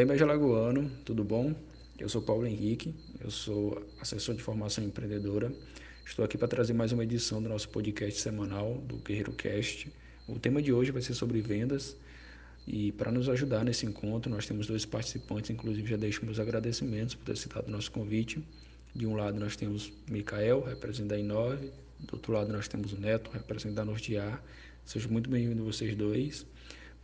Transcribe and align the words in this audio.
aí, 0.00 0.06
Média 0.06 0.24
Lagoano, 0.24 0.90
tudo 1.04 1.22
bom? 1.22 1.54
Eu 1.98 2.08
sou 2.08 2.22
Paulo 2.22 2.46
Henrique, 2.46 2.94
eu 3.22 3.30
sou 3.30 3.86
assessor 4.00 4.34
de 4.34 4.42
formação 4.42 4.82
empreendedora. 4.82 5.52
Estou 6.06 6.24
aqui 6.24 6.38
para 6.38 6.48
trazer 6.48 6.72
mais 6.72 6.90
uma 6.90 7.04
edição 7.04 7.42
do 7.42 7.50
nosso 7.50 7.68
podcast 7.68 8.18
semanal 8.18 8.78
do 8.86 8.96
Guerreiro 8.96 9.32
Cast. 9.32 9.92
O 10.26 10.38
tema 10.38 10.62
de 10.62 10.72
hoje 10.72 10.90
vai 10.90 11.02
ser 11.02 11.12
sobre 11.12 11.42
vendas 11.42 11.98
e 12.66 12.92
para 12.92 13.12
nos 13.12 13.28
ajudar 13.28 13.62
nesse 13.62 13.84
encontro, 13.84 14.30
nós 14.30 14.46
temos 14.46 14.66
dois 14.66 14.86
participantes, 14.86 15.50
inclusive 15.50 15.90
já 15.90 15.98
deixo 15.98 16.24
meus 16.24 16.40
agradecimentos 16.40 17.14
por 17.14 17.26
ter 17.26 17.36
citado 17.36 17.68
o 17.68 17.70
nosso 17.70 17.92
convite. 17.92 18.42
De 18.94 19.06
um 19.06 19.14
lado 19.16 19.38
nós 19.38 19.54
temos 19.54 19.92
Micael, 20.10 20.62
representante 20.62 21.10
da 21.10 21.18
Inove, 21.18 21.70
do 21.98 22.14
outro 22.14 22.32
lado 22.32 22.50
nós 22.50 22.66
temos 22.68 22.94
o 22.94 22.96
Neto, 22.98 23.30
representante 23.32 23.74
da 23.74 23.84
Nortear. 23.84 24.42
Sejam 24.86 25.10
muito 25.12 25.28
bem-vindos 25.28 25.62
vocês 25.62 25.94
dois. 25.94 26.46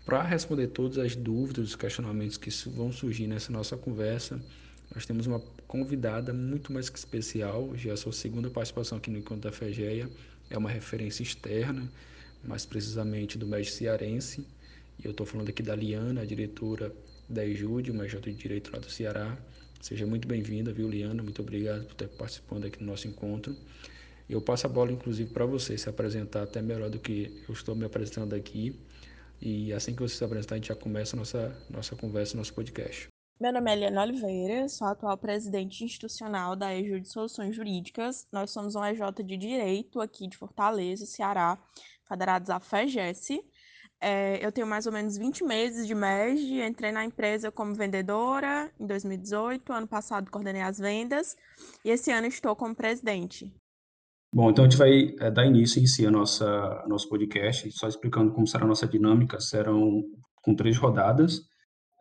Para 0.06 0.22
responder 0.22 0.68
todas 0.68 0.98
as 0.98 1.16
dúvidas, 1.16 1.70
os 1.70 1.74
questionamentos 1.74 2.36
que 2.36 2.48
vão 2.70 2.92
surgir 2.92 3.26
nessa 3.26 3.50
nossa 3.50 3.76
conversa, 3.76 4.40
nós 4.94 5.04
temos 5.04 5.26
uma 5.26 5.40
convidada 5.66 6.32
muito 6.32 6.72
mais 6.72 6.88
que 6.88 6.96
especial, 6.96 7.76
já 7.76 7.90
é 7.90 7.92
a 7.92 7.96
sua 7.96 8.12
segunda 8.12 8.48
participação 8.48 8.98
aqui 8.98 9.10
no 9.10 9.18
Encontro 9.18 9.50
da 9.50 9.52
FEGEA, 9.52 10.08
é 10.48 10.56
uma 10.56 10.70
referência 10.70 11.24
externa, 11.24 11.90
mais 12.44 12.64
precisamente 12.64 13.36
do 13.36 13.48
médico 13.48 13.74
cearense, 13.74 14.46
e 15.02 15.06
eu 15.06 15.10
estou 15.10 15.26
falando 15.26 15.48
aqui 15.48 15.60
da 15.60 15.74
Liana, 15.74 16.20
a 16.20 16.24
diretora 16.24 16.94
da 17.28 17.44
EJUD, 17.44 17.90
uma 17.90 18.06
EJ 18.06 18.20
de 18.20 18.32
Direito 18.34 18.70
lá 18.72 18.78
do 18.78 18.88
Ceará. 18.88 19.36
Seja 19.80 20.06
muito 20.06 20.28
bem-vinda, 20.28 20.72
viu, 20.72 20.88
Liana? 20.88 21.20
Muito 21.20 21.42
obrigado 21.42 21.84
por 21.84 21.94
estar 21.94 22.08
participando 22.16 22.64
aqui 22.64 22.78
do 22.78 22.84
nosso 22.84 23.08
encontro. 23.08 23.56
Eu 24.30 24.40
passo 24.40 24.66
a 24.66 24.70
bola, 24.70 24.92
inclusive, 24.92 25.32
para 25.32 25.44
você 25.44 25.76
se 25.76 25.88
apresentar 25.88 26.44
até 26.44 26.62
melhor 26.62 26.90
do 26.90 27.00
que 27.00 27.42
eu 27.48 27.52
estou 27.52 27.74
me 27.74 27.84
apresentando 27.84 28.34
aqui. 28.34 28.72
E 29.40 29.72
assim 29.72 29.94
que 29.94 30.02
você 30.02 30.16
se 30.16 30.24
apresentar, 30.24 30.54
a 30.54 30.58
gente 30.58 30.68
já 30.68 30.76
começa 30.76 31.16
a 31.16 31.18
nossa, 31.18 31.56
nossa 31.70 31.96
conversa, 31.96 32.36
nosso 32.36 32.54
podcast. 32.54 33.08
Meu 33.38 33.52
nome 33.52 33.70
é 33.70 33.74
Eliana 33.74 34.02
Oliveira, 34.02 34.66
sou 34.66 34.86
atual 34.86 35.16
presidente 35.18 35.84
institucional 35.84 36.56
da 36.56 36.74
EJU 36.74 37.00
de 37.00 37.08
Soluções 37.08 37.54
Jurídicas. 37.54 38.26
Nós 38.32 38.50
somos 38.50 38.74
um 38.74 38.82
EJ 38.82 39.00
de 39.24 39.36
Direito 39.36 40.00
aqui 40.00 40.26
de 40.26 40.38
Fortaleza, 40.38 41.04
Ceará, 41.04 41.58
federados 42.08 42.48
à 42.48 42.58
FEGES. 42.58 43.40
É, 44.00 44.44
eu 44.44 44.50
tenho 44.50 44.66
mais 44.66 44.86
ou 44.86 44.92
menos 44.92 45.18
20 45.18 45.44
meses 45.44 45.86
de 45.86 45.94
MEG, 45.94 46.62
entrei 46.62 46.92
na 46.92 47.04
empresa 47.04 47.50
como 47.50 47.74
vendedora 47.74 48.70
em 48.80 48.86
2018, 48.86 49.72
ano 49.72 49.86
passado 49.86 50.30
coordenei 50.30 50.62
as 50.62 50.78
vendas 50.78 51.36
e 51.84 51.90
esse 51.90 52.10
ano 52.10 52.26
estou 52.26 52.54
como 52.56 52.74
presidente. 52.74 53.52
Bom, 54.36 54.50
então 54.50 54.66
a 54.66 54.68
gente 54.68 54.76
vai 54.78 55.14
é, 55.18 55.30
dar 55.30 55.46
início 55.46 55.82
em 55.82 55.86
si 55.86 56.04
a 56.04 56.10
nossa 56.10 56.84
nosso 56.86 57.08
podcast, 57.08 57.72
só 57.72 57.88
explicando 57.88 58.34
como 58.34 58.46
será 58.46 58.64
a 58.64 58.68
nossa 58.68 58.86
dinâmica, 58.86 59.40
serão 59.40 60.04
com 60.42 60.54
três 60.54 60.76
rodadas, 60.76 61.40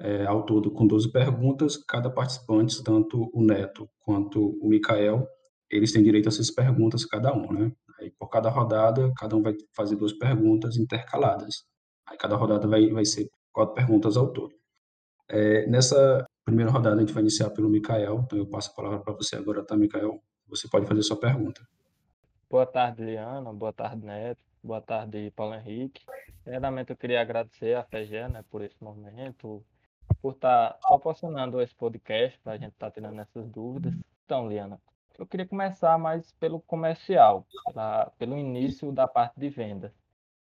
é, 0.01 0.25
ao 0.25 0.43
todo 0.45 0.69
com 0.69 0.85
12 0.85 1.13
perguntas, 1.13 1.77
cada 1.77 2.09
participante, 2.09 2.83
tanto 2.83 3.31
o 3.33 3.41
Neto 3.41 3.89
quanto 4.01 4.49
o 4.61 4.67
Mikael, 4.67 5.25
eles 5.71 5.93
têm 5.93 6.03
direito 6.03 6.25
a 6.25 6.29
essas 6.29 6.51
perguntas 6.51 7.05
cada 7.05 7.33
um, 7.33 7.53
né? 7.53 7.71
Aí, 8.01 8.11
por 8.19 8.27
cada 8.27 8.49
rodada, 8.49 9.13
cada 9.17 9.33
um 9.37 9.41
vai 9.41 9.53
fazer 9.73 9.95
duas 9.95 10.11
perguntas 10.11 10.75
intercaladas. 10.75 11.63
Aí 12.05 12.17
cada 12.17 12.35
rodada 12.35 12.67
vai, 12.67 12.89
vai 12.89 13.05
ser 13.05 13.29
quatro 13.53 13.73
perguntas 13.73 14.17
ao 14.17 14.33
todo. 14.33 14.53
É, 15.29 15.65
nessa 15.67 16.25
primeira 16.43 16.69
rodada 16.69 16.97
a 16.97 16.99
gente 16.99 17.13
vai 17.13 17.23
iniciar 17.23 17.51
pelo 17.51 17.69
Mikael, 17.69 18.23
então 18.25 18.37
eu 18.37 18.49
passo 18.49 18.71
a 18.71 18.75
palavra 18.75 18.99
para 18.99 19.13
você 19.13 19.37
agora, 19.37 19.63
tá, 19.65 19.77
Mikael? 19.77 20.19
Você 20.49 20.67
pode 20.67 20.85
fazer 20.85 21.01
sua 21.01 21.17
pergunta. 21.17 21.61
Boa 22.49 22.65
tarde, 22.65 23.03
Liana. 23.03 23.51
Boa 23.51 23.73
tarde, 23.73 24.05
Neto. 24.05 24.41
Boa 24.63 24.79
tarde, 24.79 25.31
Paulo 25.35 25.55
Henrique. 25.55 26.05
Primeiramente, 26.43 26.91
eu 26.91 26.95
queria 26.95 27.19
agradecer 27.19 27.75
a 27.75 27.83
FEGE 27.83 28.27
né, 28.29 28.43
por 28.49 28.61
esse 28.61 28.75
momento, 28.83 29.65
por 30.21 30.33
estar 30.33 30.73
tá 30.73 30.87
proporcionando 30.87 31.59
esse 31.59 31.73
podcast 31.73 32.39
para 32.39 32.53
a 32.53 32.57
gente 32.57 32.73
estar 32.73 32.87
tá 32.87 32.91
tirando 32.91 33.19
essas 33.19 33.49
dúvidas. 33.49 33.93
Então, 34.23 34.47
Liana, 34.47 34.79
eu 35.17 35.25
queria 35.25 35.47
começar 35.47 35.97
mais 35.97 36.31
pelo 36.33 36.59
comercial, 36.61 37.47
pela, 37.65 38.11
pelo 38.17 38.37
início 38.37 38.91
da 38.91 39.07
parte 39.07 39.39
de 39.39 39.49
venda. 39.49 39.93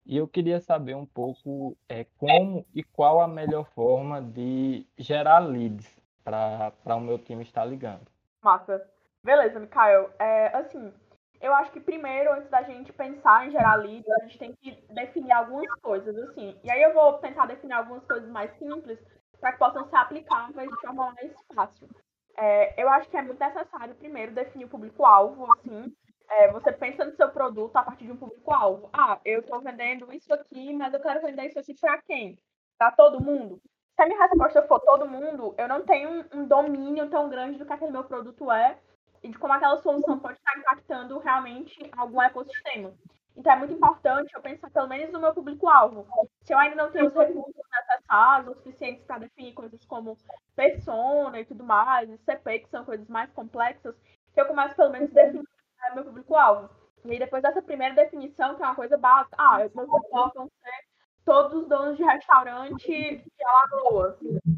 E 0.05 0.17
eu 0.17 0.27
queria 0.27 0.59
saber 0.59 0.95
um 0.95 1.05
pouco 1.05 1.77
é, 1.87 2.05
como 2.17 2.65
e 2.73 2.81
qual 2.81 3.19
a 3.19 3.27
melhor 3.27 3.65
forma 3.75 4.21
de 4.21 4.87
gerar 4.97 5.39
leads 5.39 6.01
para 6.23 6.95
o 6.95 7.01
meu 7.01 7.19
time 7.19 7.43
estar 7.43 7.65
ligando. 7.65 8.07
Massa. 8.41 8.89
Beleza, 9.23 9.59
Mikael. 9.59 10.09
É, 10.17 10.47
assim, 10.55 10.93
eu 11.41 11.53
acho 11.53 11.71
que 11.71 11.79
primeiro, 11.79 12.33
antes 12.33 12.49
da 12.49 12.63
gente 12.63 12.91
pensar 12.91 13.47
em 13.47 13.51
gerar 13.51 13.75
leads, 13.75 14.09
a 14.09 14.23
gente 14.23 14.37
tem 14.37 14.53
que 14.53 14.71
definir 14.93 15.31
algumas 15.31 15.73
coisas, 15.81 16.15
assim. 16.17 16.59
E 16.63 16.71
aí 16.71 16.81
eu 16.81 16.93
vou 16.93 17.13
tentar 17.19 17.45
definir 17.45 17.73
algumas 17.73 18.05
coisas 18.05 18.29
mais 18.29 18.51
simples 18.57 18.99
para 19.39 19.53
que 19.53 19.59
possam 19.59 19.87
ser 19.89 19.95
aplicáveis 19.95 20.69
de 20.69 20.81
forma 20.81 21.13
mais 21.13 21.31
fácil. 21.55 21.89
É, 22.37 22.81
eu 22.81 22.89
acho 22.89 23.09
que 23.09 23.17
é 23.17 23.21
muito 23.21 23.39
necessário, 23.39 23.95
primeiro, 23.95 24.33
definir 24.33 24.65
o 24.65 24.69
público-alvo, 24.69 25.51
assim, 25.53 25.93
é, 26.29 26.51
você 26.51 26.71
pensa 26.71 27.03
no 27.03 27.15
seu 27.15 27.29
produto 27.29 27.75
a 27.75 27.83
partir 27.83 28.05
de 28.05 28.11
um 28.11 28.17
público-alvo. 28.17 28.89
Ah, 28.93 29.19
eu 29.25 29.39
estou 29.39 29.59
vendendo 29.61 30.11
isso 30.13 30.33
aqui, 30.33 30.73
mas 30.73 30.93
eu 30.93 31.01
quero 31.01 31.21
vender 31.21 31.47
isso 31.47 31.59
aqui 31.59 31.73
para 31.79 32.01
quem? 32.03 32.37
Para 32.77 32.91
todo 32.91 33.23
mundo? 33.23 33.61
Se 33.95 34.03
a 34.03 34.05
minha 34.05 34.27
resposta 34.27 34.61
for 34.67 34.79
todo 34.79 35.09
mundo, 35.09 35.53
eu 35.57 35.67
não 35.67 35.83
tenho 35.83 36.09
um, 36.09 36.41
um 36.41 36.47
domínio 36.47 37.09
tão 37.09 37.29
grande 37.29 37.57
do 37.57 37.65
que 37.65 37.73
aquele 37.73 37.91
meu 37.91 38.03
produto 38.03 38.49
é 38.51 38.77
e 39.23 39.29
de 39.29 39.37
como 39.37 39.53
aquela 39.53 39.77
solução 39.77 40.19
pode 40.19 40.37
estar 40.37 40.57
impactando 40.57 41.19
realmente 41.19 41.89
algum 41.97 42.21
ecossistema. 42.21 42.93
Então 43.35 43.53
é 43.53 43.55
muito 43.55 43.73
importante 43.73 44.33
eu 44.33 44.41
pensar 44.41 44.69
pelo 44.69 44.87
menos 44.87 45.11
no 45.11 45.19
meu 45.19 45.33
público-alvo. 45.33 46.05
Se 46.43 46.53
eu 46.53 46.57
ainda 46.57 46.75
não 46.75 46.91
tenho 46.91 47.07
os 47.07 47.13
recursos 47.13 47.63
necessários, 47.71 48.49
o 48.49 48.55
suficientes 48.55 49.05
para 49.05 49.19
definir 49.19 49.53
coisas 49.53 49.85
como 49.85 50.17
persona 50.55 51.39
e 51.39 51.45
tudo 51.45 51.63
mais, 51.63 52.09
e 52.09 52.17
CP, 52.17 52.59
que 52.59 52.69
são 52.69 52.83
coisas 52.83 53.07
mais 53.07 53.31
complexas, 53.31 53.95
que 54.33 54.41
eu 54.41 54.45
começo 54.45 54.75
pelo 54.75 54.91
menos 54.91 55.11
definir 55.11 55.47
é 55.85 55.95
meu 55.95 56.03
público-alvo. 56.03 56.69
E 57.05 57.11
aí, 57.11 57.19
depois 57.19 57.41
dessa 57.41 57.61
primeira 57.61 57.95
definição, 57.95 58.55
que 58.55 58.61
é 58.61 58.65
uma 58.65 58.75
coisa 58.75 58.97
básica, 58.97 59.35
ah, 59.39 59.57
meu 59.57 59.69
público-alvo 59.69 60.51
ser 60.61 60.89
todos 61.23 61.61
os 61.61 61.67
donos 61.67 61.95
de 61.95 62.03
restaurante 62.03 62.87
de 62.87 63.43
Alagoas, 63.45 64.17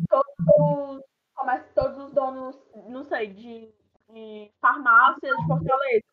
todos, 0.09 1.03
começa, 1.35 1.65
todos 1.75 2.05
os 2.05 2.13
donos, 2.13 2.57
não 2.87 3.03
sei, 3.03 3.27
de, 3.27 3.73
de 4.11 4.51
farmácias 4.59 5.37
de 5.37 5.47
Fortaleza. 5.47 6.05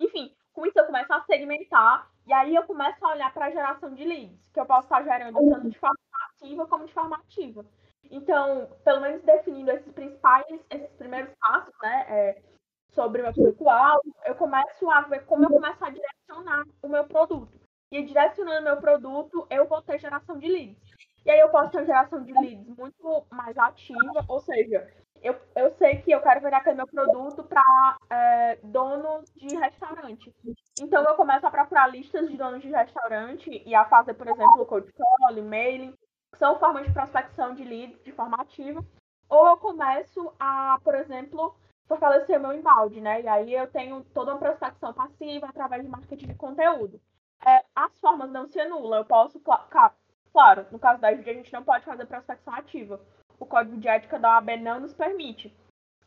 Enfim, 0.00 0.34
com 0.52 0.66
isso 0.66 0.78
eu 0.78 0.86
começo 0.86 1.12
a 1.12 1.22
segmentar 1.22 2.08
e 2.26 2.32
aí 2.32 2.54
eu 2.54 2.62
começo 2.64 3.04
a 3.04 3.10
olhar 3.10 3.32
para 3.32 3.46
a 3.46 3.50
geração 3.50 3.94
de 3.94 4.04
leads, 4.04 4.50
que 4.50 4.60
eu 4.60 4.66
posso 4.66 4.84
estar 4.84 5.02
gerando 5.02 5.38
tanto 5.50 5.68
de 5.68 5.78
forma 5.78 5.98
ativa 6.30 6.66
como 6.66 6.86
de 6.86 6.92
forma 6.92 7.16
ativa. 7.16 7.64
Então, 8.10 8.68
pelo 8.84 9.00
menos 9.00 9.22
definindo 9.22 9.70
esses 9.70 9.92
principais, 9.92 10.46
esses 10.70 10.90
primeiros 10.96 11.32
passos, 11.40 11.74
né? 11.82 12.06
É, 12.08 12.42
sobre 12.90 13.20
o 13.20 13.24
meu 13.24 13.34
público-alvo, 13.34 14.14
eu 14.24 14.34
começo 14.36 14.90
a 14.90 15.00
ver 15.02 15.24
como 15.26 15.44
eu 15.44 15.50
começo 15.50 15.84
a 15.84 15.90
direcionar 15.90 16.64
o 16.82 16.88
meu 16.88 17.04
produto. 17.04 17.60
E 17.90 18.02
direcionando 18.02 18.60
o 18.60 18.64
meu 18.64 18.76
produto, 18.76 19.46
eu 19.50 19.66
vou 19.66 19.82
ter 19.82 19.98
geração 19.98 20.38
de 20.38 20.48
leads. 20.48 20.94
E 21.24 21.30
aí 21.30 21.40
eu 21.40 21.48
posso 21.48 21.72
ter 21.72 21.84
geração 21.84 22.22
de 22.22 22.32
leads 22.32 22.68
muito 22.76 23.26
mais 23.30 23.56
ativa, 23.58 24.24
ou 24.28 24.40
seja, 24.40 24.86
eu, 25.24 25.34
eu 25.56 25.70
sei 25.78 26.02
que 26.02 26.12
eu 26.12 26.20
quero 26.20 26.42
vender 26.42 26.74
meu 26.74 26.86
produto 26.86 27.42
para 27.42 27.96
é, 28.10 28.58
donos 28.62 29.24
de 29.34 29.56
restaurante. 29.56 30.30
Então 30.78 31.02
eu 31.02 31.14
começo 31.14 31.46
a 31.46 31.50
procurar 31.50 31.86
listas 31.86 32.28
de 32.28 32.36
donos 32.36 32.60
de 32.60 32.68
restaurante 32.68 33.62
e 33.64 33.74
a 33.74 33.86
fazer, 33.86 34.12
por 34.12 34.28
exemplo, 34.28 34.66
cold 34.66 34.92
call, 34.92 35.38
e-mailing, 35.38 35.94
que 36.30 36.38
são 36.38 36.58
formas 36.58 36.86
de 36.86 36.92
prospecção 36.92 37.54
de 37.54 37.64
leads 37.64 38.02
de 38.04 38.12
forma 38.12 38.36
ativa. 38.38 38.84
Ou 39.30 39.46
eu 39.46 39.56
começo 39.56 40.30
a, 40.38 40.78
por 40.84 40.94
exemplo, 40.94 41.56
fortalecer 41.88 42.38
meu 42.38 42.52
embalde, 42.52 43.00
né? 43.00 43.22
E 43.22 43.26
aí 43.26 43.54
eu 43.54 43.66
tenho 43.66 44.04
toda 44.12 44.32
uma 44.32 44.38
prospecção 44.38 44.92
passiva 44.92 45.46
através 45.46 45.82
de 45.82 45.88
marketing 45.88 46.26
de 46.26 46.34
conteúdo. 46.34 47.00
É, 47.46 47.64
as 47.74 47.98
formas 47.98 48.30
não 48.30 48.46
se 48.46 48.60
anulam. 48.60 48.98
Eu 48.98 49.04
posso, 49.06 49.40
claro, 49.40 50.66
no 50.70 50.78
caso 50.78 51.00
da 51.00 51.10
IFD 51.12 51.30
a 51.30 51.34
gente 51.34 51.52
não 51.52 51.64
pode 51.64 51.86
fazer 51.86 52.04
prospecção 52.04 52.52
ativa. 52.52 53.00
O 53.38 53.46
código 53.46 53.76
de 53.76 53.88
ética 53.88 54.18
da 54.18 54.36
OAB 54.36 54.56
não 54.60 54.80
nos 54.80 54.94
permite. 54.94 55.54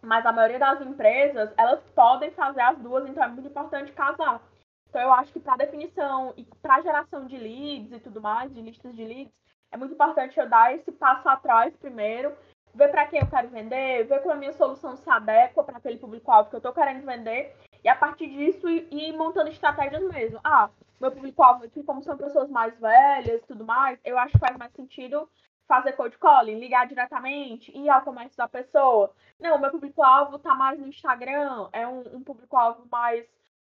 Mas 0.01 0.25
a 0.25 0.31
maioria 0.31 0.59
das 0.59 0.81
empresas, 0.81 1.53
elas 1.57 1.81
podem 1.95 2.31
fazer 2.31 2.61
as 2.61 2.77
duas, 2.77 3.07
então 3.09 3.23
é 3.23 3.27
muito 3.27 3.47
importante 3.47 3.91
casar. 3.91 4.41
Então 4.89 5.01
eu 5.01 5.11
acho 5.13 5.33
que 5.33 5.39
para 5.39 5.57
definição 5.57 6.33
e 6.37 6.45
para 6.61 6.81
geração 6.81 7.25
de 7.25 7.37
leads 7.37 7.91
e 7.91 7.99
tudo 7.99 8.21
mais, 8.21 8.53
de 8.53 8.61
listas 8.61 8.95
de 8.95 9.03
leads, 9.03 9.33
é 9.71 9.77
muito 9.77 9.93
importante 9.93 10.39
eu 10.39 10.47
dar 10.47 10.73
esse 10.73 10.91
passo 10.91 11.27
atrás 11.27 11.75
primeiro 11.75 12.33
ver 12.77 12.89
para 12.89 13.07
quem 13.07 13.19
eu 13.19 13.27
quero 13.27 13.49
vender, 13.49 14.05
ver 14.05 14.21
como 14.21 14.33
a 14.33 14.37
minha 14.37 14.53
solução 14.53 14.95
se 14.95 15.09
adequa 15.09 15.63
para 15.63 15.77
aquele 15.77 15.97
público-alvo 15.97 16.49
que 16.49 16.55
eu 16.55 16.59
estou 16.59 16.71
querendo 16.71 17.03
vender, 17.03 17.55
e 17.83 17.89
a 17.89 17.95
partir 17.95 18.27
disso 18.27 18.69
ir, 18.69 19.13
montando 19.13 19.49
estratégias 19.49 20.03
mesmo. 20.03 20.39
Ah, 20.43 20.69
meu 21.01 21.11
público-alvo 21.11 21.65
aqui, 21.65 21.83
como 21.83 22.03
são 22.03 22.15
pessoas 22.15 22.49
mais 22.49 22.77
velhas 22.79 23.41
e 23.41 23.47
tudo 23.47 23.65
mais, 23.65 23.99
eu 24.05 24.17
acho 24.17 24.33
que 24.33 24.39
faz 24.39 24.55
mais 24.57 24.71
sentido 24.73 25.27
fazer 25.67 25.93
cold 25.93 26.17
calling, 26.17 26.59
ligar 26.59 26.87
diretamente, 26.87 27.75
ir 27.77 27.89
ao 27.89 28.01
comércio 28.01 28.37
da 28.37 28.47
pessoa. 28.47 29.11
Não, 29.39 29.59
meu 29.59 29.69
público-alvo 29.69 30.37
está 30.37 30.55
mais 30.55 30.79
no 30.79 30.87
Instagram, 30.87 31.69
é 31.73 31.87
um, 31.87 32.17
um 32.17 32.23
público-alvo 32.23 32.87
mais, 32.89 33.25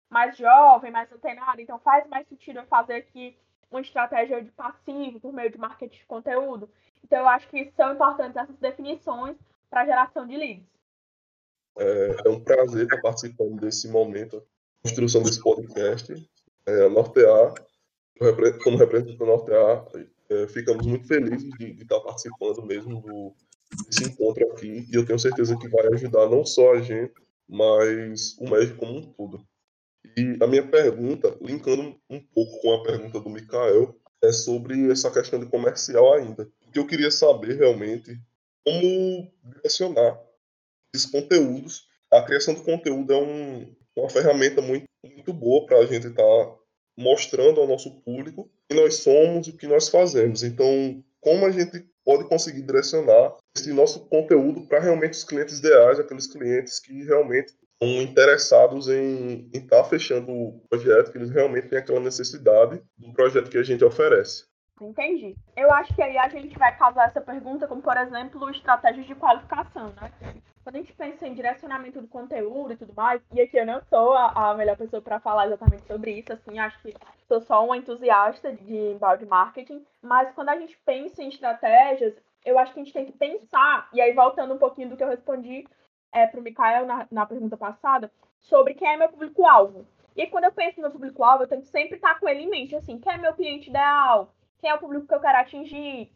mais 0.09 0.37
jovem, 0.37 0.91
mais 0.91 1.11
antenado, 1.11 1.61
então 1.61 1.77
faz 1.79 2.07
mais 2.07 2.27
sentido 2.27 2.59
eu 2.59 2.65
fazer 2.65 2.95
aqui 2.95 3.37
uma 3.69 3.81
estratégia 3.81 4.41
de 4.41 4.51
passivo 4.51 5.19
por 5.19 5.33
meio 5.33 5.51
de 5.51 5.57
marketing 5.57 5.97
de 5.97 6.05
conteúdo. 6.05 6.69
Então, 7.03 7.19
eu 7.19 7.27
acho 7.27 7.47
que 7.49 7.71
são 7.75 7.93
importantes 7.93 8.35
essas 8.35 8.57
definições 8.57 9.37
para 9.69 9.81
a 9.81 9.85
geração 9.85 10.25
de 10.25 10.35
leads. 10.35 10.65
É, 11.77 12.15
é, 12.25 12.29
um 12.29 12.43
prazer 12.43 12.83
estar 12.83 12.99
participando 13.01 13.59
desse 13.59 13.87
momento, 13.89 14.43
construção 14.83 15.21
desse 15.21 15.41
podcast. 15.41 16.13
É, 16.65 16.89
Nortear, 16.89 17.53
como 18.63 18.77
representante 18.77 19.17
da 19.17 19.25
Nortear, 19.25 19.85
é, 20.29 20.47
ficamos 20.47 20.85
muito 20.85 21.07
felizes 21.07 21.49
de, 21.57 21.73
de, 21.73 21.83
estar 21.83 21.99
participando 22.01 22.65
mesmo 22.65 23.01
do, 23.01 23.33
desse 23.85 24.03
encontro 24.05 24.51
aqui, 24.51 24.85
e 24.89 24.95
eu 24.95 25.05
tenho 25.05 25.19
certeza 25.19 25.57
que 25.57 25.67
vai 25.67 25.87
ajudar 25.93 26.29
não 26.29 26.45
só 26.45 26.73
a 26.73 26.81
gente, 26.81 27.13
mas 27.47 28.37
o 28.39 28.49
médico 28.49 28.77
como 28.77 28.97
um 28.97 29.13
todo. 29.13 29.43
E 30.17 30.37
a 30.41 30.47
minha 30.47 30.65
pergunta, 30.65 31.35
linkando 31.41 31.99
um 32.09 32.19
pouco 32.19 32.61
com 32.61 32.73
a 32.73 32.83
pergunta 32.83 33.19
do 33.19 33.29
Mikael, 33.29 33.95
é 34.23 34.31
sobre 34.31 34.91
essa 34.91 35.11
questão 35.11 35.39
de 35.39 35.47
comercial 35.47 36.13
ainda. 36.13 36.49
O 36.67 36.71
que 36.71 36.79
eu 36.79 36.87
queria 36.87 37.09
saber 37.09 37.57
realmente 37.57 38.19
como 38.65 39.31
direcionar 39.43 40.19
esses 40.93 41.09
conteúdos. 41.09 41.87
A 42.11 42.21
criação 42.23 42.53
de 42.53 42.63
conteúdo 42.63 43.13
é 43.13 43.17
um, 43.17 43.75
uma 43.95 44.09
ferramenta 44.09 44.61
muito, 44.61 44.85
muito 45.03 45.33
boa 45.33 45.65
para 45.65 45.79
a 45.79 45.85
gente 45.85 46.07
estar 46.07 46.23
tá 46.23 46.55
mostrando 46.97 47.61
ao 47.61 47.67
nosso 47.67 48.01
público 48.01 48.49
quem 48.69 48.79
nós 48.79 48.97
somos 48.97 49.47
o 49.47 49.57
que 49.57 49.67
nós 49.67 49.89
fazemos. 49.89 50.43
Então, 50.43 51.03
como 51.19 51.45
a 51.45 51.51
gente 51.51 51.83
pode 52.05 52.25
conseguir 52.25 52.61
direcionar 52.61 53.35
esse 53.55 53.73
nosso 53.73 54.07
conteúdo 54.07 54.67
para 54.67 54.79
realmente 54.79 55.13
os 55.13 55.23
clientes 55.23 55.59
ideais, 55.59 55.99
aqueles 55.99 56.27
clientes 56.27 56.79
que 56.79 57.03
realmente 57.03 57.53
estão 57.81 58.01
interessados 58.01 58.87
em 58.87 59.49
estar 59.53 59.83
tá 59.83 59.83
fechando 59.83 60.31
o 60.31 60.61
projeto, 60.69 61.11
que 61.11 61.17
eles 61.17 61.29
realmente 61.29 61.67
têm 61.67 61.79
aquela 61.79 61.99
necessidade 61.99 62.81
do 62.97 63.13
projeto 63.13 63.49
que 63.49 63.57
a 63.57 63.63
gente 63.63 63.83
oferece. 63.83 64.48
Entendi. 64.81 65.35
Eu 65.55 65.71
acho 65.73 65.93
que 65.93 66.01
aí 66.01 66.17
a 66.17 66.29
gente 66.29 66.57
vai 66.57 66.75
causar 66.77 67.07
essa 67.07 67.21
pergunta, 67.21 67.67
como 67.67 67.81
por 67.81 67.97
exemplo, 67.97 68.49
estratégias 68.49 69.05
de 69.05 69.15
qualificação, 69.15 69.93
né? 70.01 70.11
Quando 70.63 70.75
a 70.75 70.79
gente 70.79 70.93
pensa 70.93 71.27
em 71.27 71.33
direcionamento 71.33 72.01
do 72.01 72.07
conteúdo 72.07 72.73
e 72.73 72.77
tudo 72.77 72.93
mais, 72.93 73.21
e 73.33 73.41
aqui 73.41 73.57
eu 73.57 73.65
não 73.65 73.81
sou 73.89 74.13
a, 74.13 74.51
a 74.51 74.53
melhor 74.53 74.77
pessoa 74.77 75.01
para 75.01 75.19
falar 75.19 75.47
exatamente 75.47 75.85
sobre 75.87 76.11
isso, 76.11 76.31
assim, 76.31 76.59
acho 76.59 76.79
que 76.81 76.93
sou 77.27 77.41
só 77.41 77.65
uma 77.65 77.77
entusiasta 77.77 78.53
de 78.53 78.75
inbound 78.75 79.25
marketing, 79.25 79.85
mas 80.01 80.31
quando 80.33 80.49
a 80.49 80.57
gente 80.57 80.77
pensa 80.85 81.23
em 81.23 81.29
estratégias, 81.29 82.13
eu 82.45 82.59
acho 82.59 82.73
que 82.73 82.79
a 82.79 82.83
gente 82.83 82.93
tem 82.93 83.05
que 83.05 83.13
pensar, 83.13 83.89
e 83.93 83.99
aí 83.99 84.13
voltando 84.13 84.53
um 84.53 84.57
pouquinho 84.57 84.89
do 84.89 84.97
que 84.97 85.03
eu 85.03 85.09
respondi 85.09 85.67
é, 86.11 86.27
para 86.27 86.39
o 86.39 86.43
Mikael 86.43 86.85
na, 86.85 87.07
na 87.11 87.25
pergunta 87.25 87.57
passada, 87.57 88.11
sobre 88.39 88.73
quem 88.73 88.87
é 88.87 88.97
meu 88.97 89.09
público-alvo. 89.09 89.85
E 90.15 90.27
quando 90.27 90.45
eu 90.45 90.51
penso 90.51 90.81
no 90.81 90.91
público-alvo, 90.91 91.43
eu 91.43 91.47
tenho 91.47 91.61
que 91.61 91.67
sempre 91.67 91.95
estar 91.95 92.19
com 92.19 92.27
ele 92.27 92.41
em 92.41 92.49
mente, 92.49 92.75
assim, 92.75 92.99
quem 92.99 93.13
é 93.13 93.17
meu 93.17 93.33
cliente 93.33 93.69
ideal? 93.69 94.33
Quem 94.59 94.69
é 94.69 94.73
o 94.73 94.79
público 94.79 95.07
que 95.07 95.13
eu 95.13 95.21
quero 95.21 95.37
atingir, 95.37 96.11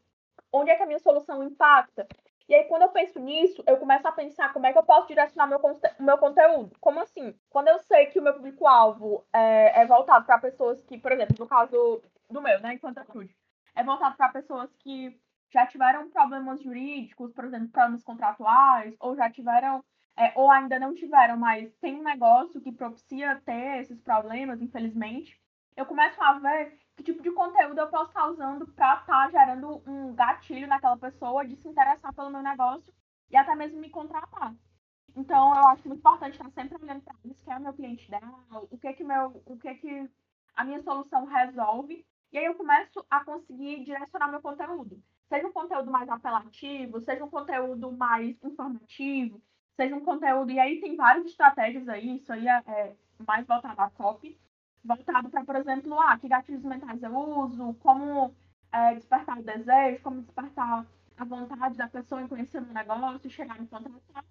onde 0.52 0.70
é 0.70 0.76
que 0.76 0.84
a 0.84 0.86
minha 0.86 1.00
solução 1.00 1.44
impacta. 1.44 2.08
E 2.48 2.54
aí, 2.54 2.66
quando 2.66 2.82
eu 2.84 2.90
penso 2.90 3.20
nisso, 3.20 3.64
eu 3.66 3.78
começo 3.78 4.06
a 4.08 4.12
pensar 4.12 4.52
como 4.52 4.66
é 4.66 4.74
que 4.74 4.78
eu 4.78 4.84
posso 4.84 5.08
direcionar 5.08 5.48
meu, 5.48 5.60
o 5.60 6.04
meu 6.04 6.18
conteúdo. 6.18 6.76
Como 6.80 7.00
assim? 7.00 7.34
Quando 7.50 7.70
eu 7.70 7.80
sei 7.80 8.08
que 8.08 8.20
o 8.20 8.22
meu 8.22 8.34
público-alvo 8.34 9.26
é, 9.32 9.82
é, 9.82 9.86
voltado 9.86 10.26
para 10.26 10.38
pessoas 10.40 10.82
que, 10.84 10.98
por 10.98 11.12
exemplo, 11.12 11.36
no 11.40 11.48
caso 11.48 12.02
do 12.30 12.42
meu, 12.42 12.60
né, 12.60 12.74
enquanto 12.74 13.04
Cruz, 13.06 13.34
é 13.76 13.84
voltado 13.84 14.18
para 14.18 14.30
pessoas 14.30 14.70
que 14.78 15.18
já 15.52 15.66
tiveram 15.66 16.10
problemas 16.10 16.62
jurídicos, 16.62 17.32
por 17.32 17.46
exemplo, 17.46 17.70
problemas 17.70 18.04
contratuais, 18.04 18.96
ou 19.00 19.16
já 19.16 19.30
tiveram, 19.30 19.84
é, 20.18 20.34
ou 20.36 20.52
ainda 20.52 20.80
não 20.80 20.94
tiveram, 20.94 21.38
mas 21.38 21.74
tem 21.76 21.96
um 21.96 22.04
negócio 22.04 22.60
que 22.60 22.72
propicia 22.72 23.42
ter 23.46 23.80
esses 23.80 24.02
problemas, 24.02 24.62
infelizmente, 24.62 25.40
eu 25.78 25.86
começo 25.86 26.22
a 26.22 26.34
ver 26.40 26.78
que 26.96 27.04
tipo 27.04 27.22
de 27.22 27.32
conteúdo 27.32 27.80
eu 27.80 27.88
posso 27.88 28.10
estar 28.10 28.28
usando 28.28 28.68
para 28.68 29.00
estar 29.00 29.06
tá 29.06 29.30
gerando 29.30 29.82
um 29.88 30.14
gatilho 30.14 30.68
naquela 30.68 30.98
pessoa 30.98 31.46
de 31.46 31.56
se 31.56 31.68
interessar 31.68 32.14
pelo 32.14 32.30
meu 32.30 32.42
negócio 32.42 32.94
e 33.30 33.38
até 33.38 33.56
mesmo 33.56 33.80
me 33.80 33.90
contratar. 33.90 34.56
Então, 35.16 35.56
eu 35.56 35.68
acho 35.68 35.88
muito 35.88 36.00
importante 36.00 36.34
estar 36.34 36.50
sempre 36.52 36.82
olhando 36.82 37.02
para 37.02 37.16
isso, 37.24 37.44
quem 37.44 37.54
é 37.54 37.58
o 37.58 37.62
meu 37.62 37.74
cliente 37.74 38.08
ideal, 38.08 38.68
o 38.70 38.78
que 38.78 38.94
que 38.94 39.04
meu, 39.04 39.44
o 39.46 39.58
que 39.58 39.76
que 39.76 40.10
a 40.56 40.64
minha 40.64 40.82
solução 40.82 41.26
resolve, 41.26 42.06
e 42.32 42.38
aí 42.38 42.46
eu 42.46 42.56
começo 42.56 43.06
a 43.10 43.24
conseguir 43.24 43.84
direcionar 43.84 44.28
meu 44.28 44.42
conteúdo. 44.42 45.02
Seja 45.30 45.48
um 45.48 45.52
conteúdo 45.52 45.92
mais 45.92 46.10
apelativo, 46.10 47.00
seja 47.02 47.24
um 47.24 47.30
conteúdo 47.30 47.92
mais 47.92 48.36
informativo, 48.44 49.42
seja 49.76 49.96
um 49.96 50.04
conteúdo, 50.04 50.52
e 50.52 50.60
aí 50.60 50.80
tem 50.80 50.96
várias 50.96 51.26
estratégias 51.26 51.88
aí, 51.88 52.18
isso 52.18 52.32
aí 52.34 52.48
é, 52.48 52.64
é 52.68 52.96
mais 53.26 53.46
voltado 53.46 53.82
à 53.82 53.90
copy, 53.92 54.40
voltado 54.84 55.30
para, 55.30 55.46
por 55.46 55.56
exemplo, 55.56 56.00
ah, 56.00 56.18
que 56.18 56.28
gatilhos 56.28 56.64
mentais 56.64 57.02
eu 57.02 57.16
uso, 57.16 57.74
como 57.76 58.36
é, 58.72 58.96
despertar 58.96 59.40
o 59.40 59.44
desejo, 59.44 60.04
como 60.04 60.22
despertar 60.22 60.86
a 61.18 61.26
vontade 61.26 61.78
da 61.78 61.88
pessoa 61.88 62.22
em 62.22 62.28
conhecer 62.28 62.62
o 62.62 62.74
negócio, 62.74 63.30
chegar 63.30 63.60
em 63.60 63.66
contratar. 63.66 64.26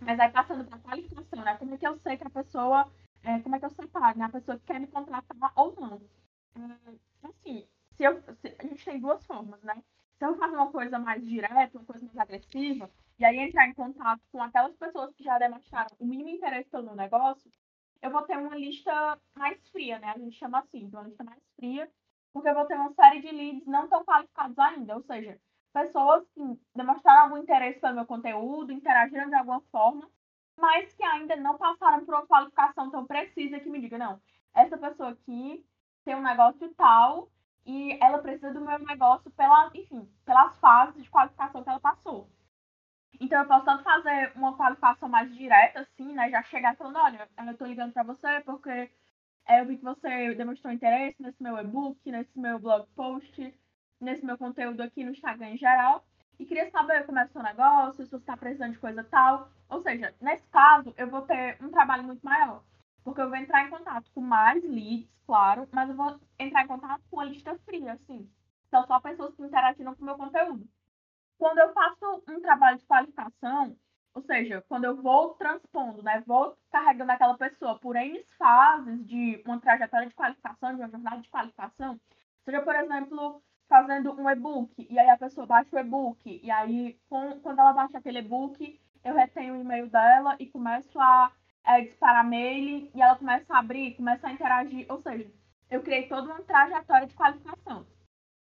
Mas 0.00 0.18
aí 0.20 0.30
passando 0.30 0.64
para 0.64 0.78
qualificação, 0.78 1.44
né? 1.44 1.56
Como 1.56 1.74
é 1.74 1.78
que 1.78 1.86
eu 1.86 1.96
sei 1.98 2.16
que 2.16 2.26
a 2.26 2.30
pessoa, 2.30 2.92
é, 3.22 3.38
como 3.40 3.56
é 3.56 3.58
que 3.58 3.64
eu 3.64 3.70
separo, 3.70 4.18
né? 4.18 4.24
A 4.24 4.28
pessoa 4.28 4.58
que 4.58 4.66
quer 4.66 4.80
me 4.80 4.86
contratar 4.86 5.52
ou 5.56 5.74
não. 5.74 6.00
É, 6.56 7.28
assim, 7.28 7.66
se 7.96 8.02
eu, 8.04 8.20
se, 8.34 8.56
a 8.58 8.62
gente 8.66 8.84
tem 8.84 9.00
duas 9.00 9.24
formas, 9.24 9.62
né? 9.62 9.82
Se 10.18 10.24
eu 10.24 10.36
fazer 10.36 10.56
uma 10.56 10.70
coisa 10.70 10.98
mais 10.98 11.24
direta, 11.26 11.78
uma 11.78 11.84
coisa 11.84 12.04
mais 12.04 12.18
agressiva, 12.18 12.90
e 13.18 13.24
aí 13.24 13.38
entrar 13.38 13.66
em 13.68 13.74
contato 13.74 14.20
com 14.30 14.42
aquelas 14.42 14.76
pessoas 14.76 15.14
que 15.14 15.24
já 15.24 15.38
demonstraram 15.38 15.96
o 15.98 16.06
mínimo 16.06 16.30
interesse 16.30 16.68
pelo 16.70 16.94
negócio, 16.94 17.50
eu 18.02 18.10
vou 18.10 18.22
ter 18.22 18.36
uma 18.36 18.56
lista 18.56 19.18
mais 19.34 19.58
fria, 19.70 19.98
né? 20.00 20.12
A 20.14 20.18
gente 20.18 20.36
chama 20.36 20.58
assim, 20.58 20.88
uma 20.92 21.02
lista 21.02 21.22
mais 21.22 21.40
fria, 21.56 21.88
porque 22.32 22.48
eu 22.48 22.54
vou 22.54 22.66
ter 22.66 22.74
uma 22.74 22.92
série 22.94 23.20
de 23.20 23.30
leads 23.30 23.66
não 23.66 23.88
tão 23.88 24.04
qualificados 24.04 24.58
ainda, 24.58 24.96
ou 24.96 25.02
seja, 25.02 25.38
pessoas 25.72 26.28
que 26.34 26.40
demonstraram 26.74 27.22
algum 27.22 27.38
interesse 27.38 27.80
pelo 27.80 27.94
meu 27.94 28.06
conteúdo, 28.06 28.72
interagiram 28.72 29.28
de 29.28 29.36
alguma 29.36 29.60
forma, 29.70 30.10
mas 30.56 30.92
que 30.94 31.04
ainda 31.04 31.36
não 31.36 31.56
passaram 31.56 32.04
por 32.04 32.14
uma 32.14 32.26
qualificação 32.26 32.90
tão 32.90 33.06
precisa 33.06 33.60
que 33.60 33.70
me 33.70 33.80
diga, 33.80 33.96
não, 33.96 34.20
essa 34.54 34.76
pessoa 34.76 35.10
aqui 35.10 35.64
tem 36.04 36.14
um 36.16 36.22
negócio 36.22 36.74
tal 36.74 37.30
e 37.64 37.96
ela 38.02 38.18
precisa 38.18 38.52
do 38.52 38.60
meu 38.60 38.78
negócio 38.80 39.30
pela, 39.30 39.70
enfim, 39.74 40.08
pelas 40.24 40.58
fases 40.58 41.02
de 41.02 41.08
qualificação 41.08 41.62
que 41.62 41.68
ela 41.70 41.80
passou. 41.80 42.28
Então 43.20 43.40
eu 43.40 43.46
posso 43.46 43.64
tanto 43.64 43.84
fazer 43.84 44.32
uma 44.34 44.56
qualificação 44.56 45.08
mais 45.08 45.32
direta, 45.34 45.80
assim, 45.80 46.12
né? 46.12 46.30
Já 46.30 46.42
chegar 46.44 46.76
falando, 46.76 46.96
olha, 46.96 47.28
eu 47.46 47.56
tô 47.56 47.66
ligando 47.66 47.92
para 47.92 48.02
você 48.02 48.40
porque 48.44 48.90
eu 49.48 49.66
vi 49.66 49.76
que 49.76 49.84
você 49.84 50.34
demonstrou 50.34 50.72
interesse 50.72 51.20
nesse 51.22 51.42
meu 51.42 51.58
e-book, 51.58 51.98
nesse 52.10 52.38
meu 52.38 52.58
blog 52.58 52.86
post, 52.94 53.54
nesse 54.00 54.24
meu 54.24 54.38
conteúdo 54.38 54.82
aqui 54.82 55.04
no 55.04 55.10
Instagram 55.10 55.50
em 55.50 55.58
geral. 55.58 56.04
E 56.38 56.46
queria 56.46 56.70
saber 56.70 57.04
como 57.06 57.18
é 57.18 57.24
o 57.24 57.28
seu 57.28 57.42
negócio, 57.42 58.04
se 58.04 58.10
você 58.10 58.16
está 58.16 58.36
precisando 58.36 58.72
de 58.72 58.78
coisa 58.78 59.04
tal. 59.04 59.50
Ou 59.68 59.82
seja, 59.82 60.14
nesse 60.20 60.46
caso, 60.48 60.92
eu 60.96 61.08
vou 61.08 61.22
ter 61.22 61.56
um 61.62 61.70
trabalho 61.70 62.04
muito 62.04 62.24
maior. 62.24 62.62
Porque 63.04 63.20
eu 63.20 63.28
vou 63.28 63.36
entrar 63.36 63.64
em 63.64 63.70
contato 63.70 64.10
com 64.14 64.20
mais 64.20 64.62
leads, 64.62 65.08
claro, 65.26 65.68
mas 65.72 65.88
eu 65.88 65.96
vou 65.96 66.20
entrar 66.38 66.64
em 66.64 66.68
contato 66.68 67.02
com 67.10 67.16
uma 67.16 67.24
lista 67.24 67.56
fria, 67.64 67.92
assim. 67.92 68.28
São 68.70 68.86
só 68.86 69.00
pessoas 69.00 69.34
que 69.34 69.42
interagiram 69.42 69.94
com 69.94 70.02
o 70.02 70.04
meu 70.06 70.16
conteúdo. 70.16 70.66
Quando 71.42 71.58
eu 71.58 71.72
faço 71.72 72.22
um 72.28 72.40
trabalho 72.40 72.78
de 72.78 72.86
qualificação, 72.86 73.76
ou 74.14 74.22
seja, 74.22 74.64
quando 74.68 74.84
eu 74.84 75.02
vou 75.02 75.30
transpondo, 75.30 76.00
né, 76.00 76.22
vou 76.24 76.56
carregando 76.70 77.10
aquela 77.10 77.36
pessoa 77.36 77.76
por 77.80 77.96
N 77.96 78.22
fases 78.38 79.04
de 79.04 79.42
uma 79.44 79.58
trajetória 79.58 80.06
de 80.06 80.14
qualificação, 80.14 80.76
de 80.76 80.80
uma 80.80 80.88
jornada 80.88 81.20
de 81.20 81.28
qualificação, 81.28 82.00
seja, 82.44 82.62
por 82.62 82.76
exemplo, 82.76 83.42
fazendo 83.68 84.12
um 84.12 84.30
e-book, 84.30 84.86
e 84.88 84.96
aí 84.96 85.10
a 85.10 85.18
pessoa 85.18 85.44
baixa 85.44 85.74
o 85.74 85.80
e-book, 85.80 86.40
e 86.40 86.48
aí, 86.48 86.96
com, 87.08 87.40
quando 87.40 87.58
ela 87.58 87.72
baixa 87.72 87.98
aquele 87.98 88.20
e-book, 88.20 88.80
eu 89.02 89.12
retenho 89.12 89.56
o 89.56 89.62
e-mail 89.62 89.90
dela 89.90 90.36
e 90.38 90.46
começo 90.46 90.96
a 91.00 91.32
é, 91.64 91.80
disparar 91.80 92.24
mail, 92.24 92.88
e 92.94 93.02
ela 93.02 93.16
começa 93.16 93.52
a 93.52 93.58
abrir, 93.58 93.96
começa 93.96 94.28
a 94.28 94.32
interagir, 94.32 94.86
ou 94.88 95.00
seja, 95.00 95.28
eu 95.68 95.82
criei 95.82 96.06
toda 96.06 96.22
uma 96.22 96.42
trajetória 96.42 97.08
de 97.08 97.16
qualificação. 97.16 97.84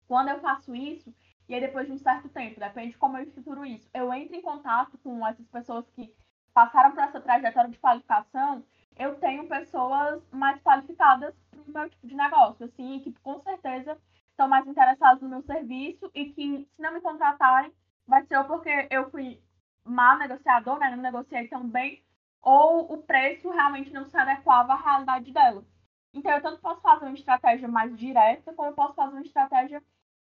Quando 0.06 0.28
eu 0.28 0.38
faço 0.38 0.72
isso, 0.76 1.12
e 1.48 1.54
aí, 1.54 1.60
depois 1.60 1.86
de 1.86 1.92
um 1.92 1.98
certo 1.98 2.28
tempo, 2.28 2.60
depende 2.60 2.92
de 2.92 2.98
como 2.98 3.16
eu 3.18 3.24
estruturo 3.24 3.64
isso, 3.64 3.88
eu 3.92 4.12
entro 4.12 4.34
em 4.34 4.42
contato 4.42 4.98
com 4.98 5.26
essas 5.26 5.46
pessoas 5.48 5.88
que 5.90 6.14
passaram 6.52 6.92
por 6.92 7.02
essa 7.02 7.20
trajetória 7.20 7.70
de 7.70 7.78
qualificação, 7.78 8.64
eu 8.96 9.16
tenho 9.16 9.48
pessoas 9.48 10.22
mais 10.30 10.60
qualificadas 10.62 11.34
para 11.50 11.60
o 11.60 11.70
meu 11.72 11.90
tipo 11.90 12.06
de 12.06 12.14
negócio, 12.14 12.64
assim, 12.64 13.00
que 13.00 13.12
com 13.20 13.40
certeza 13.40 13.98
estão 14.30 14.48
mais 14.48 14.66
interessadas 14.66 15.20
no 15.20 15.28
meu 15.28 15.42
serviço 15.42 16.10
e 16.14 16.26
que, 16.26 16.68
se 16.74 16.82
não 16.82 16.92
me 16.92 17.00
contratarem, 17.00 17.72
vai 18.06 18.24
ser 18.24 18.36
ou 18.36 18.44
porque 18.44 18.86
eu 18.90 19.10
fui 19.10 19.40
má 19.84 20.16
negociador, 20.16 20.78
né, 20.78 20.90
não 20.90 21.02
negociei 21.02 21.48
tão 21.48 21.68
bem, 21.68 22.02
ou 22.40 22.92
o 22.92 23.02
preço 23.02 23.50
realmente 23.50 23.92
não 23.92 24.04
se 24.04 24.16
adequava 24.16 24.74
à 24.74 24.76
realidade 24.76 25.32
dela. 25.32 25.64
Então, 26.12 26.30
eu 26.32 26.42
tanto 26.42 26.60
posso 26.60 26.80
fazer 26.80 27.06
uma 27.06 27.14
estratégia 27.14 27.66
mais 27.66 27.96
direta, 27.96 28.52
como 28.54 28.68
eu 28.68 28.74
posso 28.74 28.94
fazer 28.94 29.14
uma 29.14 29.22
estratégia 29.22 29.82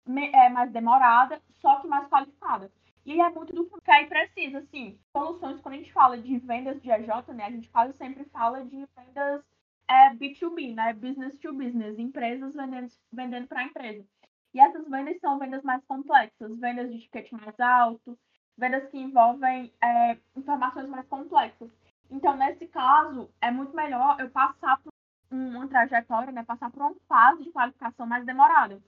é 0.07 0.49
mais 0.49 0.71
demorada, 0.71 1.41
só 1.61 1.79
que 1.79 1.87
mais 1.87 2.07
qualificada. 2.07 2.71
E 3.05 3.19
é 3.19 3.29
muito 3.29 3.53
do 3.53 3.65
que 3.81 3.91
aí 3.91 4.05
precisa, 4.07 4.59
assim, 4.59 4.99
soluções, 5.11 5.59
quando 5.61 5.75
a 5.75 5.77
gente 5.77 5.91
fala 5.93 6.17
de 6.17 6.37
vendas 6.39 6.81
de 6.81 6.91
AJ, 6.91 7.27
né, 7.33 7.45
a 7.45 7.51
gente 7.51 7.69
quase 7.69 7.93
sempre 7.97 8.23
fala 8.25 8.63
de 8.65 8.87
vendas 8.95 9.43
é 9.89 10.13
B2B, 10.13 10.75
né? 10.75 10.93
Business 10.93 11.35
to 11.39 11.51
business, 11.51 11.97
empresas 11.97 12.53
vendendo, 12.53 12.87
vendendo 13.11 13.47
para 13.47 13.63
empresa. 13.63 14.05
E 14.53 14.59
essas 14.59 14.87
vendas 14.87 15.19
são 15.19 15.39
vendas 15.39 15.63
mais 15.63 15.83
complexas, 15.85 16.59
vendas 16.59 16.91
de 16.91 16.99
ticket 16.99 17.31
mais 17.31 17.59
alto, 17.59 18.17
vendas 18.57 18.87
que 18.89 18.97
envolvem 18.97 19.73
é, 19.83 20.17
informações 20.35 20.87
mais 20.87 21.07
complexas. 21.07 21.69
Então, 22.09 22.37
nesse 22.37 22.67
caso, 22.67 23.29
é 23.41 23.51
muito 23.51 23.75
melhor 23.75 24.19
eu 24.19 24.29
passar 24.29 24.79
por 24.81 24.93
uma 25.31 25.67
trajetória, 25.67 26.31
né? 26.31 26.43
Passar 26.43 26.71
por 26.71 26.81
uma 26.81 26.95
fase 27.07 27.43
de 27.43 27.51
qualificação 27.51 28.05
mais 28.05 28.25
demorada. 28.25 28.79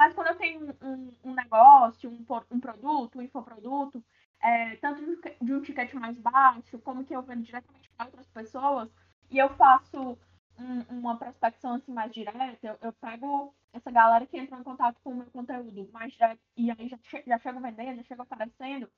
Mas 0.00 0.14
quando 0.14 0.28
eu 0.28 0.36
tenho 0.36 0.74
um, 0.80 1.12
um 1.22 1.34
negócio, 1.34 2.08
um, 2.08 2.24
um 2.50 2.58
produto, 2.58 3.18
um 3.18 3.20
infoproduto, 3.20 4.02
é, 4.40 4.76
tanto 4.76 5.04
de 5.42 5.52
um 5.52 5.60
ticket 5.60 5.92
mais 5.92 6.16
baixo, 6.16 6.78
como 6.78 7.04
que 7.04 7.14
eu 7.14 7.20
vendo 7.20 7.42
diretamente 7.42 7.90
para 7.90 8.06
outras 8.06 8.26
pessoas, 8.28 8.90
e 9.30 9.36
eu 9.36 9.50
faço 9.56 10.18
um, 10.58 11.00
uma 11.00 11.18
prospecção 11.18 11.74
assim 11.74 11.92
mais 11.92 12.10
direta, 12.12 12.66
eu, 12.66 12.78
eu, 12.80 12.94
pego 12.94 13.54
essa 13.74 13.90
galera 13.90 14.24
que 14.24 14.38
entra 14.38 14.58
em 14.58 14.62
contato 14.62 14.98
com 15.04 15.10
o 15.10 15.16
meu 15.16 15.26
conteúdo 15.26 15.90
mais 15.92 16.14
direto, 16.14 16.40
e 16.56 16.70
aí 16.70 16.88
já, 16.88 16.98
já 17.26 17.38
chego 17.38 17.60
vendendo, 17.60 17.96
já 17.98 18.04
chego 18.04 18.22
aparecendo, 18.22 18.90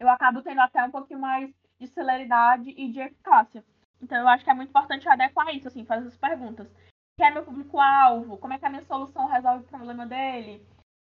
eu 0.00 0.08
acabo 0.08 0.42
tendo 0.42 0.60
até 0.62 0.82
um 0.82 0.90
pouquinho 0.90 1.20
mais 1.20 1.48
de 1.78 1.86
celeridade 1.86 2.70
e 2.70 2.90
de 2.90 2.98
eficácia. 2.98 3.64
Então 4.02 4.18
eu 4.18 4.26
acho 4.26 4.42
que 4.42 4.50
é 4.50 4.54
muito 4.54 4.70
importante 4.70 5.08
adequar 5.08 5.54
isso, 5.54 5.68
assim, 5.68 5.84
fazer 5.84 6.08
as 6.08 6.16
perguntas. 6.16 6.68
Quem 7.18 7.26
é 7.26 7.30
meu 7.32 7.44
público-alvo? 7.44 8.38
Como 8.38 8.54
é 8.54 8.58
que 8.60 8.64
a 8.64 8.70
minha 8.70 8.84
solução 8.84 9.17
o 9.58 9.64
problema 9.64 10.06
dele? 10.06 10.66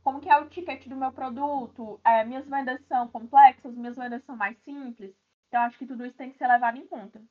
como 0.08 0.22
que 0.22 0.30
é 0.30 0.40
o 0.40 0.48
ticket 0.48 0.88
do 0.88 0.96
meu 0.96 1.12
produto, 1.12 2.00
é, 2.02 2.24
minhas 2.24 2.48
vendas 2.48 2.80
são 2.88 3.10
complexas, 3.10 3.76
minhas 3.76 3.98
vendas 3.98 4.24
são 4.24 4.38
mais 4.38 4.58
simples. 4.64 5.14
Então, 5.50 5.62
acho 5.64 5.78
que 5.78 5.86
tudo 5.86 6.06
isso 6.06 6.16
tem 6.16 6.32
que 6.32 6.38
ser 6.38 6.48
levado 6.48 6.78
em 6.78 6.88
conta. 6.88 7.22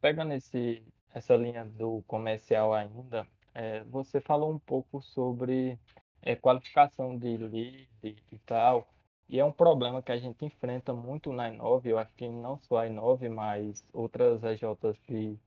Pegando 0.00 0.32
esse, 0.32 0.82
essa 1.14 1.36
linha 1.36 1.64
do 1.64 2.02
comercial 2.08 2.74
ainda, 2.74 3.24
é, 3.54 3.84
você 3.84 4.20
falou 4.20 4.52
um 4.52 4.58
pouco 4.58 5.00
sobre 5.00 5.78
é, 6.20 6.34
qualificação 6.34 7.16
de 7.16 7.36
lead 7.36 7.88
e 8.02 8.38
tal, 8.44 8.88
e 9.28 9.38
é 9.38 9.44
um 9.44 9.52
problema 9.52 10.02
que 10.02 10.10
a 10.10 10.18
gente 10.18 10.44
enfrenta 10.44 10.92
muito 10.92 11.32
na 11.32 11.48
Inove, 11.48 11.90
eu 11.90 11.98
acho 12.00 12.12
que 12.14 12.28
não 12.28 12.58
só 12.58 12.78
a 12.78 12.88
Inove, 12.88 13.28
mas 13.28 13.86
outras 13.92 14.42
EJs 14.42 14.98
de 15.08 15.38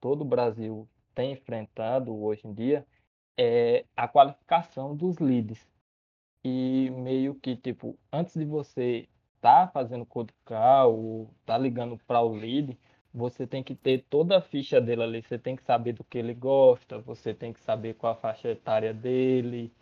todo 0.00 0.22
o 0.22 0.28
Brasil 0.28 0.88
tem 1.14 1.30
enfrentado 1.30 2.12
hoje 2.20 2.44
em 2.44 2.52
dia, 2.52 2.84
é 3.38 3.84
a 3.96 4.08
qualificação 4.08 4.96
dos 4.96 5.18
leads 5.18 5.64
e 6.44 6.90
meio 6.90 7.34
que, 7.36 7.56
tipo, 7.56 7.96
antes 8.12 8.34
de 8.34 8.44
você 8.44 9.08
tá 9.40 9.68
fazendo 9.68 10.04
code 10.04 10.34
call 10.44 10.98
ou 10.98 11.30
tá 11.46 11.56
ligando 11.56 11.96
para 11.98 12.20
o 12.20 12.34
lead, 12.34 12.76
você 13.14 13.46
tem 13.46 13.62
que 13.62 13.74
ter 13.74 14.04
toda 14.10 14.38
a 14.38 14.42
ficha 14.42 14.80
dele 14.80 15.02
ali, 15.02 15.22
você 15.22 15.38
tem 15.38 15.56
que 15.56 15.62
saber 15.62 15.92
do 15.92 16.04
que 16.04 16.18
ele 16.18 16.34
gosta, 16.34 16.98
você 16.98 17.32
tem 17.32 17.52
que 17.52 17.60
saber 17.60 17.94
qual 17.94 18.12
a 18.12 18.16
faixa 18.16 18.48
etária 18.48 18.92
dele, 18.92 19.72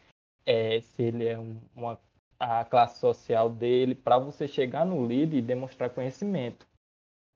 é, 0.45 0.81
se 0.81 1.03
ele 1.03 1.27
é 1.27 1.39
um, 1.39 1.61
uma 1.75 1.99
a 2.39 2.65
classe 2.67 3.01
social 3.01 3.49
dele, 3.49 3.95
para 3.95 4.19
você 4.19 4.47
chegar 4.47 4.85
no 4.85 5.05
lead 5.07 5.35
e 5.35 5.43
demonstrar 5.43 5.89
conhecimento. 5.91 6.67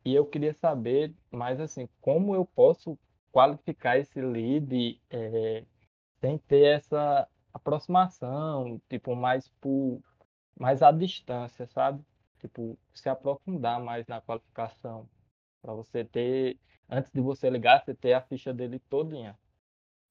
E 0.04 0.14
eu 0.14 0.26
queria 0.26 0.52
saber 0.52 1.14
mais 1.30 1.58
assim, 1.60 1.88
como 2.02 2.34
eu 2.34 2.44
posso 2.44 2.98
qualificar 3.32 3.98
esse 3.98 4.20
lead 4.20 5.00
é, 5.08 5.64
sem 6.20 6.38
ter 6.38 6.76
essa 6.76 7.28
aproximação, 7.52 8.80
tipo, 8.88 9.16
mais 9.16 9.48
por 9.60 10.00
mais 10.58 10.82
à 10.82 10.92
distância, 10.92 11.66
sabe? 11.66 12.04
Tipo, 12.38 12.78
se 12.94 13.08
aprofundar 13.08 13.80
mais 13.80 14.06
na 14.06 14.20
qualificação. 14.20 15.08
para 15.62 15.74
você 15.74 16.04
ter, 16.04 16.58
antes 16.88 17.10
de 17.12 17.20
você 17.20 17.48
ligar, 17.50 17.82
você 17.82 17.94
ter 17.94 18.12
a 18.12 18.20
ficha 18.20 18.52
dele 18.52 18.78
todinha. 18.78 19.38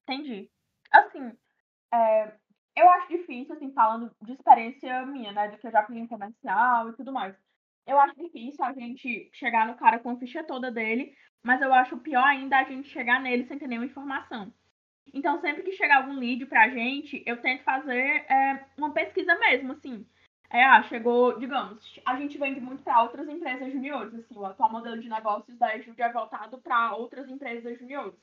Entendi. 0.08 0.50
Assim, 0.92 1.32
é, 1.92 2.32
eu 2.76 2.88
acho 2.90 3.08
difícil, 3.08 3.54
assim, 3.54 3.72
falando 3.72 4.14
de 4.22 4.32
experiência 4.32 5.06
minha, 5.06 5.32
né? 5.32 5.48
Do 5.48 5.58
que 5.58 5.66
eu 5.66 5.70
já 5.70 5.84
fiz 5.86 5.96
em 5.96 6.06
comercial 6.06 6.88
e 6.90 6.96
tudo 6.96 7.12
mais. 7.12 7.36
Eu 7.86 7.98
acho 7.98 8.14
difícil 8.16 8.64
a 8.64 8.72
gente 8.72 9.30
chegar 9.32 9.66
no 9.66 9.76
cara 9.76 9.98
com 9.98 10.10
a 10.10 10.16
ficha 10.18 10.44
toda 10.44 10.70
dele, 10.70 11.14
mas 11.42 11.60
eu 11.62 11.72
acho 11.72 11.98
pior 11.98 12.24
ainda 12.24 12.58
a 12.58 12.64
gente 12.64 12.88
chegar 12.88 13.20
nele 13.20 13.46
sem 13.46 13.58
ter 13.58 13.66
nenhuma 13.66 13.86
informação. 13.86 14.52
Então, 15.12 15.40
sempre 15.40 15.62
que 15.62 15.72
chegar 15.72 15.98
algum 15.98 16.18
lead 16.18 16.46
pra 16.46 16.68
gente, 16.68 17.22
eu 17.26 17.36
tento 17.40 17.62
fazer 17.64 18.24
é, 18.28 18.64
uma 18.76 18.92
pesquisa 18.92 19.34
mesmo, 19.36 19.72
assim. 19.72 20.06
É, 20.52 20.64
ah, 20.64 20.82
chegou, 20.82 21.38
digamos, 21.38 22.00
a 22.04 22.16
gente 22.16 22.36
vende 22.36 22.60
muito 22.60 22.82
para 22.82 23.02
outras 23.02 23.28
empresas 23.28 23.72
juniores, 23.72 24.12
assim, 24.14 24.36
o 24.36 24.44
atual 24.44 24.70
modelo 24.70 25.00
de 25.00 25.08
negócios 25.08 25.56
da 25.56 25.76
Ejude 25.76 26.02
é 26.02 26.12
voltado 26.12 26.58
para 26.58 26.94
outras 26.96 27.28
empresas 27.28 27.78
juniores. 27.78 28.18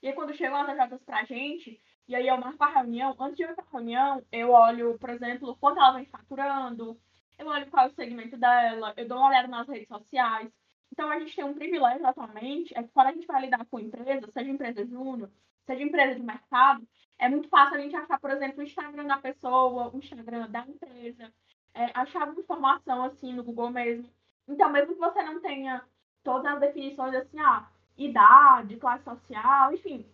E 0.00 0.08
aí, 0.08 0.14
quando 0.14 0.34
chegam 0.34 0.56
as 0.58 0.68
agendas 0.68 1.02
pra 1.02 1.24
gente, 1.24 1.80
e 2.06 2.14
aí 2.14 2.28
eu 2.28 2.36
marco 2.36 2.62
a 2.62 2.68
reunião, 2.68 3.16
antes 3.18 3.36
de 3.36 3.42
ir 3.42 3.54
pra 3.54 3.64
reunião, 3.72 4.24
eu 4.30 4.50
olho, 4.50 4.96
por 4.98 5.10
exemplo, 5.10 5.56
quanto 5.60 5.78
ela 5.78 5.92
vem 5.92 6.06
faturando, 6.06 6.96
eu 7.38 7.46
olho 7.48 7.70
qual 7.70 7.86
é 7.86 7.88
o 7.88 7.94
segmento 7.94 8.36
dela, 8.36 8.94
eu 8.96 9.08
dou 9.08 9.18
uma 9.18 9.28
olhada 9.28 9.48
nas 9.48 9.68
redes 9.68 9.88
sociais. 9.88 10.50
Então, 10.92 11.10
a 11.10 11.18
gente 11.18 11.34
tem 11.34 11.44
um 11.44 11.54
privilégio 11.54 12.06
atualmente, 12.06 12.72
é 12.76 12.82
que 12.82 12.90
quando 12.92 13.08
a 13.08 13.12
gente 13.12 13.26
vai 13.26 13.40
lidar 13.42 13.64
com 13.66 13.80
empresa, 13.80 14.30
seja 14.32 14.50
empresa 14.50 14.86
júnior, 14.86 15.30
seja 15.66 15.82
empresa 15.82 16.14
de 16.14 16.22
mercado, 16.22 16.86
é 17.18 17.28
muito 17.28 17.48
fácil 17.48 17.76
a 17.76 17.80
gente 17.80 17.94
achar, 17.94 18.18
por 18.18 18.30
exemplo, 18.30 18.60
o 18.60 18.62
Instagram 18.62 19.06
da 19.06 19.18
pessoa, 19.18 19.90
o 19.94 19.98
Instagram 19.98 20.48
da 20.50 20.66
empresa, 20.66 21.32
é, 21.74 21.90
achar 21.94 22.22
alguma 22.22 22.40
informação 22.40 23.04
assim 23.04 23.32
no 23.32 23.44
Google 23.44 23.70
mesmo. 23.70 24.08
Então, 24.48 24.70
mesmo 24.70 24.94
que 24.94 25.00
você 25.00 25.22
não 25.22 25.40
tenha 25.40 25.82
todas 26.22 26.52
as 26.52 26.60
definições 26.60 27.14
assim, 27.14 27.38
ah, 27.38 27.68
idade, 27.96 28.76
classe 28.76 29.04
social, 29.04 29.72
enfim, 29.72 30.06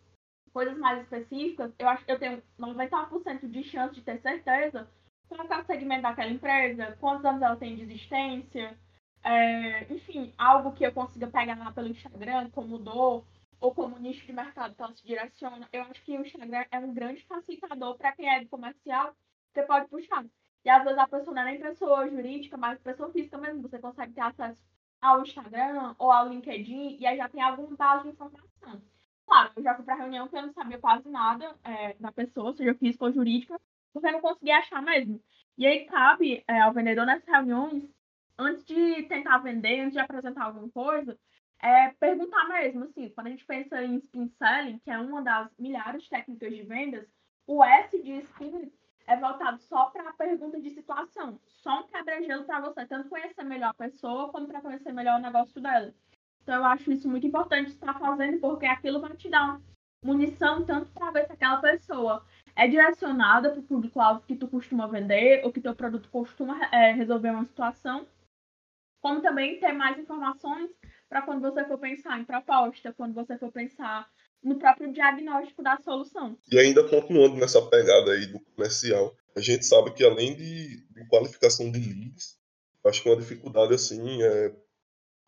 coisas 0.52 0.76
mais 0.78 1.02
específicas, 1.02 1.72
eu 1.78 1.88
acho 1.88 2.04
que 2.04 2.12
eu 2.12 2.18
tenho 2.18 2.42
90% 2.58 3.48
de 3.48 3.62
chance 3.64 3.94
de 3.94 4.02
ter 4.02 4.18
certeza 4.20 4.88
qual 5.28 5.46
é 5.46 5.60
o 5.60 5.66
segmento 5.66 6.02
daquela 6.02 6.30
empresa, 6.30 6.96
quantos 7.00 7.24
anos 7.24 7.42
ela 7.42 7.56
tem 7.56 7.76
de 7.76 7.82
existência, 7.82 8.76
é, 9.22 9.92
enfim, 9.92 10.32
algo 10.38 10.72
que 10.72 10.84
eu 10.84 10.92
consiga 10.92 11.26
pegar 11.26 11.58
lá 11.58 11.70
pelo 11.72 11.88
Instagram, 11.88 12.50
como 12.50 12.78
dor, 12.78 13.24
ou 13.60 13.74
como 13.74 13.98
nicho 13.98 14.26
de 14.26 14.32
mercado 14.32 14.74
que 14.74 14.82
ela 14.82 14.94
se 14.94 15.06
direciona, 15.06 15.68
eu 15.72 15.82
acho 15.82 16.02
que 16.02 16.16
o 16.16 16.24
Instagram 16.24 16.64
é 16.70 16.78
um 16.78 16.94
grande 16.94 17.24
facilitador 17.24 17.96
para 17.96 18.12
quem 18.12 18.28
é 18.28 18.44
comercial, 18.46 19.14
você 19.52 19.62
pode 19.62 19.88
puxar. 19.88 20.24
E 20.64 20.70
às 20.70 20.84
vezes 20.84 20.98
a 20.98 21.08
pessoa 21.08 21.34
não 21.34 21.42
é 21.42 21.44
nem 21.46 21.60
pessoa 21.60 22.08
jurídica, 22.08 22.56
mas 22.56 22.78
pessoa 22.80 23.10
física 23.12 23.38
mesmo, 23.38 23.62
você 23.62 23.78
consegue 23.78 24.12
ter 24.12 24.20
acesso 24.20 24.62
ao 25.00 25.22
Instagram 25.22 25.94
ou 25.98 26.10
ao 26.10 26.28
LinkedIn 26.28 26.98
e 27.00 27.06
aí 27.06 27.16
já 27.16 27.28
tem 27.28 27.42
algum 27.42 27.74
base 27.74 28.04
de 28.04 28.10
informação. 28.10 28.82
Claro, 29.26 29.52
eu 29.56 29.62
já 29.62 29.74
fui 29.74 29.84
para 29.84 29.94
reunião 29.94 30.26
que 30.26 30.36
eu 30.36 30.42
não 30.42 30.52
sabia 30.52 30.78
quase 30.78 31.08
nada 31.08 31.54
é, 31.62 31.94
da 31.94 32.10
pessoa, 32.10 32.54
seja 32.54 32.74
física 32.74 33.04
ou 33.04 33.12
jurídica, 33.12 33.60
porque 33.92 34.08
eu 34.08 34.12
não 34.12 34.20
conseguia 34.20 34.58
achar 34.58 34.82
mesmo. 34.82 35.22
E 35.56 35.66
aí 35.66 35.84
cabe 35.84 36.42
é, 36.46 36.60
ao 36.60 36.72
vendedor 36.72 37.04
nessas 37.04 37.28
reuniões, 37.28 37.84
antes 38.38 38.64
de 38.64 39.02
tentar 39.04 39.38
vender, 39.38 39.80
antes 39.80 39.92
de 39.92 39.98
apresentar 39.98 40.44
alguma 40.44 40.70
coisa, 40.70 41.18
é 41.60 41.90
perguntar 41.98 42.48
mesmo, 42.48 42.84
assim, 42.84 43.08
quando 43.10 43.26
a 43.26 43.30
gente 43.30 43.44
pensa 43.44 43.82
em 43.82 43.96
spin 43.96 44.28
selling, 44.28 44.78
que 44.78 44.90
é 44.90 44.98
uma 44.98 45.22
das 45.22 45.50
milhares 45.58 46.04
de 46.04 46.10
técnicas 46.10 46.54
de 46.54 46.62
vendas, 46.62 47.08
o 47.46 47.64
S 47.64 48.00
de 48.02 48.12
spin 48.18 48.70
é 49.06 49.16
voltado 49.16 49.58
só 49.62 49.86
para 49.86 50.10
a 50.10 50.12
pergunta 50.12 50.60
de 50.60 50.70
situação, 50.70 51.40
só 51.46 51.80
um 51.80 51.86
quebra-gelo 51.86 52.44
para 52.44 52.60
você 52.60 52.86
tanto 52.86 53.08
conhecer 53.08 53.42
melhor 53.42 53.70
a 53.70 53.74
pessoa, 53.74 54.30
como 54.30 54.46
para 54.46 54.60
conhecer 54.60 54.92
melhor 54.92 55.18
o 55.18 55.22
negócio 55.22 55.60
dela. 55.60 55.92
Então, 56.42 56.56
eu 56.56 56.64
acho 56.64 56.92
isso 56.92 57.08
muito 57.08 57.26
importante 57.26 57.70
estar 57.70 57.98
fazendo, 57.98 58.38
porque 58.38 58.66
aquilo 58.66 59.00
vai 59.00 59.16
te 59.16 59.28
dar 59.28 59.60
munição 60.04 60.64
tanto 60.64 60.90
para 60.92 61.10
ver 61.10 61.26
se 61.26 61.32
aquela 61.32 61.60
pessoa 61.60 62.24
é 62.54 62.68
direcionada 62.68 63.50
para 63.50 63.60
o 63.60 63.64
público-alvo 63.64 64.26
que 64.26 64.36
tu 64.36 64.46
costuma 64.46 64.86
vender 64.86 65.44
ou 65.44 65.52
que 65.52 65.60
teu 65.60 65.74
produto 65.74 66.08
costuma 66.10 66.66
é, 66.66 66.92
resolver 66.92 67.30
uma 67.30 67.44
situação, 67.44 68.06
como 69.00 69.20
também 69.20 69.58
ter 69.58 69.72
mais 69.72 69.98
informações 69.98 70.70
para 71.08 71.22
quando 71.22 71.40
você 71.40 71.64
for 71.64 71.78
pensar 71.78 72.18
em 72.20 72.24
proposta, 72.24 72.92
quando 72.92 73.14
você 73.14 73.38
for 73.38 73.50
pensar 73.50 74.08
no 74.42 74.58
próprio 74.58 74.92
diagnóstico 74.92 75.62
da 75.62 75.78
solução. 75.78 76.38
E 76.50 76.58
ainda 76.58 76.88
continuando 76.88 77.36
nessa 77.36 77.60
pegada 77.62 78.12
aí 78.12 78.26
do 78.26 78.40
comercial, 78.40 79.16
a 79.36 79.40
gente 79.40 79.64
sabe 79.66 79.92
que 79.92 80.04
além 80.04 80.36
de, 80.36 80.86
de 80.88 81.08
qualificação 81.08 81.70
de 81.70 81.78
leads, 81.78 82.38
acho 82.86 83.02
que 83.02 83.08
uma 83.08 83.16
dificuldade 83.16 83.74
assim 83.74 84.22
é, 84.22 84.54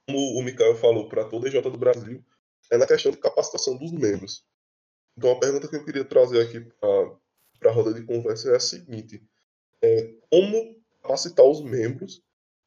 como 0.06 0.38
o 0.38 0.42
Mikael 0.42 0.76
falou, 0.76 1.08
para 1.08 1.24
toda 1.24 1.46
a 1.46 1.50
EJ 1.50 1.62
do 1.62 1.78
Brasil, 1.78 2.24
é 2.70 2.76
na 2.76 2.86
questão 2.86 3.10
de 3.10 3.18
capacitação 3.18 3.76
dos 3.76 3.92
membros. 3.92 4.44
Então 5.16 5.32
a 5.32 5.40
pergunta 5.40 5.68
que 5.68 5.76
eu 5.76 5.84
queria 5.84 6.04
trazer 6.04 6.40
aqui 6.40 6.60
para 6.60 7.70
a 7.70 7.72
roda 7.72 7.92
de 7.92 8.04
conversa 8.04 8.50
é 8.50 8.56
a 8.56 8.60
seguinte: 8.60 9.22
é, 9.82 10.14
como 10.30 10.76
capacitar 11.02 11.44
os 11.44 11.62
membros 11.62 12.22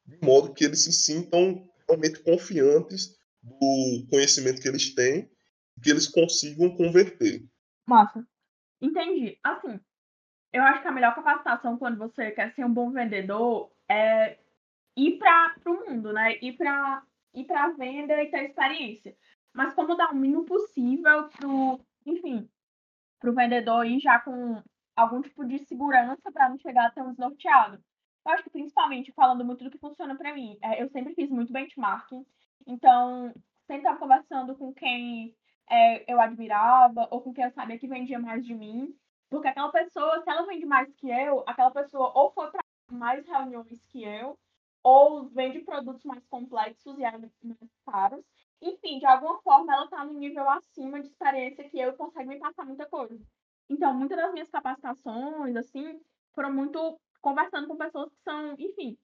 de 0.06 0.18
modo 0.22 0.52
que 0.52 0.64
eles 0.64 0.84
se 0.84 0.92
sintam 0.92 1.66
realmente 1.88 2.22
confiantes 2.22 3.16
do 3.42 4.06
conhecimento 4.10 4.60
que 4.60 4.68
eles 4.68 4.94
têm 4.94 5.30
que 5.82 5.90
eles 5.90 6.06
consigam 6.06 6.76
converter. 6.76 7.44
Massa. 7.86 8.26
Entendi. 8.80 9.38
Assim, 9.42 9.80
eu 10.52 10.62
acho 10.62 10.82
que 10.82 10.88
a 10.88 10.92
melhor 10.92 11.14
capacitação 11.14 11.76
quando 11.76 11.98
você 11.98 12.30
quer 12.30 12.54
ser 12.54 12.64
um 12.64 12.72
bom 12.72 12.90
vendedor 12.90 13.72
é 13.90 14.38
ir 14.96 15.18
para 15.18 15.56
o 15.66 15.90
mundo, 15.90 16.12
né? 16.12 16.38
Ir 16.40 16.56
para 16.56 17.02
ir 17.34 17.44
para 17.44 17.64
a 17.64 17.72
venda 17.72 18.22
e 18.22 18.30
ter 18.30 18.44
experiência. 18.44 19.16
mas 19.52 19.74
como 19.74 19.96
dar 19.96 20.12
o 20.12 20.16
mínimo 20.16 20.44
possível 20.44 21.28
pro, 21.30 21.80
enfim, 22.06 22.48
pro 23.18 23.34
vendedor 23.34 23.84
ir 23.84 24.00
já 24.00 24.20
com 24.20 24.62
algum 24.94 25.20
tipo 25.20 25.44
de 25.44 25.58
segurança 25.58 26.30
para 26.32 26.48
não 26.48 26.58
chegar 26.58 26.92
um 26.98 27.10
desnorteado. 27.10 27.82
Eu 28.26 28.32
acho 28.32 28.42
que 28.44 28.50
principalmente 28.50 29.12
falando 29.12 29.44
muito 29.44 29.62
do 29.64 29.70
que 29.70 29.78
funciona 29.78 30.16
para 30.16 30.34
mim, 30.34 30.58
é, 30.62 30.82
eu 30.82 30.88
sempre 30.88 31.14
fiz 31.14 31.30
muito 31.30 31.52
benchmarking, 31.52 32.24
então 32.66 33.32
sempre 33.66 33.82
estava 33.82 33.98
conversando 33.98 34.56
com 34.56 34.72
quem 34.72 35.34
é, 35.68 36.10
eu 36.12 36.20
admirava 36.20 37.06
ou 37.10 37.20
com 37.20 37.32
quem 37.32 37.44
eu 37.44 37.50
sabia 37.50 37.78
que 37.78 37.86
vendia 37.86 38.18
mais 38.18 38.44
de 38.44 38.54
mim, 38.54 38.94
porque 39.28 39.48
aquela 39.48 39.70
pessoa, 39.70 40.22
se 40.22 40.30
ela 40.30 40.46
vende 40.46 40.64
mais 40.64 40.92
que 40.94 41.10
eu, 41.10 41.44
aquela 41.46 41.70
pessoa 41.70 42.12
ou 42.14 42.30
foi 42.32 42.50
para 42.50 42.60
mais 42.90 43.26
reuniões 43.26 43.84
que 43.86 44.04
eu, 44.04 44.38
ou 44.82 45.26
vende 45.28 45.60
produtos 45.60 46.04
mais 46.04 46.24
complexos 46.26 46.98
e 46.98 47.02
mais 47.02 47.74
caros. 47.86 48.24
Enfim, 48.60 48.98
de 48.98 49.06
alguma 49.06 49.40
forma 49.40 49.72
ela 49.72 49.84
está 49.84 50.04
no 50.04 50.12
nível 50.12 50.48
acima 50.48 51.00
de 51.00 51.08
experiência 51.08 51.68
que 51.68 51.78
eu 51.78 51.90
e 51.90 51.96
consegue 51.96 52.28
me 52.28 52.38
passar 52.38 52.64
muita 52.66 52.86
coisa. 52.86 53.18
Então, 53.68 53.94
muitas 53.94 54.16
das 54.16 54.32
minhas 54.32 54.50
capacitações, 54.50 55.56
assim, 55.56 56.00
foram 56.34 56.52
muito 56.52 57.00
conversando 57.24 57.66
com 57.66 57.74
pessoas 57.74 58.10
que 58.10 58.22
são, 58.22 58.54
enfim, 58.58 58.98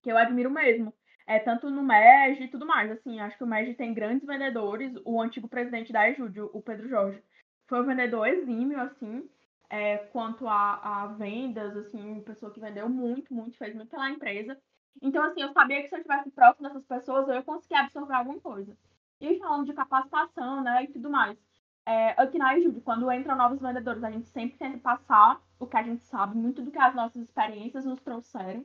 que 0.00 0.12
eu 0.12 0.16
admiro 0.16 0.48
mesmo. 0.48 0.94
É, 1.26 1.40
tanto 1.40 1.68
no 1.68 1.82
MEG 1.82 2.44
e 2.44 2.48
tudo 2.48 2.64
mais. 2.64 2.90
Assim, 2.90 3.20
acho 3.20 3.36
que 3.36 3.44
o 3.44 3.46
MEG 3.46 3.74
tem 3.74 3.92
grandes 3.92 4.26
vendedores. 4.26 4.94
O 5.04 5.20
antigo 5.20 5.48
presidente 5.48 5.92
da 5.92 6.08
Ejude, 6.08 6.40
o 6.40 6.62
Pedro 6.62 6.88
Jorge, 6.88 7.22
foi 7.66 7.82
um 7.82 7.86
vendedor 7.86 8.26
exímio, 8.26 8.80
assim, 8.80 9.28
é, 9.68 9.98
quanto 9.98 10.48
a, 10.48 11.02
a, 11.02 11.06
vendas, 11.08 11.76
assim, 11.76 12.22
pessoa 12.22 12.50
que 12.50 12.60
vendeu 12.60 12.88
muito, 12.88 13.34
muito, 13.34 13.58
fez 13.58 13.74
muito 13.74 13.90
pela 13.90 14.08
empresa. 14.08 14.56
Então, 15.02 15.22
assim, 15.24 15.42
eu 15.42 15.52
sabia 15.52 15.82
que 15.82 15.88
se 15.88 15.96
eu 15.96 15.98
estivesse 15.98 16.30
próximo 16.30 16.66
dessas 16.66 16.86
pessoas, 16.86 17.28
eu 17.28 17.34
ia 17.34 17.42
conseguir 17.42 17.74
absorver 17.74 18.14
alguma 18.14 18.40
coisa. 18.40 18.74
E 19.20 19.38
falando 19.38 19.66
de 19.66 19.74
capacitação, 19.74 20.62
né, 20.62 20.84
e 20.84 20.88
tudo 20.88 21.10
mais. 21.10 21.36
É, 21.84 22.10
aqui 22.22 22.38
na 22.38 22.56
Ejude, 22.56 22.80
quando 22.80 23.10
entram 23.12 23.36
novos 23.36 23.60
vendedores, 23.60 24.02
a 24.02 24.10
gente 24.10 24.28
sempre 24.28 24.56
tenta 24.56 24.78
passar 24.78 25.42
o 25.58 25.66
que 25.66 25.76
a 25.76 25.82
gente 25.82 26.04
sabe, 26.04 26.36
muito 26.36 26.62
do 26.62 26.70
que 26.70 26.78
as 26.78 26.94
nossas 26.94 27.22
experiências 27.22 27.84
nos 27.84 28.00
trouxeram. 28.00 28.64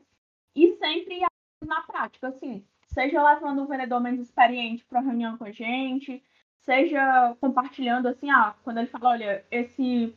E 0.55 0.73
sempre 0.75 1.21
na 1.65 1.81
prática, 1.81 2.27
assim, 2.27 2.65
seja 2.87 3.23
levando 3.23 3.63
um 3.63 3.67
vendedor 3.67 3.99
menos 3.99 4.21
experiente 4.21 4.85
para 4.85 4.99
reunião 4.99 5.37
com 5.37 5.45
a 5.45 5.51
gente, 5.51 6.23
seja 6.59 7.35
compartilhando 7.41 8.07
assim, 8.07 8.29
ah, 8.29 8.55
quando 8.63 8.77
ele 8.77 8.87
fala, 8.87 9.09
olha, 9.09 9.45
esse 9.51 10.15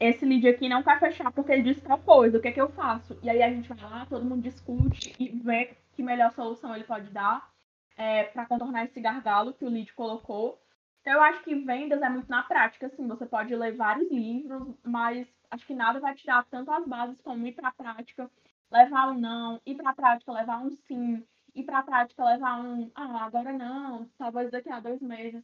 esse 0.00 0.24
lead 0.24 0.46
aqui 0.46 0.68
não 0.68 0.82
quer 0.82 1.00
fechar 1.00 1.32
porque 1.32 1.50
ele 1.50 1.62
disse 1.62 1.80
tal 1.80 1.98
coisa, 1.98 2.38
o 2.38 2.40
que 2.40 2.48
é 2.48 2.52
que 2.52 2.60
eu 2.60 2.68
faço? 2.68 3.18
E 3.20 3.28
aí 3.28 3.42
a 3.42 3.50
gente 3.50 3.68
vai 3.68 3.90
lá, 3.90 4.06
todo 4.06 4.24
mundo 4.24 4.42
discute 4.42 5.14
e 5.18 5.28
vê 5.28 5.76
que 5.92 6.02
melhor 6.04 6.30
solução 6.30 6.74
ele 6.74 6.84
pode 6.84 7.10
dar 7.10 7.50
é, 7.96 8.22
para 8.24 8.46
contornar 8.46 8.84
esse 8.84 9.00
gargalo 9.00 9.52
que 9.52 9.64
o 9.64 9.68
lead 9.68 9.92
colocou. 9.94 10.62
Então 11.00 11.14
eu 11.14 11.22
acho 11.22 11.42
que 11.42 11.54
vendas 11.54 12.00
é 12.00 12.08
muito 12.08 12.30
na 12.30 12.44
prática, 12.44 12.86
assim, 12.86 13.08
você 13.08 13.26
pode 13.26 13.54
ler 13.56 13.74
vários 13.74 14.10
livros, 14.10 14.72
mas 14.84 15.26
acho 15.50 15.66
que 15.66 15.74
nada 15.74 16.00
vai 16.00 16.14
tirar 16.14 16.44
tanto 16.46 16.70
as 16.70 16.86
bases 16.86 17.20
como 17.20 17.46
ir 17.46 17.52
para 17.52 17.68
a 17.68 17.72
prática, 17.72 18.30
levar 18.70 19.10
um 19.10 19.18
não, 19.18 19.60
ir 19.64 19.74
para 19.76 19.90
a 19.90 19.94
prática, 19.94 20.32
levar 20.32 20.58
um 20.58 20.70
sim, 20.70 21.24
ir 21.54 21.64
para 21.64 21.78
a 21.78 21.82
prática, 21.82 22.24
levar 22.24 22.60
um 22.60 22.90
ah, 22.94 23.24
agora 23.24 23.52
não, 23.52 24.08
talvez 24.18 24.50
daqui 24.50 24.70
a 24.70 24.80
dois 24.80 25.00
meses. 25.00 25.42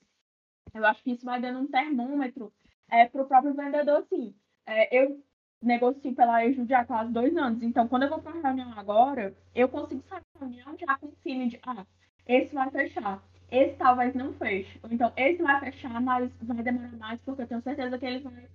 Eu 0.73 0.84
acho 0.84 1.02
que 1.02 1.12
isso 1.12 1.25
vai 1.25 1.40
dando 1.40 1.61
um 1.61 1.66
termômetro 1.66 2.52
é, 2.90 3.06
para 3.06 3.23
o 3.23 3.26
próprio 3.26 3.54
vendedor, 3.54 4.04
sim. 4.08 4.34
É, 4.66 4.96
eu 4.96 5.23
negocio 5.62 6.14
pela 6.14 6.44
Ejude 6.44 6.75
há 6.75 6.84
quase 6.84 7.12
dois 7.12 7.37
anos, 7.37 7.62
então 7.62 7.88
quando 7.88 8.04
eu 8.04 8.11
vou 8.11 8.20
para 8.20 8.32
a 8.32 8.42
reunião 8.42 8.73
agora, 8.78 9.34
eu 9.54 9.68
consigo 9.68 10.02
sair 10.02 10.20
da 10.34 10.40
reunião 10.40 10.76
já 10.78 10.99
com 10.99 11.06
o 11.06 11.16
feeling 11.23 11.49
de, 11.49 11.61
ah, 11.66 11.87
esse 12.26 12.54
vai 12.54 12.70
fechar, 12.70 13.23
esse 13.50 13.76
talvez 13.76 14.14
não 14.14 14.32
feche, 14.34 14.78
ou 14.82 14.90
então 14.92 15.12
esse 15.16 15.42
vai 15.42 15.61
fechar, 15.61 16.00
mas 16.00 16.30
vai 16.42 16.62
demorar 16.62 16.92
mais 16.96 17.20
porque 17.23 17.42
eu 17.42 17.46
tenho 17.46 17.62
certeza 17.62 17.99
que 17.99 18.04
ele 18.04 18.20
vai 18.20 18.49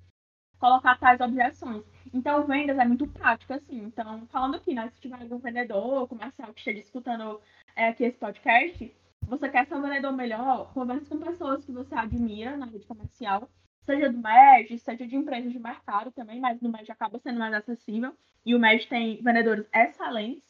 colocar 0.59 0.97
tais 0.99 1.19
objeções. 1.21 1.83
Então, 2.13 2.45
vendas 2.45 2.77
é 2.77 2.85
muito 2.85 3.07
prático, 3.07 3.53
assim. 3.53 3.83
Então, 3.83 4.27
falando 4.27 4.55
aqui, 4.55 4.73
né, 4.73 4.89
se 4.89 4.99
tiver 4.99 5.21
algum 5.21 5.37
vendedor 5.37 6.07
comercial 6.07 6.53
que 6.53 6.59
esteja 6.59 6.79
escutando 6.79 7.39
é, 7.75 7.89
aqui 7.89 8.03
esse 8.03 8.17
podcast, 8.17 8.95
você 9.21 9.49
quer 9.49 9.65
ser 9.67 9.75
um 9.75 9.81
vendedor 9.81 10.11
melhor, 10.11 10.73
converse 10.73 11.05
com 11.05 11.19
pessoas 11.19 11.63
que 11.63 11.71
você 11.71 11.95
admira 11.95 12.57
na 12.57 12.65
rede 12.65 12.85
comercial, 12.85 13.49
seja 13.85 14.11
do 14.11 14.17
MED, 14.17 14.77
seja 14.79 15.07
de 15.07 15.15
empresas 15.15 15.51
de 15.51 15.59
mercado 15.59 16.11
também, 16.11 16.39
mas 16.39 16.59
no 16.61 16.69
MED 16.69 16.91
acaba 16.91 17.19
sendo 17.19 17.39
mais 17.39 17.53
acessível. 17.53 18.15
E 18.45 18.55
o 18.55 18.59
MED 18.59 18.87
tem 18.87 19.21
vendedores 19.21 19.67
excelentes. 19.73 20.43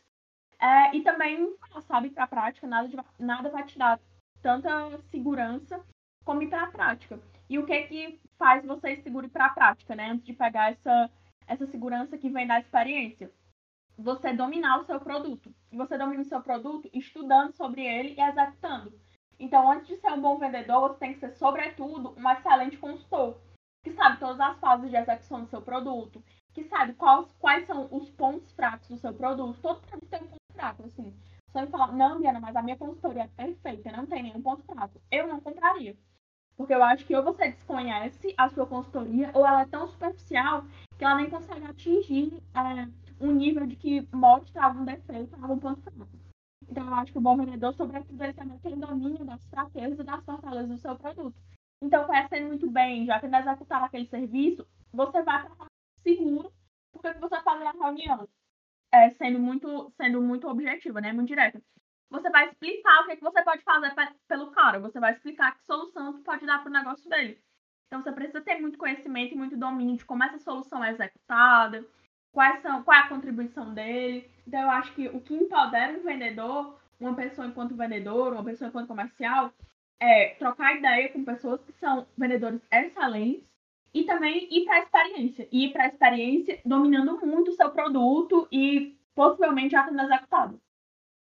É, 0.62 0.96
e 0.96 1.02
também, 1.02 1.56
sabe, 1.82 2.10
para 2.10 2.26
a 2.26 2.28
prática, 2.28 2.68
nada, 2.68 2.88
de, 2.88 2.98
nada 3.18 3.50
vai 3.50 3.64
te 3.64 3.78
dar 3.78 4.00
tanta 4.42 4.98
segurança 5.10 5.82
como 6.26 6.42
ir 6.42 6.50
para 6.50 6.64
a 6.64 6.72
prática. 6.72 7.20
E 7.50 7.58
o 7.58 7.66
que 7.66 7.82
que 7.84 8.20
faz 8.40 8.66
você 8.66 8.96
seguro 9.04 9.30
para 9.30 9.48
a 9.48 9.54
prática, 9.54 9.94
né? 9.94 10.10
Antes 10.10 10.26
de 10.26 10.34
pegar 10.34 10.72
essa, 10.72 11.12
essa 11.46 11.68
segurança 11.68 12.18
que 12.18 12.30
vem 12.30 12.48
da 12.48 12.60
experiência. 12.60 13.30
Você 13.98 14.34
dominar 14.34 14.80
o 14.80 14.86
seu 14.86 15.00
produto. 15.00 15.54
E 15.70 15.76
você 15.76 15.98
domina 15.98 16.22
o 16.22 16.26
seu 16.26 16.42
produto 16.42 16.90
estudando 16.94 17.54
sobre 17.54 17.86
ele 17.86 18.16
e 18.18 18.22
executando. 18.22 18.98
Então, 19.38 19.70
antes 19.70 19.88
de 19.88 19.98
ser 19.98 20.12
um 20.12 20.22
bom 20.22 20.38
vendedor, 20.40 20.90
você 20.90 21.00
tem 21.00 21.14
que 21.14 21.20
ser, 21.20 21.32
sobretudo, 21.34 22.16
um 22.18 22.30
excelente 22.30 22.78
consultor. 22.78 23.38
Que 23.84 23.92
sabe 23.92 24.20
todas 24.20 24.40
as 24.40 24.58
fases 24.60 24.90
de 24.90 24.96
execução 24.96 25.42
do 25.42 25.50
seu 25.50 25.62
produto. 25.62 26.24
Que 26.54 26.64
sabe 26.64 26.94
quais, 26.94 27.32
quais 27.40 27.68
são 27.68 27.90
os 27.92 28.10
pontos 28.10 28.52
fracos 28.54 28.88
do 28.88 28.98
seu 28.98 29.14
produto. 29.14 29.62
Todo 29.62 29.82
produto 29.82 30.10
tem 30.10 30.24
um 30.24 30.28
ponto 30.28 30.54
fraco, 30.54 30.84
assim. 30.86 31.14
Você 31.52 31.62
me 31.62 31.68
falar, 31.68 31.92
não, 31.92 32.20
Diana, 32.20 32.40
mas 32.40 32.56
a 32.56 32.62
minha 32.62 32.78
consultoria 32.78 33.24
é 33.24 33.28
perfeita, 33.28 33.92
não 33.92 34.06
tem 34.06 34.24
nenhum 34.24 34.42
ponto 34.42 34.64
fraco. 34.64 35.02
Eu 35.12 35.28
não 35.28 35.42
compraria. 35.42 35.98
Porque 36.60 36.74
eu 36.74 36.84
acho 36.84 37.06
que 37.06 37.16
ou 37.16 37.24
você 37.24 37.52
desconhece 37.52 38.34
a 38.38 38.50
sua 38.50 38.68
consultoria, 38.68 39.32
ou 39.34 39.48
ela 39.48 39.62
é 39.62 39.66
tão 39.66 39.88
superficial 39.88 40.66
que 40.98 41.06
ela 41.06 41.16
nem 41.16 41.30
consegue 41.30 41.66
atingir 41.66 42.34
é, 42.54 42.86
um 43.18 43.32
nível 43.32 43.66
de 43.66 43.78
que 43.78 44.06
mostra 44.14 44.66
algum 44.66 44.84
defeito, 44.84 45.34
algum 45.42 45.58
ponto 45.58 45.82
fraco. 45.82 46.10
Então, 46.70 46.86
eu 46.86 46.94
acho 46.96 47.14
que 47.14 47.18
o 47.18 47.22
bom 47.22 47.38
vendedor, 47.38 47.74
sobretudo, 47.74 48.22
ele 48.22 48.34
também 48.34 48.60
tem 48.60 48.78
domínio 48.78 49.24
das 49.24 49.42
fraquezas 49.48 50.00
e 50.00 50.04
das 50.04 50.22
fortalezas 50.26 50.68
do 50.70 50.78
seu 50.78 50.98
produto. 50.98 51.34
Então, 51.82 52.04
conhecendo 52.04 52.48
muito 52.48 52.70
bem, 52.70 53.06
já 53.06 53.22
tendo 53.22 53.38
executado 53.38 53.86
aquele 53.86 54.08
serviço, 54.08 54.68
você 54.92 55.24
vai 55.24 55.48
para 55.48 55.66
seguro, 56.04 56.52
porque 56.92 57.14
você 57.14 57.42
faz 57.42 57.64
na 57.64 57.72
reunião, 57.72 58.28
é, 58.92 59.10
sendo 59.12 59.40
muito 59.40 59.94
sendo 59.96 60.22
muito 60.22 60.46
objetiva, 60.46 61.00
né? 61.00 61.14
Muito 61.14 61.30
direta 61.30 61.62
você 62.10 62.30
vai 62.30 62.50
explicar 62.50 63.02
o 63.02 63.06
que, 63.06 63.12
é 63.12 63.16
que 63.16 63.24
você 63.24 63.42
pode 63.44 63.64
fazer 63.64 63.94
pelo 64.28 64.52
cara, 64.52 64.80
você 64.80 65.00
vai 65.00 65.14
explicar 65.14 65.56
que 65.56 65.66
solução 65.66 66.12
você 66.12 66.24
pode 66.24 66.46
dar 66.46 66.60
para 66.60 66.70
o 66.70 66.74
negócio 66.74 67.10
dele. 67.10 67.40
Então 67.88 68.02
você 68.02 68.12
precisa 68.12 68.42
ter 68.42 68.60
muito 68.60 68.78
conhecimento 68.78 69.34
e 69.34 69.38
muito 69.38 69.58
domínio 69.58 69.98
de 69.98 70.06
como 70.06 70.24
essa 70.24 70.38
solução 70.40 70.84
é 70.84 70.92
executada, 70.92 71.86
quais 72.32 72.62
são, 72.62 72.84
qual 72.84 72.98
é 72.98 73.02
a 73.02 73.10
contribuição 73.10 73.74
dele. 73.74 74.30
Então 74.48 74.62
eu 74.62 74.70
acho 74.70 74.94
que 74.94 75.08
o 75.08 75.22
que 75.22 75.34
empodera 75.34 75.98
um 75.98 76.04
vendedor, 76.04 76.80
uma 77.00 77.16
pessoa 77.16 77.48
enquanto 77.48 77.76
vendedor, 77.76 78.34
uma 78.34 78.44
pessoa 78.44 78.70
enquanto 78.70 78.88
comercial, 78.88 79.52
é 80.00 80.36
trocar 80.36 80.78
ideia 80.78 81.10
com 81.10 81.26
pessoas 81.26 81.62
que 81.64 81.74
são 81.74 82.08
vendedores 82.18 82.62
excelentes 82.72 83.50
e 83.94 84.04
também 84.04 84.48
ir 84.52 84.66
para 84.66 84.76
a 84.76 84.80
experiência. 84.80 85.48
Ir 85.52 85.74
para 85.74 85.84
a 85.84 85.88
experiência 85.88 86.60
dominando 86.66 87.20
muito 87.26 87.52
o 87.52 87.56
seu 87.56 87.72
produto 87.72 88.48
e 88.52 88.98
possivelmente 89.16 89.72
já 89.72 89.84
tendo 89.84 90.02
executado. 90.02 90.62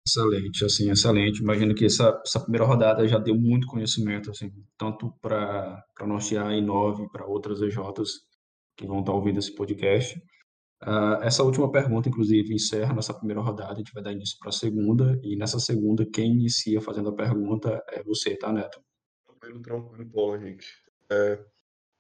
Excelente, 0.08 0.64
assim, 0.64 0.90
excelente. 0.90 1.42
Imagino 1.42 1.74
que 1.74 1.84
essa, 1.84 2.18
essa 2.24 2.40
primeira 2.40 2.64
rodada 2.64 3.06
já 3.06 3.18
deu 3.18 3.34
muito 3.34 3.66
conhecimento, 3.66 4.30
assim, 4.30 4.50
tanto 4.78 5.12
para 5.20 5.84
a 6.00 6.04
IA 6.32 6.56
e 6.56 7.08
para 7.12 7.26
outras 7.26 7.60
EJs 7.60 7.76
que 8.74 8.86
vão 8.86 9.00
estar 9.00 9.12
ouvindo 9.12 9.38
esse 9.38 9.54
podcast. 9.54 10.18
Uh, 10.82 11.20
essa 11.22 11.42
última 11.42 11.70
pergunta, 11.70 12.08
inclusive, 12.08 12.54
encerra 12.54 12.94
nossa 12.94 13.12
primeira 13.12 13.42
rodada, 13.42 13.72
a 13.72 13.76
gente 13.76 13.92
vai 13.92 14.02
dar 14.02 14.12
início 14.12 14.38
para 14.38 14.48
a 14.48 14.52
segunda, 14.52 15.20
e 15.22 15.36
nessa 15.36 15.60
segunda, 15.60 16.06
quem 16.06 16.32
inicia 16.32 16.80
fazendo 16.80 17.10
a 17.10 17.14
pergunta 17.14 17.82
é 17.90 18.02
você, 18.02 18.34
tá, 18.34 18.50
Neto? 18.50 18.80
Tranquilo, 19.26 19.60
tranquilo, 19.60 20.10
Paulo 20.10 20.36
Henrique. 20.36 20.64
É, 21.10 21.38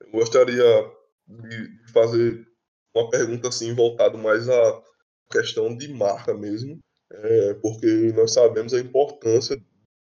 eu 0.00 0.10
gostaria 0.12 0.90
de 1.26 1.92
fazer 1.92 2.46
uma 2.94 3.10
pergunta, 3.10 3.48
assim, 3.48 3.74
voltada 3.74 4.16
mais 4.16 4.48
à 4.48 4.82
questão 5.30 5.76
de 5.76 5.92
marca 5.92 6.32
mesmo, 6.32 6.78
é, 7.10 7.54
porque 7.54 8.12
nós 8.14 8.32
sabemos 8.32 8.74
a 8.74 8.80
importância 8.80 9.60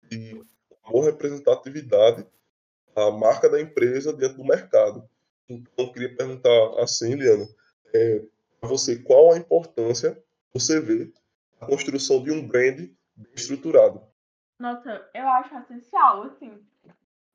de 0.10 0.44
boa 0.88 1.06
representatividade 1.06 2.26
da 2.96 3.12
marca 3.12 3.50
da 3.50 3.60
empresa 3.60 4.14
dentro 4.14 4.38
do 4.38 4.46
mercado. 4.46 5.08
Então, 5.48 5.86
eu 5.86 5.92
queria 5.92 6.16
perguntar 6.16 6.82
assim, 6.82 7.14
Liana, 7.16 7.46
é, 7.94 8.24
para 8.60 8.70
você, 8.70 8.98
qual 8.98 9.34
a 9.34 9.38
importância 9.38 10.22
você 10.54 10.80
vê 10.80 11.12
a 11.60 11.66
construção 11.66 12.24
de 12.24 12.32
um 12.32 12.48
brand 12.48 12.78
bem 13.16 13.34
estruturado? 13.36 14.02
Nossa, 14.60 15.10
eu 15.14 15.28
acho 15.28 15.56
essencial, 15.58 16.24
assim. 16.24 16.66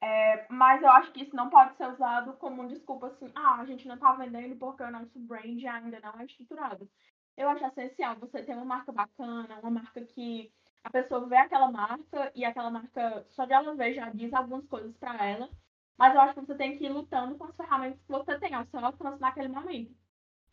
É, 0.03 0.47
mas 0.49 0.83
eu 0.83 0.89
acho 0.89 1.13
que 1.13 1.23
isso 1.23 1.37
não 1.37 1.51
pode 1.51 1.77
ser 1.77 1.87
usado 1.87 2.33
como 2.39 2.67
desculpa 2.67 3.09
assim, 3.09 3.31
ah, 3.35 3.61
a 3.61 3.67
gente 3.67 3.87
não 3.87 3.97
está 3.97 4.15
vendendo 4.15 4.57
porque 4.57 4.83
o 4.83 4.91
nosso 4.91 5.19
brand 5.19 5.63
ainda 5.67 6.01
não 6.01 6.19
é 6.19 6.25
estruturado 6.25 6.89
eu 7.37 7.49
acho 7.49 7.65
essencial 7.65 8.17
você 8.17 8.43
ter 8.43 8.55
uma 8.55 8.65
marca 8.65 8.93
bacana, 8.93 9.59
uma 9.61 9.71
marca 9.71 10.01
que 10.05 10.53
a 10.83 10.91
pessoa 10.91 11.27
vê 11.27 11.37
aquela 11.37 11.71
marca 11.71 12.33
e 12.35 12.45
aquela 12.45 12.71
marca, 12.71 13.27
só 13.31 13.45
de 13.45 13.53
ela 13.53 13.75
ver, 13.75 13.95
já 13.95 14.09
diz 14.11 14.33
algumas 14.33 14.67
coisas 14.67 14.97
para 14.97 15.27
ela. 15.27 15.49
Mas 15.99 16.15
eu 16.15 16.21
acho 16.21 16.35
que 16.35 16.41
você 16.41 16.55
tem 16.55 16.79
que 16.79 16.87
ir 16.87 16.89
lutando 16.89 17.37
com 17.37 17.45
as 17.45 17.57
ferramentas 17.57 18.01
que 18.01 18.11
você 18.11 18.39
tem 18.39 18.55
ao 18.55 18.65
seu 18.67 18.85
alcance 18.85 19.21
naquele 19.21 19.49
momento. 19.49 19.95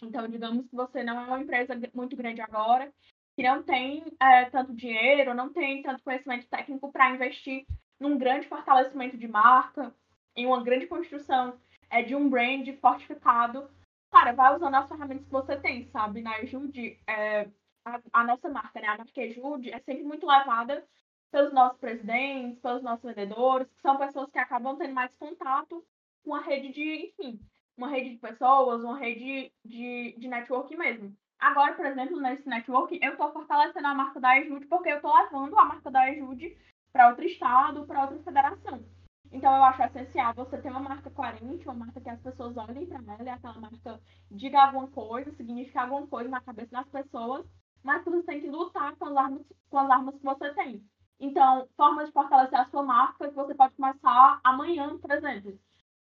Então, 0.04 0.28
digamos 0.28 0.68
que 0.68 0.76
você 0.76 1.04
não 1.04 1.20
é 1.20 1.26
uma 1.26 1.40
empresa 1.40 1.74
muito 1.94 2.16
grande 2.16 2.42
agora, 2.42 2.92
que 3.36 3.44
não 3.44 3.64
tem 3.64 4.04
é, 4.20 4.46
tanto 4.46 4.74
dinheiro, 4.74 5.34
não 5.34 5.54
tem 5.54 5.82
tanto 5.82 6.04
conhecimento 6.04 6.48
técnico 6.48 6.92
para 6.92 7.12
investir 7.12 7.66
num 8.00 8.18
grande 8.18 8.48
fortalecimento 8.48 9.18
de 9.18 9.28
marca, 9.28 9.94
em 10.36 10.46
uma 10.46 10.62
grande 10.64 10.86
construção 10.88 11.58
é, 11.90 12.04
de 12.04 12.16
um 12.16 12.30
brand 12.30 12.68
fortificado. 12.80 13.70
Cara, 14.12 14.32
vai 14.34 14.56
usando 14.56 14.76
as 14.76 14.88
ferramentas 14.88 15.26
que 15.26 15.32
você 15.32 15.58
tem, 15.58 15.90
sabe? 15.92 16.22
Na 16.22 16.36
Ajude, 16.38 17.00
é, 17.08 17.50
a, 17.86 18.00
a, 18.14 18.24
nossa 18.24 18.50
marca, 18.50 18.80
né? 18.80 18.88
A 18.88 18.98
marca 18.98 19.22
Ajude 19.22 19.72
é 19.72 19.80
sempre 19.80 20.04
muito 20.04 20.26
levada 20.26 20.86
pelos 21.32 21.54
nossos 21.54 21.78
presidentes, 21.80 22.60
pelos 22.62 22.82
nossos 22.84 23.04
vendedores, 23.04 23.68
que 23.68 23.82
são 23.82 23.98
pessoas 23.98 24.32
que 24.32 24.40
acabam 24.40 24.78
tendo 24.78 24.94
mais 24.94 25.14
contato 25.16 25.86
com 26.24 26.34
a 26.36 26.42
rede 26.42 26.70
de, 26.70 27.08
enfim, 27.08 27.40
uma 27.78 27.90
rede 27.90 28.12
de 28.12 28.18
pessoas, 28.18 28.84
uma 28.84 28.98
rede 28.98 29.52
de, 29.64 30.16
de 30.18 30.28
network 30.28 30.76
mesmo. 30.76 31.16
Agora, 31.40 31.74
por 31.74 31.86
exemplo, 31.86 32.20
nesse 32.20 32.48
network, 32.48 32.98
eu 33.02 33.12
estou 33.12 33.32
fortalecendo 33.32 33.88
a 33.88 33.94
marca 33.94 34.20
da 34.20 34.32
Ajude 34.32 34.66
porque 34.66 34.90
eu 34.90 34.96
estou 34.96 35.16
levando 35.16 35.58
a 35.60 35.66
marca 35.66 35.92
da 35.92 36.02
Ajude 36.04 36.58
para 36.92 37.10
outro 37.10 37.26
estado, 37.26 37.86
para 37.86 38.02
outra 38.02 38.18
federação. 38.20 38.84
Então, 39.32 39.54
eu 39.56 39.64
acho 39.64 39.84
essencial 39.84 40.34
você 40.34 40.58
ter 40.58 40.70
uma 40.70 40.80
marca 40.80 41.10
coerente, 41.10 41.66
uma 41.66 41.74
marca 41.74 42.00
que 42.00 42.10
as 42.10 42.20
pessoas 42.22 42.56
olhem 42.58 42.86
para 42.86 43.00
ela 43.14 43.24
e 43.24 43.30
aquela 43.30 43.60
marca 43.60 44.00
diga 44.32 44.62
alguma 44.62 44.88
coisa, 44.88 45.32
significa 45.34 45.82
alguma 45.82 46.08
coisa 46.08 46.30
na 46.30 46.42
cabeça 46.42 46.72
das 46.72 46.88
pessoas, 46.88 47.46
mas 47.84 48.04
você 48.04 48.24
tem 48.24 48.42
que 48.42 48.50
lutar 48.50 48.96
com 48.96 49.06
as 49.06 49.16
armas, 49.16 49.46
com 49.70 49.78
as 49.78 49.90
armas 49.90 50.16
que 50.16 50.24
você 50.24 50.54
tem. 50.54 50.84
Então, 51.20 51.68
formas 51.76 52.08
de 52.08 52.14
fortalecer 52.14 52.60
a 52.60 52.70
sua 52.70 52.84
marca 52.84 53.28
que 53.28 53.36
você 53.36 53.56
pode 53.56 53.76
começar 53.76 54.40
amanhã, 54.44 54.98
por 54.98 55.12
exemplo. 55.12 55.60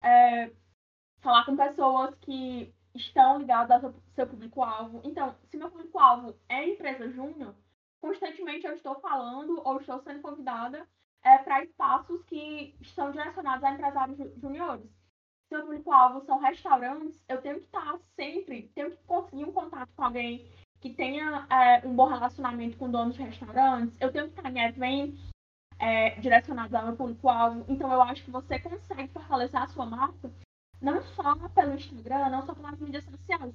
É, 0.02 0.50
falar 1.20 1.44
com 1.44 1.56
pessoas 1.56 2.14
que 2.16 2.72
estão 2.94 3.38
ligadas 3.38 3.84
ao 3.84 3.94
seu 4.14 4.26
público-alvo. 4.26 5.00
Então, 5.04 5.34
se 5.50 5.56
meu 5.56 5.70
público-alvo 5.70 6.36
é 6.48 6.68
empresa 6.68 7.10
júnior, 7.10 7.54
constantemente 8.00 8.66
eu 8.66 8.74
estou 8.74 8.98
falando 9.00 9.60
ou 9.64 9.80
estou 9.80 10.00
sendo 10.00 10.22
convidada 10.22 10.86
é, 11.24 11.38
para 11.38 11.64
espaços 11.64 12.22
que 12.24 12.74
estão 12.80 13.10
direcionados 13.10 13.64
a 13.64 13.72
empresários 13.72 14.18
juniores. 14.40 14.86
Se 15.48 15.54
meu 15.54 15.64
público-alvo 15.64 16.24
são 16.24 16.38
restaurantes, 16.38 17.24
eu 17.28 17.40
tenho 17.42 17.56
que 17.56 17.64
estar 17.64 17.98
sempre, 18.14 18.70
tenho 18.74 18.90
que 18.92 19.02
conseguir 19.04 19.44
um 19.44 19.52
contato 19.52 19.90
com 19.96 20.04
alguém 20.04 20.48
que 20.80 20.94
tenha 20.94 21.46
é, 21.50 21.86
um 21.86 21.94
bom 21.94 22.06
relacionamento 22.06 22.76
com 22.76 22.90
donos 22.90 23.16
de 23.16 23.22
restaurantes, 23.22 23.94
eu 24.00 24.10
tenho 24.12 24.30
que 24.30 24.38
estar 24.38 24.50
em 24.50 24.60
eventos 24.60 25.30
é, 25.78 26.18
direcionados 26.20 26.74
ao 26.74 26.86
meu 26.86 26.96
público-alvo. 26.96 27.64
Então, 27.68 27.92
eu 27.92 28.00
acho 28.02 28.24
que 28.24 28.30
você 28.30 28.58
consegue 28.58 29.08
fortalecer 29.08 29.60
a 29.60 29.66
sua 29.66 29.86
marca 29.86 30.30
não 30.80 31.02
só 31.02 31.34
pelo 31.50 31.74
Instagram, 31.74 32.30
não 32.30 32.42
só 32.46 32.54
pelas 32.54 32.78
mídias 32.80 33.04
sociais, 33.04 33.54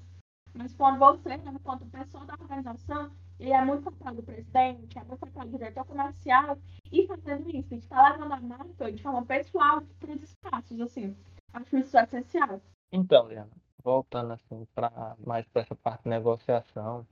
mas 0.54 0.74
quando 0.74 1.00
você, 1.00 1.38
né, 1.38 1.52
enquanto 1.54 1.86
pessoa 1.88 2.26
da 2.26 2.34
organização, 2.34 3.12
ele 3.40 3.52
é 3.52 3.64
muito 3.64 3.84
papel 3.92 4.16
do 4.16 4.24
presidente, 4.24 4.98
é 4.98 5.04
muito 5.04 5.20
papel 5.20 5.46
do 5.46 5.58
diretor 5.58 5.86
comercial, 5.86 6.58
e 6.92 7.06
fazendo 7.08 7.50
isso, 7.50 7.68
a 7.72 7.76
gente 7.76 7.84
está 7.84 8.10
levando 8.10 8.34
a 8.34 8.40
marca 8.40 8.92
de 8.92 9.02
forma 9.02 9.26
pessoal 9.26 9.82
para 10.00 10.12
os 10.12 10.24
espaços, 10.24 10.80
assim. 10.82 11.16
Acho 11.54 11.78
isso 11.78 11.98
essencial. 11.98 12.62
Então, 12.92 13.28
Liana, 13.28 13.52
voltando 13.84 14.34
assim 14.34 14.66
para 14.74 15.16
mais 15.26 15.48
para 15.48 15.62
essa 15.62 15.76
parte 15.76 16.04
de 16.04 16.10
negociação, 16.10 17.06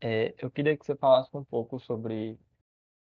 é, 0.00 0.34
eu 0.38 0.50
queria 0.50 0.76
que 0.76 0.86
você 0.86 0.94
falasse 0.94 1.36
um 1.36 1.44
pouco 1.44 1.78
sobre 1.80 2.38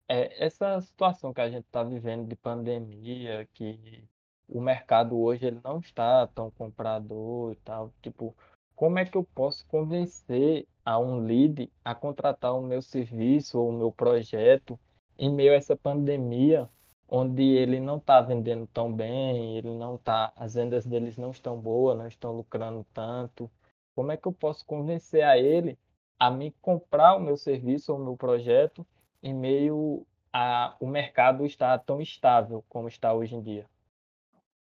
é, 0.08 0.44
essa 0.44 0.80
situação 0.80 1.34
que 1.34 1.40
a 1.40 1.50
gente 1.50 1.64
está 1.64 1.82
vivendo 1.82 2.26
de 2.26 2.36
pandemia, 2.36 3.46
que 3.52 4.04
o 4.48 4.60
mercado 4.60 5.18
hoje 5.18 5.46
ele 5.46 5.60
não 5.62 5.78
está 5.78 6.26
tão 6.28 6.50
comprador 6.50 7.52
e 7.52 7.56
tal. 7.56 7.92
Tipo, 8.00 8.34
como 8.74 8.98
é 8.98 9.04
que 9.04 9.16
eu 9.16 9.24
posso 9.34 9.66
convencer 9.66 10.66
a 10.88 10.98
um 10.98 11.18
lead 11.18 11.70
a 11.84 11.94
contratar 11.94 12.56
o 12.56 12.62
meu 12.62 12.80
serviço 12.80 13.58
ou 13.58 13.68
o 13.68 13.72
meu 13.74 13.92
projeto 13.92 14.80
em 15.18 15.30
meio 15.30 15.52
a 15.52 15.56
essa 15.56 15.76
pandemia, 15.76 16.66
onde 17.06 17.42
ele 17.42 17.78
não 17.78 17.98
está 17.98 18.22
vendendo 18.22 18.66
tão 18.68 18.90
bem, 18.90 19.58
ele 19.58 19.70
não 19.76 19.98
tá, 19.98 20.32
as 20.34 20.54
vendas 20.54 20.86
deles 20.86 21.18
não 21.18 21.30
estão 21.30 21.60
boas, 21.60 21.98
não 21.98 22.08
estão 22.08 22.32
lucrando 22.32 22.86
tanto. 22.94 23.50
Como 23.94 24.12
é 24.12 24.16
que 24.16 24.26
eu 24.26 24.32
posso 24.32 24.64
convencer 24.64 25.22
a 25.22 25.36
ele 25.36 25.78
a 26.18 26.30
me 26.30 26.52
comprar 26.52 27.16
o 27.16 27.20
meu 27.20 27.36
serviço 27.36 27.92
ou 27.92 27.98
o 27.98 28.02
meu 28.02 28.16
projeto 28.16 28.86
em 29.22 29.34
meio 29.34 30.06
a 30.32 30.74
o 30.80 30.86
mercado 30.86 31.44
estar 31.44 31.78
tão 31.80 32.00
estável 32.00 32.64
como 32.66 32.88
está 32.88 33.12
hoje 33.12 33.34
em 33.34 33.42
dia? 33.42 33.66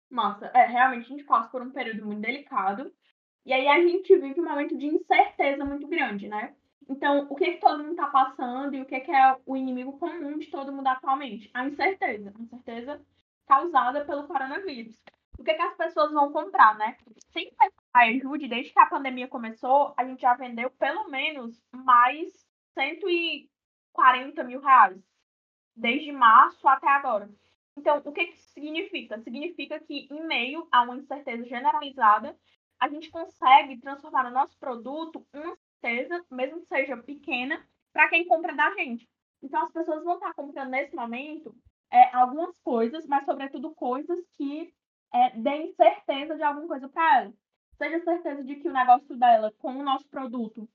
Massa. 0.08 0.52
É, 0.54 0.66
realmente 0.66 1.06
a 1.06 1.08
gente 1.08 1.24
passa 1.24 1.48
por 1.48 1.60
um 1.60 1.72
período 1.72 2.06
muito 2.06 2.20
delicado. 2.20 2.92
E 3.44 3.52
aí 3.52 3.66
a 3.66 3.80
gente 3.80 4.16
vive 4.16 4.40
um 4.40 4.44
momento 4.44 4.76
de 4.76 4.86
incerteza 4.86 5.64
muito 5.64 5.86
grande, 5.88 6.28
né? 6.28 6.54
Então, 6.88 7.26
o 7.30 7.34
que, 7.34 7.52
que 7.52 7.60
todo 7.60 7.78
mundo 7.78 7.92
está 7.92 8.06
passando 8.08 8.74
e 8.74 8.82
o 8.82 8.86
que, 8.86 9.00
que 9.00 9.10
é 9.10 9.36
o 9.46 9.56
inimigo 9.56 9.98
comum 9.98 10.38
de 10.38 10.48
todo 10.48 10.72
mundo 10.72 10.86
atualmente? 10.86 11.50
A 11.54 11.66
incerteza. 11.66 12.32
A 12.36 12.42
incerteza 12.42 13.00
causada 13.46 14.04
pelo 14.04 14.26
coronavírus. 14.26 14.96
O 15.38 15.44
que, 15.44 15.54
que 15.54 15.62
as 15.62 15.76
pessoas 15.76 16.12
vão 16.12 16.32
comprar, 16.32 16.76
né? 16.76 16.96
Sem 17.32 17.52
a 17.94 18.00
ajude, 18.00 18.48
desde 18.48 18.72
que 18.72 18.78
a 18.78 18.86
pandemia 18.86 19.28
começou, 19.28 19.94
a 19.96 20.04
gente 20.04 20.22
já 20.22 20.34
vendeu 20.34 20.70
pelo 20.70 21.08
menos 21.08 21.60
mais 21.72 22.46
140 22.74 24.44
mil 24.44 24.60
reais. 24.60 25.02
Desde 25.74 26.12
março 26.12 26.66
até 26.68 26.88
agora. 26.88 27.28
Então, 27.76 28.02
o 28.04 28.12
que 28.12 28.22
isso 28.22 28.50
significa? 28.50 29.18
Significa 29.20 29.80
que, 29.80 30.06
em 30.10 30.26
meio 30.26 30.68
a 30.70 30.82
uma 30.82 30.96
incerteza 30.96 31.44
generalizada, 31.44 32.36
a 32.82 32.88
gente 32.88 33.10
consegue 33.10 33.78
transformar 33.78 34.26
o 34.26 34.34
nosso 34.34 34.58
produto 34.58 35.24
uma 35.32 35.56
certeza, 35.80 36.20
mesmo 36.28 36.62
que 36.62 36.66
seja 36.66 36.96
pequena, 36.96 37.64
para 37.92 38.08
quem 38.08 38.26
compra 38.26 38.52
da 38.56 38.74
gente. 38.74 39.08
Então, 39.40 39.62
as 39.62 39.70
pessoas 39.70 40.02
vão 40.02 40.14
estar 40.14 40.34
comprando 40.34 40.70
nesse 40.70 40.92
momento 40.92 41.54
é, 41.92 42.12
algumas 42.12 42.58
coisas, 42.64 43.06
mas, 43.06 43.24
sobretudo, 43.24 43.72
coisas 43.76 44.18
que 44.36 44.74
é, 45.14 45.30
deem 45.38 45.72
certeza 45.74 46.34
de 46.34 46.42
alguma 46.42 46.66
coisa 46.66 46.88
para 46.88 47.20
ela. 47.20 47.32
Seja 47.78 48.02
certeza 48.02 48.42
de 48.42 48.56
que 48.56 48.68
o 48.68 48.72
negócio 48.72 49.16
dela 49.16 49.52
com 49.58 49.76
o 49.76 49.84
nosso 49.84 50.08
produto 50.08 50.68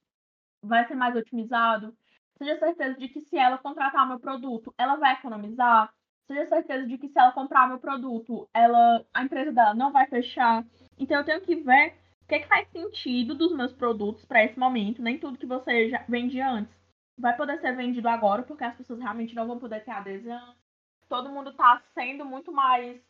vai 0.63 0.87
ser 0.87 0.95
mais 0.95 1.13
otimizado, 1.13 1.93
seja 2.37 2.57
certeza 2.57 2.97
de 2.97 3.09
que 3.09 3.19
se 3.19 3.37
ela 3.37 3.57
contratar 3.57 4.05
o 4.05 4.07
meu 4.07 4.19
produto, 4.19 4.73
ela 4.77 4.95
vai 4.95 5.11
economizar, 5.11 5.93
seja 6.27 6.47
certeza 6.47 6.85
de 6.85 6.97
que 6.97 7.07
se 7.07 7.19
ela 7.19 7.31
comprar 7.31 7.67
meu 7.67 7.79
produto, 7.79 8.47
ela, 8.53 9.05
a 9.13 9.23
empresa 9.23 9.51
dela 9.51 9.73
não 9.73 9.91
vai 9.91 10.05
fechar. 10.07 10.65
Então 10.97 11.17
eu 11.17 11.25
tenho 11.25 11.41
que 11.41 11.55
ver 11.55 11.95
o 12.23 12.27
que, 12.27 12.35
é 12.35 12.39
que 12.39 12.47
faz 12.47 12.67
sentido 12.69 13.33
dos 13.33 13.55
meus 13.55 13.73
produtos 13.73 14.25
para 14.25 14.43
esse 14.43 14.59
momento. 14.59 15.01
Nem 15.01 15.17
tudo 15.17 15.37
que 15.37 15.45
você 15.45 15.89
já 15.89 16.03
vendia 16.07 16.49
antes 16.49 16.77
vai 17.17 17.35
poder 17.35 17.59
ser 17.59 17.75
vendido 17.75 18.07
agora, 18.07 18.43
porque 18.43 18.63
as 18.63 18.75
pessoas 18.75 18.99
realmente 18.99 19.33
não 19.33 19.47
vão 19.47 19.57
poder 19.57 19.83
ter 19.83 19.91
adesão. 19.91 20.55
Todo 21.09 21.29
mundo 21.29 21.49
está 21.49 21.81
sendo 21.93 22.25
muito 22.25 22.51
mais 22.51 23.01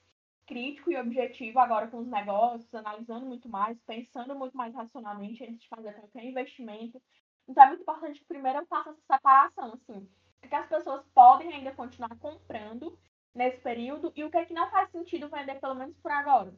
crítico 0.46 0.90
e 0.90 0.98
objetivo 0.98 1.60
agora 1.60 1.88
com 1.88 1.98
os 1.98 2.08
negócios, 2.08 2.74
analisando 2.74 3.26
muito 3.26 3.50
mais, 3.50 3.78
pensando 3.82 4.34
muito 4.34 4.56
mais 4.56 4.74
racionalmente 4.74 5.44
antes 5.44 5.60
de 5.60 5.68
fazer 5.68 5.94
qualquer 5.94 6.24
investimento. 6.24 7.02
Então 7.48 7.64
é 7.64 7.68
muito 7.68 7.82
importante 7.82 8.20
que 8.20 8.26
primeiro 8.26 8.60
eu 8.60 8.66
faça 8.68 8.92
essa 8.92 9.02
separação, 9.12 9.74
assim. 9.74 10.08
Que 10.42 10.56
as 10.56 10.68
pessoas 10.68 11.04
podem 11.14 11.54
ainda 11.54 11.74
continuar 11.74 12.16
comprando 12.20 12.98
nesse 13.38 13.62
período 13.62 14.12
e 14.16 14.24
o 14.24 14.32
que, 14.32 14.38
é 14.38 14.46
que 14.46 14.54
não 14.54 14.70
faz 14.70 14.90
sentido 14.90 15.30
vender, 15.30 15.60
pelo 15.60 15.76
menos 15.76 15.96
por 15.98 16.12
agora. 16.12 16.54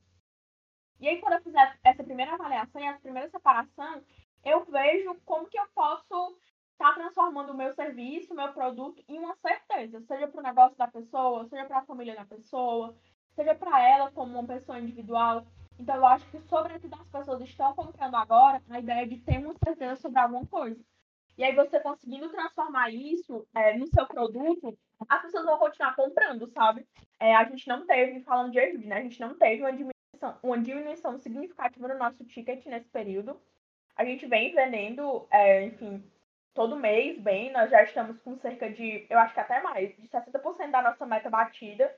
E 1.00 1.08
aí, 1.08 1.20
quando 1.20 1.34
eu 1.34 1.44
fizer 1.44 1.80
essa 1.84 2.04
primeira 2.04 2.34
avaliação 2.34 2.82
e 2.82 2.86
essa 2.86 3.00
primeira 3.00 3.30
separação, 3.30 4.02
eu 4.44 4.66
vejo 4.66 5.16
como 5.26 5.48
que 5.48 5.60
eu 5.60 5.68
posso 5.74 6.38
estar 6.72 6.94
tá 6.94 6.94
transformando 6.94 7.52
o 7.52 7.58
meu 7.58 7.74
serviço, 7.74 8.34
o 8.34 8.36
meu 8.36 8.52
produto 8.54 9.04
em 9.08 9.20
uma 9.20 9.36
certeza, 9.36 10.02
seja 10.02 10.28
para 10.28 10.40
o 10.40 10.44
negócio 10.44 10.78
da 10.78 10.88
pessoa, 10.88 11.46
seja 11.48 11.66
para 11.66 11.80
a 11.80 11.86
família 11.86 12.16
da 12.16 12.26
pessoa, 12.26 12.96
seja 13.36 13.54
para 13.56 13.82
ela 13.82 14.12
como 14.12 14.34
uma 14.34 14.48
pessoa 14.48 14.80
individual. 14.80 15.46
Então, 15.78 15.96
eu 15.96 16.06
acho 16.06 16.30
que, 16.32 16.40
sobretudo, 16.42 16.96
as 16.96 17.08
pessoas 17.08 17.42
estão 17.42 17.74
comprando 17.74 18.16
agora 18.16 18.62
a 18.70 18.80
ideia 18.80 19.08
de 19.08 19.18
ter 19.20 19.38
uma 19.38 19.54
certeza 19.64 19.96
sobre 19.98 20.20
alguma 20.20 20.46
coisa. 20.46 20.80
E 21.38 21.44
aí, 21.44 21.56
você 21.56 21.80
conseguindo 21.80 22.30
transformar 22.30 22.90
isso 22.90 23.48
é, 23.56 23.78
no 23.78 23.88
seu 23.88 24.06
produto, 24.06 24.78
as 25.08 25.22
pessoas 25.22 25.46
vão 25.46 25.58
continuar 25.58 25.96
comprando, 25.96 26.48
sabe? 26.48 26.86
É, 27.20 27.36
a 27.36 27.44
gente 27.46 27.68
não 27.68 27.86
teve, 27.86 28.22
falando 28.22 28.52
de 28.52 28.60
ajuda, 28.60 28.86
né? 28.86 28.98
A 28.98 29.02
gente 29.02 29.20
não 29.20 29.36
teve 29.36 29.62
uma 29.62 29.72
diminuição, 29.72 30.40
uma 30.44 30.58
diminuição 30.58 31.18
significativa 31.18 31.88
no 31.88 31.98
nosso 31.98 32.26
ticket 32.26 32.66
nesse 32.66 32.90
período. 32.90 33.40
A 33.96 34.06
gente 34.06 34.26
vem 34.26 34.54
vendendo, 34.54 35.28
é, 35.32 35.64
enfim, 35.64 36.04
todo 36.54 36.76
mês 36.76 37.20
bem. 37.20 37.52
Nós 37.52 37.70
já 37.70 37.84
estamos 37.84 38.20
com 38.22 38.38
cerca 38.38 38.70
de, 38.70 39.06
eu 39.10 39.20
acho 39.20 39.34
que 39.34 39.40
até 39.40 39.62
mais, 39.62 39.96
de 39.96 40.08
60% 40.08 40.72
da 40.72 40.82
nossa 40.82 41.06
meta 41.06 41.30
batida. 41.30 41.94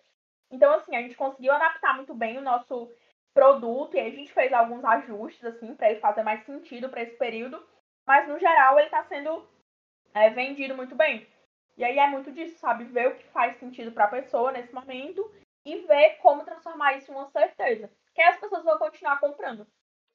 Então, 0.49 0.73
assim, 0.73 0.95
a 0.95 1.01
gente 1.01 1.15
conseguiu 1.15 1.53
adaptar 1.53 1.95
muito 1.95 2.13
bem 2.13 2.37
o 2.37 2.41
nosso 2.41 2.91
produto 3.33 3.95
e 3.95 3.99
a 3.99 4.09
gente 4.09 4.33
fez 4.33 4.51
alguns 4.51 4.83
ajustes, 4.83 5.43
assim, 5.45 5.73
para 5.75 5.91
ele 5.91 5.99
fazer 5.99 6.23
mais 6.23 6.43
sentido 6.45 6.89
para 6.89 7.03
esse 7.03 7.15
período 7.17 7.63
mas 8.05 8.27
no 8.27 8.39
geral 8.39 8.77
ele 8.77 8.87
está 8.87 9.03
sendo 9.05 9.47
é, 10.13 10.29
vendido 10.29 10.75
muito 10.75 10.95
bem. 10.95 11.25
E 11.77 11.83
aí 11.83 11.97
é 11.97 12.09
muito 12.09 12.31
disso, 12.31 12.57
sabe? 12.59 12.85
Ver 12.85 13.07
o 13.07 13.15
que 13.15 13.23
faz 13.29 13.57
sentido 13.57 13.91
para 13.91 14.05
a 14.05 14.09
pessoa 14.09 14.51
nesse 14.51 14.73
momento 14.73 15.31
e 15.65 15.79
ver 15.87 16.17
como 16.21 16.43
transformar 16.43 16.97
isso 16.97 17.11
em 17.11 17.15
uma 17.15 17.29
certeza. 17.29 17.89
Que 18.13 18.21
as 18.21 18.39
pessoas 18.39 18.63
vão 18.63 18.77
continuar 18.77 19.19
comprando. 19.19 19.65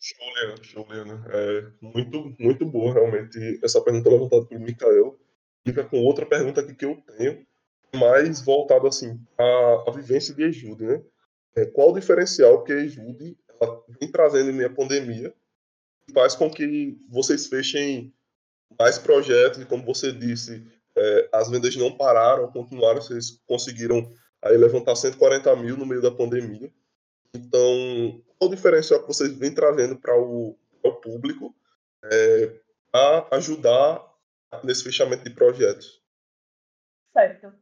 Juliana, 0.00 0.62
Juliana, 0.62 1.26
é 1.30 1.72
muito, 1.80 2.36
muito 2.38 2.66
boa 2.66 2.92
realmente 2.92 3.58
essa 3.64 3.80
pergunta 3.80 4.10
levantada 4.10 4.44
pelo 4.46 4.60
Mikael. 4.60 5.18
Fica 5.66 5.84
com 5.84 5.98
outra 6.04 6.26
pergunta 6.26 6.60
aqui 6.60 6.74
que 6.74 6.84
eu 6.84 7.02
tenho, 7.16 7.46
mais 7.94 8.40
voltado 8.42 8.86
assim 8.86 9.20
à, 9.38 9.84
à 9.88 9.90
vivência 9.90 10.34
de 10.34 10.44
Ejude, 10.44 10.84
né? 10.84 11.02
É, 11.56 11.64
qual 11.64 11.90
o 11.90 11.94
diferencial 11.98 12.62
que 12.62 12.72
a 12.72 12.76
Ejude 12.76 13.36
vem 13.98 14.12
trazendo 14.12 14.50
em 14.50 14.52
meio 14.52 14.68
à 14.68 14.72
pandemia 14.72 15.34
faz 16.12 16.34
com 16.34 16.50
que 16.50 16.98
vocês 17.08 17.46
fechem 17.46 18.14
mais 18.78 18.98
projetos 18.98 19.60
e 19.60 19.64
como 19.64 19.82
você 19.84 20.12
disse, 20.12 20.64
é, 20.96 21.28
as 21.32 21.50
vendas 21.50 21.76
não 21.76 21.96
pararam, 21.96 22.50
continuaram, 22.50 23.00
vocês 23.00 23.42
conseguiram 23.46 24.10
aí 24.42 24.56
levantar 24.56 24.96
140 24.96 25.54
mil 25.56 25.76
no 25.76 25.86
meio 25.86 26.00
da 26.00 26.10
pandemia. 26.10 26.72
Então, 27.34 28.22
qual 28.38 28.50
o 28.50 28.54
diferencial 28.54 29.00
que 29.00 29.08
vocês 29.08 29.36
vêm 29.36 29.54
trazendo 29.54 29.96
para 29.96 30.18
o, 30.18 30.58
o, 30.82 30.92
público 30.92 31.54
é, 32.04 32.60
a 32.92 33.36
ajudar 33.36 34.02
nesse 34.64 34.84
fechamento 34.84 35.24
de 35.24 35.30
projetos? 35.30 36.02
Certo. 37.12 37.52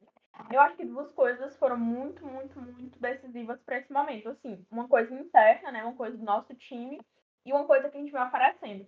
Eu 0.53 0.61
acho 0.61 0.77
que 0.77 0.85
duas 0.85 1.11
coisas 1.13 1.57
foram 1.57 1.77
muito, 1.77 2.25
muito, 2.27 2.61
muito 2.61 2.99
decisivas 3.01 3.61
para 3.65 3.79
esse 3.79 3.93
momento. 3.93 4.29
Assim, 4.29 4.65
uma 4.71 4.89
coisa 4.89 5.13
interna, 5.15 5.73
né, 5.73 5.83
uma 5.83 5.95
coisa 5.95 6.17
do 6.17 6.25
nosso 6.25 6.55
time 6.55 7.01
e 7.47 7.53
uma 7.53 7.65
coisa 7.65 7.89
que 7.89 7.97
a 7.97 8.01
gente 8.01 8.13
vem 8.13 8.21
aparecendo. 8.21 8.87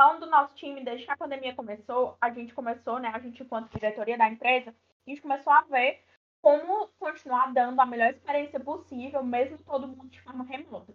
Falando 0.00 0.20
do 0.20 0.30
nosso 0.30 0.54
time, 0.54 0.82
desde 0.82 1.04
que 1.04 1.12
a 1.12 1.16
pandemia 1.16 1.54
começou, 1.54 2.16
a 2.18 2.30
gente 2.30 2.54
começou, 2.54 2.98
né, 2.98 3.12
a 3.12 3.18
gente 3.18 3.42
enquanto 3.42 3.70
diretoria 3.70 4.16
da 4.16 4.30
empresa, 4.30 4.74
a 5.06 5.10
gente 5.10 5.20
começou 5.20 5.52
a 5.52 5.60
ver 5.60 6.02
como 6.40 6.88
continuar 6.98 7.52
dando 7.52 7.78
a 7.78 7.84
melhor 7.84 8.08
experiência 8.08 8.58
possível, 8.58 9.22
mesmo 9.22 9.58
todo 9.58 9.86
mundo 9.86 10.08
de 10.08 10.18
forma 10.22 10.42
remota. 10.42 10.94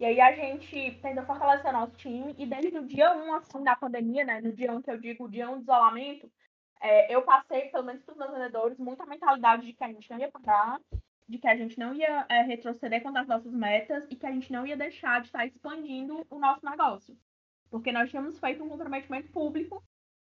E 0.00 0.04
aí 0.04 0.20
a 0.20 0.32
gente 0.32 0.98
tentou 1.00 1.24
fortalecer 1.24 1.72
nosso 1.72 1.94
time 1.94 2.34
e 2.36 2.44
desde 2.44 2.76
o 2.76 2.84
dia 2.84 3.14
1, 3.14 3.34
assim, 3.34 3.62
da 3.62 3.76
pandemia, 3.76 4.24
né, 4.24 4.40
no 4.40 4.52
dia 4.52 4.72
1 4.72 4.82
que 4.82 4.90
eu 4.90 4.98
digo, 4.98 5.26
o 5.26 5.30
dia 5.30 5.48
1 5.48 5.58
de 5.58 5.62
isolamento, 5.62 6.28
é, 6.80 7.14
eu 7.14 7.22
passei, 7.22 7.68
pelo 7.68 7.84
menos 7.84 8.02
para 8.02 8.10
os 8.10 8.18
meus 8.18 8.32
vendedores, 8.32 8.76
muita 8.76 9.06
mentalidade 9.06 9.66
de 9.66 9.72
que 9.72 9.84
a 9.84 9.88
gente 9.88 10.10
não 10.10 10.18
ia 10.18 10.32
parar, 10.32 10.80
de 11.28 11.38
que 11.38 11.46
a 11.46 11.56
gente 11.56 11.78
não 11.78 11.94
ia 11.94 12.26
é, 12.28 12.42
retroceder 12.42 13.04
contra 13.04 13.20
as 13.20 13.28
nossas 13.28 13.52
metas 13.52 14.04
e 14.10 14.16
que 14.16 14.26
a 14.26 14.32
gente 14.32 14.50
não 14.50 14.66
ia 14.66 14.76
deixar 14.76 15.20
de 15.20 15.28
estar 15.28 15.46
expandindo 15.46 16.26
o 16.28 16.40
nosso 16.40 16.66
negócio. 16.66 17.16
Porque 17.72 17.90
nós 17.90 18.10
tínhamos 18.10 18.38
feito 18.38 18.62
um 18.62 18.68
comprometimento 18.68 19.32
público 19.32 19.82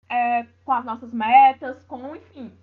é, 0.10 0.44
com 0.64 0.72
as 0.72 0.86
nossas 0.86 1.14
metas, 1.14 1.84
com, 1.84 2.16
enfim, 2.16 2.58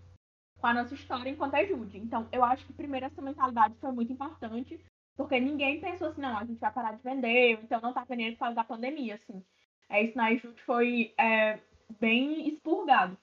com 0.58 0.66
a 0.66 0.72
nossa 0.72 0.94
história 0.94 1.28
enquanto 1.28 1.54
ajude. 1.54 1.98
Então, 1.98 2.26
eu 2.32 2.42
acho 2.42 2.64
que 2.66 2.72
primeiro 2.72 3.04
essa 3.04 3.20
mentalidade 3.20 3.74
foi 3.78 3.92
muito 3.92 4.10
importante, 4.10 4.82
porque 5.14 5.38
ninguém 5.38 5.82
pensou 5.82 6.08
assim, 6.08 6.22
não, 6.22 6.38
a 6.38 6.44
gente 6.46 6.58
vai 6.58 6.72
parar 6.72 6.92
de 6.92 7.02
vender, 7.02 7.60
então 7.62 7.78
não 7.82 7.92
tá 7.92 8.04
vendendo 8.04 8.32
por 8.32 8.40
causa 8.40 8.54
da 8.54 8.64
pandemia, 8.64 9.16
assim. 9.16 9.44
É, 9.90 10.02
isso 10.02 10.16
na 10.16 10.28
ajude 10.28 10.62
foi 10.62 11.12
é, 11.18 11.58
bem 12.00 12.48
expurgado. 12.48 13.18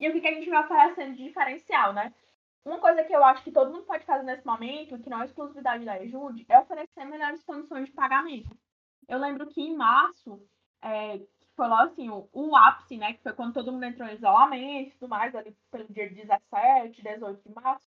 E 0.00 0.08
o 0.08 0.12
que, 0.12 0.20
que 0.22 0.28
a 0.28 0.34
gente 0.34 0.48
vai 0.48 0.64
oferecendo 0.64 1.14
de 1.14 1.24
diferencial, 1.24 1.92
né? 1.92 2.10
Uma 2.64 2.78
coisa 2.78 3.04
que 3.04 3.14
eu 3.14 3.22
acho 3.22 3.44
que 3.44 3.52
todo 3.52 3.70
mundo 3.70 3.84
pode 3.84 4.06
fazer 4.06 4.22
nesse 4.22 4.46
momento, 4.46 4.98
que 4.98 5.10
não 5.10 5.20
é 5.20 5.26
exclusividade 5.26 5.84
da 5.84 5.94
ajude, 5.94 6.46
é 6.48 6.58
oferecer 6.58 7.04
melhores 7.04 7.42
condições 7.42 7.86
de 7.86 7.92
pagamento. 7.92 8.56
Eu 9.08 9.18
lembro 9.18 9.46
que 9.48 9.60
em 9.60 9.76
março, 9.76 10.40
é, 10.82 11.20
foi 11.54 11.68
lá 11.68 11.84
assim, 11.84 12.08
o, 12.10 12.28
o, 12.32 12.56
ápice, 12.56 12.96
né? 12.96 13.12
Que 13.14 13.22
foi 13.22 13.32
quando 13.32 13.54
todo 13.54 13.72
mundo 13.72 13.84
entrou 13.84 14.08
em 14.08 14.14
isolamento 14.14 14.90
e 14.90 14.98
tudo 14.98 15.08
mais, 15.08 15.34
ali 15.34 15.56
pelo 15.70 15.92
dia 15.92 16.08
17, 16.10 17.02
18 17.02 17.48
de 17.48 17.54
março, 17.54 17.88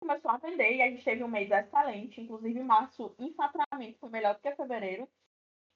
começou 0.00 0.30
a 0.30 0.36
vender 0.36 0.76
e 0.76 0.82
a 0.82 0.90
gente 0.90 1.04
teve 1.04 1.24
um 1.24 1.28
mês 1.28 1.50
excelente. 1.50 2.20
Inclusive, 2.20 2.62
março, 2.62 3.14
em 3.18 3.32
faturamento, 3.32 3.98
foi 3.98 4.10
melhor 4.10 4.34
do 4.34 4.40
que 4.40 4.54
fevereiro. 4.54 5.08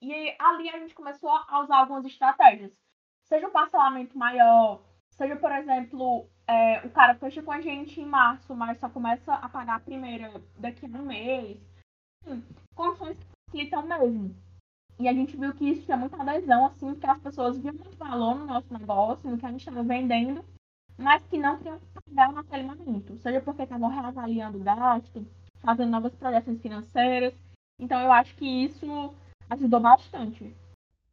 E 0.03 0.37
ali 0.39 0.69
a 0.69 0.79
gente 0.79 0.95
começou 0.95 1.31
a 1.31 1.61
usar 1.63 1.79
algumas 1.79 2.05
estratégias. 2.05 2.79
Seja 3.23 3.49
um 3.49 3.53
parcelamento 3.53 4.17
maior, 4.17 4.83
seja, 5.11 5.37
por 5.37 5.51
exemplo, 5.51 6.29
é, 6.47 6.87
o 6.87 6.91
cara 6.91 7.15
fecha 7.15 7.43
com 7.43 7.51
a 7.51 7.61
gente 7.61 8.01
em 8.01 8.07
março, 8.07 8.55
mas 8.55 8.79
só 8.79 8.89
começa 8.89 9.35
a 9.35 9.49
pagar 9.49 9.77
a 9.77 9.81
primeira 9.81 10.41
daqui 10.59 10.87
a 10.87 10.89
um 10.89 11.07
mês. 11.07 11.59
Condições 12.75 13.17
que 13.19 13.27
facilitam 13.47 13.83
mesmo. 13.87 14.46
E 14.99 15.09
a 15.09 15.13
gente 15.13 15.37
viu 15.37 15.55
que 15.55 15.69
isso 15.69 15.83
tinha 15.83 15.97
muita 15.97 16.17
adesão, 16.17 16.67
assim, 16.67 16.95
porque 16.95 17.07
as 17.07 17.21
pessoas 17.21 17.59
viam 17.59 17.75
muito 17.75 17.97
valor 17.97 18.35
no 18.35 18.47
nosso 18.47 18.73
negócio, 18.73 19.29
no 19.29 19.37
que 19.37 19.45
a 19.45 19.51
gente 19.51 19.61
estava 19.61 19.83
vendendo, 19.83 20.45
mas 20.97 21.23
que 21.27 21.37
não 21.37 21.59
queriam 21.59 21.79
pagar 22.07 22.33
naquele 22.33 22.63
momento. 22.63 23.19
Seja 23.19 23.41
porque 23.41 23.63
estavam 23.63 23.91
reavaliando 23.91 24.59
o 24.59 24.63
gasto, 24.63 25.27
fazendo 25.61 25.91
novas 25.91 26.15
projeções 26.15 26.61
financeiras. 26.63 27.35
Então 27.79 28.01
eu 28.01 28.11
acho 28.11 28.35
que 28.37 28.47
isso 28.47 29.15
ajudou 29.51 29.81
bastante. 29.81 30.45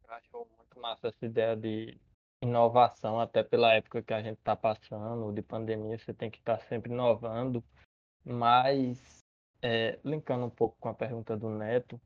Eu 0.08 0.14
acho 0.14 0.46
muito 0.56 0.80
massa 0.80 1.08
essa 1.08 1.26
ideia 1.26 1.54
de 1.54 1.98
inovação, 2.42 3.20
até 3.20 3.42
pela 3.42 3.74
época 3.74 4.02
que 4.02 4.14
a 4.14 4.22
gente 4.22 4.38
está 4.38 4.56
passando, 4.56 5.32
de 5.32 5.42
pandemia, 5.42 5.98
você 5.98 6.12
tem 6.14 6.30
que 6.30 6.38
estar 6.38 6.56
tá 6.56 6.64
sempre 6.64 6.92
inovando. 6.92 7.62
Mas, 8.24 9.18
é, 9.60 9.98
linkando 10.02 10.46
um 10.46 10.50
pouco 10.50 10.76
com 10.80 10.88
a 10.88 10.94
pergunta 10.94 11.36
do 11.36 11.50
Neto, 11.50 12.00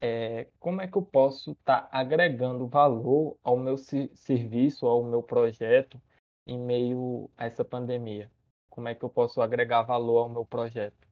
é, 0.00 0.48
como 0.58 0.80
é 0.80 0.86
que 0.86 0.96
eu 0.96 1.02
posso 1.02 1.52
estar 1.52 1.82
tá 1.82 1.88
agregando 1.92 2.66
valor 2.66 3.36
ao 3.42 3.56
meu 3.56 3.76
serviço, 3.76 4.86
ao 4.86 5.02
meu 5.02 5.22
projeto, 5.22 6.00
em 6.46 6.58
meio 6.58 7.30
a 7.36 7.46
essa 7.46 7.64
pandemia? 7.64 8.30
Como 8.68 8.88
é 8.88 8.94
que 8.94 9.04
eu 9.04 9.10
posso 9.10 9.40
agregar 9.40 9.82
valor 9.82 10.18
ao 10.18 10.28
meu 10.28 10.44
projeto? 10.44 11.08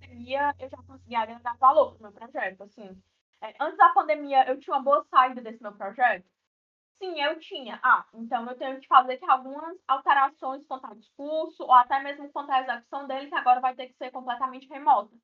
Pandemia, 0.00 0.54
eu 0.58 0.68
já 0.68 0.76
consegui 0.78 1.14
agregar 1.14 1.56
valor 1.58 1.92
para 1.92 1.98
o 1.98 2.02
meu 2.02 2.12
projeto. 2.12 2.62
Assim, 2.62 3.02
é, 3.40 3.54
antes 3.60 3.78
da 3.78 3.90
pandemia, 3.90 4.48
eu 4.48 4.58
tinha 4.58 4.76
uma 4.76 4.82
boa 4.82 5.04
saída 5.04 5.40
desse 5.40 5.62
meu 5.62 5.72
projeto. 5.72 6.26
Sim, 6.94 7.20
eu 7.20 7.38
tinha. 7.38 7.80
Ah, 7.82 8.04
então 8.14 8.48
eu 8.48 8.56
tenho 8.56 8.80
que 8.80 8.86
fazer 8.86 9.18
algumas 9.28 9.76
alterações 9.86 10.64
quanto 10.66 10.86
ao 10.86 10.94
discurso, 10.94 11.62
ou 11.62 11.72
até 11.72 12.00
mesmo 12.02 12.30
quanto 12.30 12.50
à 12.50 12.60
execução 12.60 13.06
dele, 13.06 13.28
que 13.28 13.34
agora 13.34 13.60
vai 13.60 13.74
ter 13.74 13.88
que 13.88 13.96
ser 13.96 14.10
completamente 14.10 14.68
remota. 14.68 15.14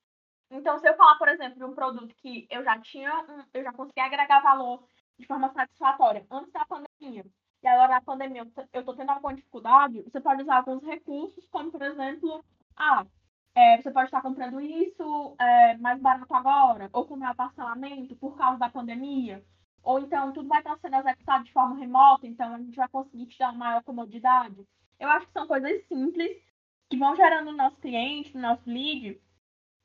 Então, 0.51 0.79
se 0.79 0.89
eu 0.89 0.97
falar, 0.97 1.17
por 1.17 1.29
exemplo, 1.29 1.57
de 1.57 1.65
um 1.65 1.75
produto 1.75 2.15
que 2.17 2.47
eu 2.51 2.65
já 2.65 2.79
tinha, 2.81 3.25
eu 3.55 3.63
já 3.63 3.73
consegui 3.73 4.01
agregar 4.01 4.41
valor 4.41 4.85
de 5.19 5.27
forma 5.27 5.53
satisfatória 5.53 6.27
antes 6.31 6.51
da 6.53 6.65
pandemia, 6.65 7.25
e 7.63 7.69
agora 7.69 7.95
na 7.95 8.01
pandemia 8.01 8.47
eu 8.73 8.81
estou 8.81 8.97
tendo 8.97 9.11
alguma 9.11 9.35
dificuldade, 9.35 10.03
você 10.03 10.21
pode 10.21 10.43
usar 10.43 10.57
alguns 10.57 10.83
recursos, 10.83 11.47
como 11.49 11.71
por 11.71 11.83
exemplo, 11.83 12.43
ah, 12.77 13.07
é, 13.55 13.77
você 13.81 13.91
pode 13.91 14.07
estar 14.07 14.23
comprando 14.23 14.61
isso 14.61 15.37
é, 15.39 15.77
mais 15.77 16.01
barato 16.01 16.35
agora, 16.35 16.89
ou 16.93 17.05
com 17.05 17.17
maior 17.17 17.35
parcelamento 17.35 18.17
por 18.17 18.37
causa 18.37 18.59
da 18.59 18.71
pandemia, 18.71 19.45
ou 19.83 19.99
então 19.99 20.33
tudo 20.33 20.49
vai 20.49 20.61
estar 20.61 20.79
sendo 20.79 20.97
executado 20.97 21.45
de 21.45 21.53
forma 21.53 21.77
remota, 21.77 22.27
então 22.27 22.55
a 22.55 22.59
gente 22.59 22.77
vai 22.77 22.89
conseguir 22.89 23.27
te 23.27 23.39
dar 23.39 23.53
maior 23.53 23.83
comodidade. 23.83 24.67
Eu 24.99 25.09
acho 25.09 25.27
que 25.27 25.33
são 25.33 25.47
coisas 25.47 25.87
simples 25.87 26.43
que 26.89 26.97
vão 26.97 27.15
gerando 27.15 27.51
no 27.51 27.57
nosso 27.57 27.77
cliente, 27.77 28.35
no 28.35 28.43
nosso 28.43 28.69
lead, 28.69 29.21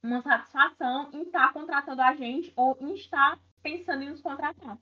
uma 0.06 0.22
satisfação 0.22 1.10
em 1.14 1.24
estar 1.24 1.52
contratando 1.52 2.02
a 2.02 2.16
gente 2.16 2.54
ou 2.56 2.78
em 2.80 2.94
estar 2.94 3.40
pensando 3.62 4.04
em 4.04 4.10
nos 4.10 4.22
contratar. 4.22 4.78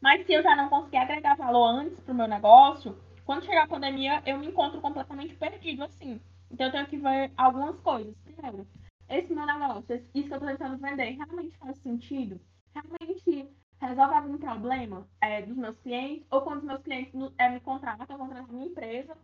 Mas 0.00 0.26
se 0.26 0.32
eu 0.32 0.42
já 0.42 0.56
não 0.56 0.68
conseguir 0.68 0.98
agregar 0.98 1.34
valor 1.36 1.66
antes 1.66 1.98
para 2.00 2.12
o 2.12 2.16
meu 2.16 2.26
negócio, 2.26 2.98
quando 3.24 3.44
chegar 3.44 3.64
a 3.64 3.68
pandemia, 3.68 4.22
eu 4.26 4.38
me 4.38 4.48
encontro 4.48 4.80
completamente 4.80 5.34
perdido, 5.36 5.84
assim. 5.84 6.20
Então 6.50 6.66
eu 6.66 6.72
tenho 6.72 6.86
que 6.86 6.96
ver 6.96 7.32
algumas 7.36 7.78
coisas. 7.80 8.14
Primeiro, 8.18 8.66
esse 9.08 9.34
meu 9.34 9.46
negócio, 9.46 9.94
isso 10.14 10.28
que 10.28 10.34
eu 10.34 10.38
estou 10.38 10.48
tentando 10.48 10.78
vender, 10.78 11.10
realmente 11.10 11.56
faz 11.58 11.78
sentido? 11.78 12.40
Realmente 12.74 13.48
resolve 13.80 14.14
algum 14.14 14.38
problema 14.38 15.06
é, 15.20 15.42
dos 15.42 15.56
meus 15.56 15.78
clientes? 15.80 16.26
Ou 16.30 16.42
quando 16.42 16.58
os 16.58 16.64
meus 16.64 16.82
clientes 16.82 17.12
é, 17.38 17.50
me 17.50 17.60
contratam, 17.60 18.06
contratam 18.06 18.44
a 18.44 18.52
minha 18.52 18.66
empresa, 18.66 19.16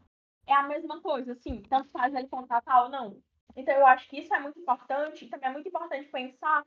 é 0.47 0.55
a 0.55 0.63
mesma 0.65 1.01
coisa, 1.01 1.33
assim, 1.33 1.63
tanto 1.63 1.91
faz 1.91 2.15
ele 2.15 2.29
contratar 2.29 2.85
ou 2.85 2.91
não. 2.91 3.17
Então, 3.57 3.75
eu 3.75 3.87
acho 3.87 4.09
que 4.09 4.19
isso 4.19 4.35
é 4.35 4.41
muito 4.41 4.59
importante. 4.59 5.25
E 5.25 5.29
também 5.29 5.51
é 5.51 5.53
muito 5.53 5.69
importante 5.69 6.09
pensar 6.09 6.65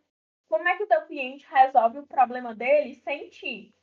como 0.48 0.68
é 0.68 0.78
que 0.78 0.84
o 0.84 0.88
teu 0.88 1.02
cliente 1.04 1.48
resolve 1.50 2.00
o 2.00 2.08
problema 2.08 2.54
dele 2.54 2.96
sem 2.96 3.30
ti. 3.30 3.74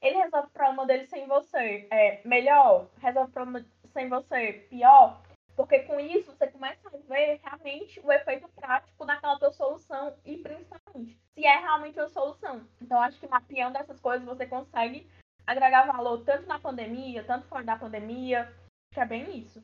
Ele 0.00 0.16
resolve 0.16 0.48
o 0.48 0.52
problema 0.52 0.86
dele 0.86 1.06
sem 1.06 1.26
você 1.26 1.86
é, 1.90 2.26
melhor? 2.26 2.88
Resolve 2.98 3.30
o 3.30 3.32
problema 3.32 3.66
sem 3.92 4.08
você 4.08 4.66
pior? 4.70 5.22
Porque 5.56 5.80
com 5.80 5.98
isso 5.98 6.32
você 6.32 6.46
começa 6.48 6.86
a 6.88 6.98
ver 6.98 7.40
realmente 7.42 7.98
o 8.00 8.12
efeito 8.12 8.46
prático 8.48 9.06
daquela 9.06 9.38
tua 9.38 9.50
solução 9.52 10.14
e 10.24 10.36
principalmente 10.36 11.18
se 11.34 11.44
é 11.46 11.56
realmente 11.58 11.98
uma 11.98 12.08
solução. 12.08 12.66
Então 12.80 13.00
acho 13.00 13.18
que 13.18 13.26
mapeando 13.26 13.78
essas 13.78 13.98
coisas 13.98 14.26
você 14.26 14.46
consegue 14.46 15.10
agregar 15.46 15.86
valor 15.86 16.24
tanto 16.24 16.46
na 16.46 16.58
pandemia, 16.58 17.24
tanto 17.24 17.46
fora 17.46 17.64
da 17.64 17.76
pandemia. 17.76 18.52
que 18.92 19.00
é 19.00 19.06
bem 19.06 19.38
isso. 19.38 19.62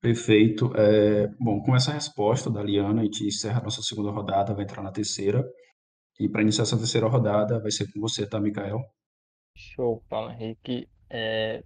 Perfeito. 0.00 0.72
É, 0.76 1.26
bom, 1.38 1.62
com 1.62 1.76
essa 1.76 1.92
resposta 1.92 2.50
da 2.50 2.62
Liana, 2.62 3.02
a 3.02 3.04
gente 3.04 3.26
encerra 3.26 3.60
a 3.60 3.64
nossa 3.64 3.82
segunda 3.82 4.10
rodada, 4.10 4.54
vai 4.54 4.64
entrar 4.64 4.82
na 4.82 4.90
terceira. 4.92 5.44
E 6.18 6.28
para 6.28 6.42
iniciar 6.42 6.62
essa 6.62 6.76
terceira 6.76 7.06
rodada, 7.06 7.60
vai 7.60 7.70
ser 7.70 7.90
com 7.92 8.00
você, 8.00 8.26
tá, 8.26 8.40
Mikael? 8.40 8.80
Show, 9.56 10.02
Paulo 10.08 10.30
Henrique. 10.30 10.88
É, 11.08 11.62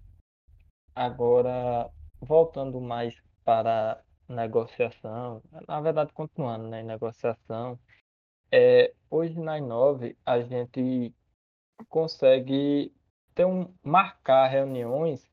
agora, 0.94 1.88
voltando 2.20 2.80
mais 2.80 3.14
para 3.44 4.02
negociação, 4.28 5.42
na 5.68 5.80
verdade, 5.80 6.12
continuando 6.12 6.68
né, 6.68 6.82
negociação, 6.82 7.78
é, 8.50 8.92
hoje 9.10 9.38
na 9.38 9.58
Inove 9.58 10.16
a 10.24 10.40
gente 10.40 11.14
consegue 11.88 12.92
ter 13.34 13.44
um, 13.44 13.72
marcar 13.82 14.46
reuniões, 14.46 15.28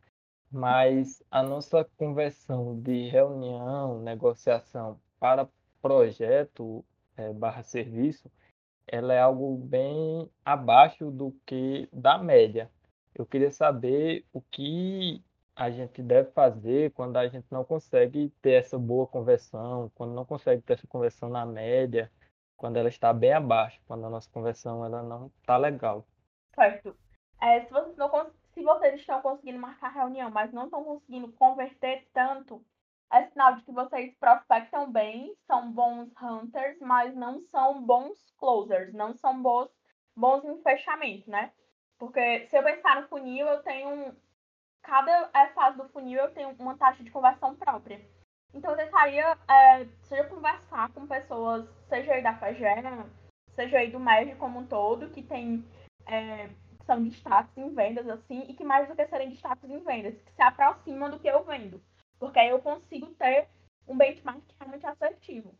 mas 0.51 1.23
a 1.31 1.41
nossa 1.41 1.83
conversão 1.97 2.79
de 2.81 3.07
reunião, 3.07 3.99
negociação 4.01 4.99
para 5.19 5.47
projeto 5.81 6.83
é, 7.15 7.31
barra 7.31 7.63
serviço, 7.63 8.29
ela 8.85 9.13
é 9.13 9.19
algo 9.19 9.55
bem 9.57 10.29
abaixo 10.43 11.09
do 11.09 11.31
que 11.45 11.87
da 11.93 12.17
média. 12.17 12.69
Eu 13.15 13.25
queria 13.25 13.51
saber 13.51 14.25
o 14.33 14.41
que 14.41 15.23
a 15.55 15.69
gente 15.69 16.01
deve 16.01 16.31
fazer 16.31 16.91
quando 16.91 17.17
a 17.17 17.27
gente 17.27 17.45
não 17.51 17.63
consegue 17.63 18.33
ter 18.41 18.53
essa 18.53 18.77
boa 18.77 19.07
conversão, 19.07 19.91
quando 19.95 20.13
não 20.13 20.25
consegue 20.25 20.61
ter 20.61 20.73
essa 20.73 20.87
conversão 20.87 21.29
na 21.29 21.45
média, 21.45 22.11
quando 22.57 22.77
ela 22.77 22.89
está 22.89 23.13
bem 23.13 23.33
abaixo, 23.33 23.79
quando 23.87 24.05
a 24.05 24.09
nossa 24.09 24.29
conversão 24.29 24.85
ela 24.85 25.01
não 25.01 25.31
está 25.39 25.57
legal. 25.57 26.05
Certo. 26.53 26.95
É, 27.41 27.61
se, 27.61 27.71
vocês 27.71 27.97
não, 27.97 28.31
se 28.53 28.63
vocês 28.63 28.99
estão 28.99 29.21
conseguindo 29.21 29.59
marcar 29.59 29.89
reunião, 29.89 30.29
mas 30.29 30.51
não 30.51 30.65
estão 30.65 30.83
conseguindo 30.83 31.31
converter 31.33 32.07
tanto, 32.13 32.63
é 33.11 33.25
sinal 33.27 33.55
de 33.55 33.63
que 33.63 33.71
vocês 33.71 34.15
prospectam 34.17 34.91
bem, 34.91 35.35
são 35.45 35.71
bons 35.71 36.09
hunters, 36.21 36.79
mas 36.79 37.13
não 37.13 37.41
são 37.41 37.81
bons 37.83 38.17
closers, 38.37 38.93
não 38.93 39.13
são 39.13 39.41
bons, 39.41 39.69
bons 40.15 40.45
em 40.45 40.61
fechamento, 40.61 41.29
né? 41.29 41.51
Porque 41.99 42.47
se 42.47 42.57
eu 42.57 42.63
pensar 42.63 43.01
no 43.01 43.07
funil, 43.07 43.45
eu 43.47 43.61
tenho. 43.63 44.15
Cada 44.81 45.29
fase 45.53 45.77
do 45.77 45.87
funil 45.89 46.19
eu 46.19 46.33
tenho 46.33 46.55
uma 46.57 46.75
taxa 46.75 47.03
de 47.03 47.11
conversão 47.11 47.55
própria. 47.55 48.01
Então 48.53 48.71
eu 48.71 48.77
tentaria, 48.77 49.37
é, 49.47 49.85
seja 50.01 50.23
conversar 50.23 50.91
com 50.91 51.05
pessoas, 51.05 51.69
seja 51.87 52.13
aí 52.13 52.23
da 52.23 52.35
FEGERA, 52.35 53.05
seja 53.53 53.77
aí 53.77 53.91
do 53.91 53.99
MED 53.99 54.35
como 54.35 54.59
um 54.59 54.65
todo, 54.65 55.09
que 55.09 55.21
tem 55.21 55.63
é, 56.07 56.49
são 56.91 57.03
destaques 57.03 57.57
em 57.57 57.73
vendas, 57.73 58.05
assim, 58.09 58.41
e 58.49 58.53
que 58.53 58.65
mais 58.65 58.85
do 58.89 58.95
que 58.95 59.07
serem 59.07 59.29
destaques 59.29 59.69
em 59.69 59.79
vendas, 59.79 60.21
que 60.21 60.31
se 60.33 60.41
aproximam 60.41 61.09
do 61.09 61.19
que 61.19 61.27
eu 61.29 61.41
vendo. 61.45 61.81
Porque 62.19 62.37
aí 62.37 62.49
eu 62.49 62.61
consigo 62.61 63.07
ter 63.13 63.47
um 63.87 63.97
benchmark 63.97 64.43
realmente 64.59 64.85
assertivo. 64.85 65.57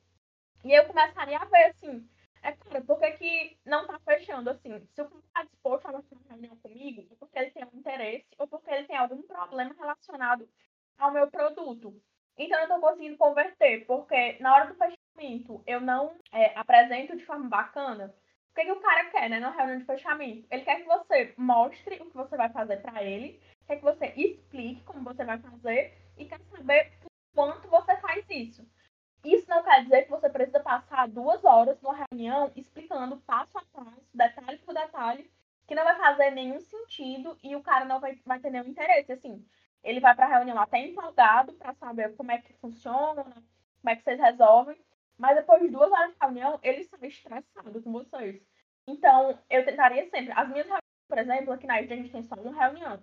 E 0.66 0.74
eu 0.74 0.86
começaria 0.86 1.38
a 1.38 1.46
ver, 1.46 1.68
assim, 1.68 2.06
é 2.44 2.52
claro, 2.52 2.86
por 2.86 3.00
que, 3.00 3.12
que 3.12 3.58
não 3.66 3.84
está 3.84 3.98
fechando, 4.00 4.50
assim, 4.50 4.86
se 4.94 5.02
o 5.02 5.06
cara 5.06 5.22
está 5.26 5.44
disposto 5.44 5.86
a 5.88 5.92
fazer 5.94 6.08
uma 6.12 6.30
reunião 6.30 6.58
comigo, 6.58 7.08
é 7.10 7.16
porque 7.16 7.40
ele 7.40 7.52
tem 7.52 7.64
um 7.64 7.80
interesse 7.80 8.28
ou 8.38 8.48
porque 8.48 8.70
ele 8.70 8.88
tem 8.88 8.98
algum 8.98 9.22
problema 9.22 9.74
relacionado 9.80 10.50
ao 10.98 11.14
meu 11.14 11.32
produto. 11.32 11.96
Então 12.38 12.60
eu 12.60 12.64
estou 12.64 12.82
conseguindo 12.82 13.18
converter, 13.18 13.86
porque 13.86 14.38
na 14.42 14.54
hora 14.54 14.68
do 14.68 14.76
fechamento 14.76 15.64
eu 15.66 15.80
não 15.80 16.14
é, 16.34 16.58
apresento 16.60 17.16
de 17.16 17.26
forma 17.26 17.48
bacana, 17.48 18.14
o 18.52 18.54
que, 18.54 18.66
que 18.66 18.72
o 18.72 18.82
cara 18.82 19.06
quer, 19.06 19.30
né, 19.30 19.40
na 19.40 19.50
reunião 19.50 19.78
de 19.78 19.86
fechamento? 19.86 20.46
Ele 20.52 20.64
quer 20.64 20.82
que 20.82 20.88
você 20.88 21.34
mostre 21.38 21.96
o 22.02 22.06
que 22.06 22.18
você 22.18 22.36
vai 22.36 22.50
fazer 22.50 22.78
para 22.82 23.02
ele, 23.02 23.42
quer 23.66 23.78
que 23.78 23.84
você 23.84 24.08
explique 24.08 24.84
como 24.84 25.04
você 25.04 25.24
vai 25.24 25.40
fazer 25.40 25.98
e 26.18 26.26
quer 26.26 26.40
saber 26.52 26.92
quanto 27.34 27.70
você 27.70 27.96
faz 27.98 28.26
isso. 28.30 28.68
Isso 29.24 29.50
não 29.50 29.64
quer 29.64 29.84
dizer 29.84 30.04
que 30.04 30.12
você 30.12 30.30
precisa 30.30 30.60
passar 30.60 31.08
duas 31.08 31.46
horas 31.46 31.80
numa 31.82 32.06
reunião 32.12 32.52
explicando 32.56 33.18
passo 33.22 33.58
a 33.58 33.64
passo, 33.72 34.04
detalhe 34.14 34.58
por 34.58 34.74
detalhe, 34.74 35.32
que 35.66 35.76
não 35.76 35.86
vai 35.86 35.96
fazer 35.96 36.32
nenhum 36.32 36.60
sentido 36.60 37.38
e 37.42 37.56
o 37.56 37.64
cara 37.64 37.86
não 37.86 38.02
vai, 38.02 38.20
vai 38.26 38.40
ter 38.40 38.50
nenhum 38.50 38.68
interesse. 38.68 39.14
Assim, 39.14 39.46
ele 39.82 40.02
vai 40.02 40.14
para 40.14 40.26
a 40.26 40.38
reunião 40.38 40.60
até 40.60 40.80
empolgado 40.80 41.54
para 41.54 41.74
saber 41.76 42.16
como 42.18 42.32
é 42.32 42.40
que 42.40 42.52
funciona, 42.54 43.24
como 43.24 43.90
é 43.90 43.96
que 43.96 44.04
vocês 44.04 44.20
resolvem, 44.20 44.78
mas 45.22 45.36
depois 45.36 45.62
de 45.62 45.70
duas 45.70 45.92
horas 45.92 46.12
de 46.12 46.18
reunião, 46.20 46.60
ele 46.64 46.84
sai 46.84 47.08
estressado 47.08 47.84
com 47.84 47.92
vocês. 47.92 48.42
Então, 48.88 49.38
eu 49.52 49.64
tentaria 49.64 50.10
sempre. 50.10 50.32
As 50.32 50.50
minhas 50.50 50.66
reuniões, 50.66 50.82
por 51.08 51.18
exemplo, 51.20 51.54
aqui 51.54 51.68
na 51.68 51.80
IGE 51.80 51.94
a 51.94 51.96
gente 51.96 52.12
tem 52.12 52.24
só 52.24 52.34
uma 52.34 52.60
reunião. 52.60 53.00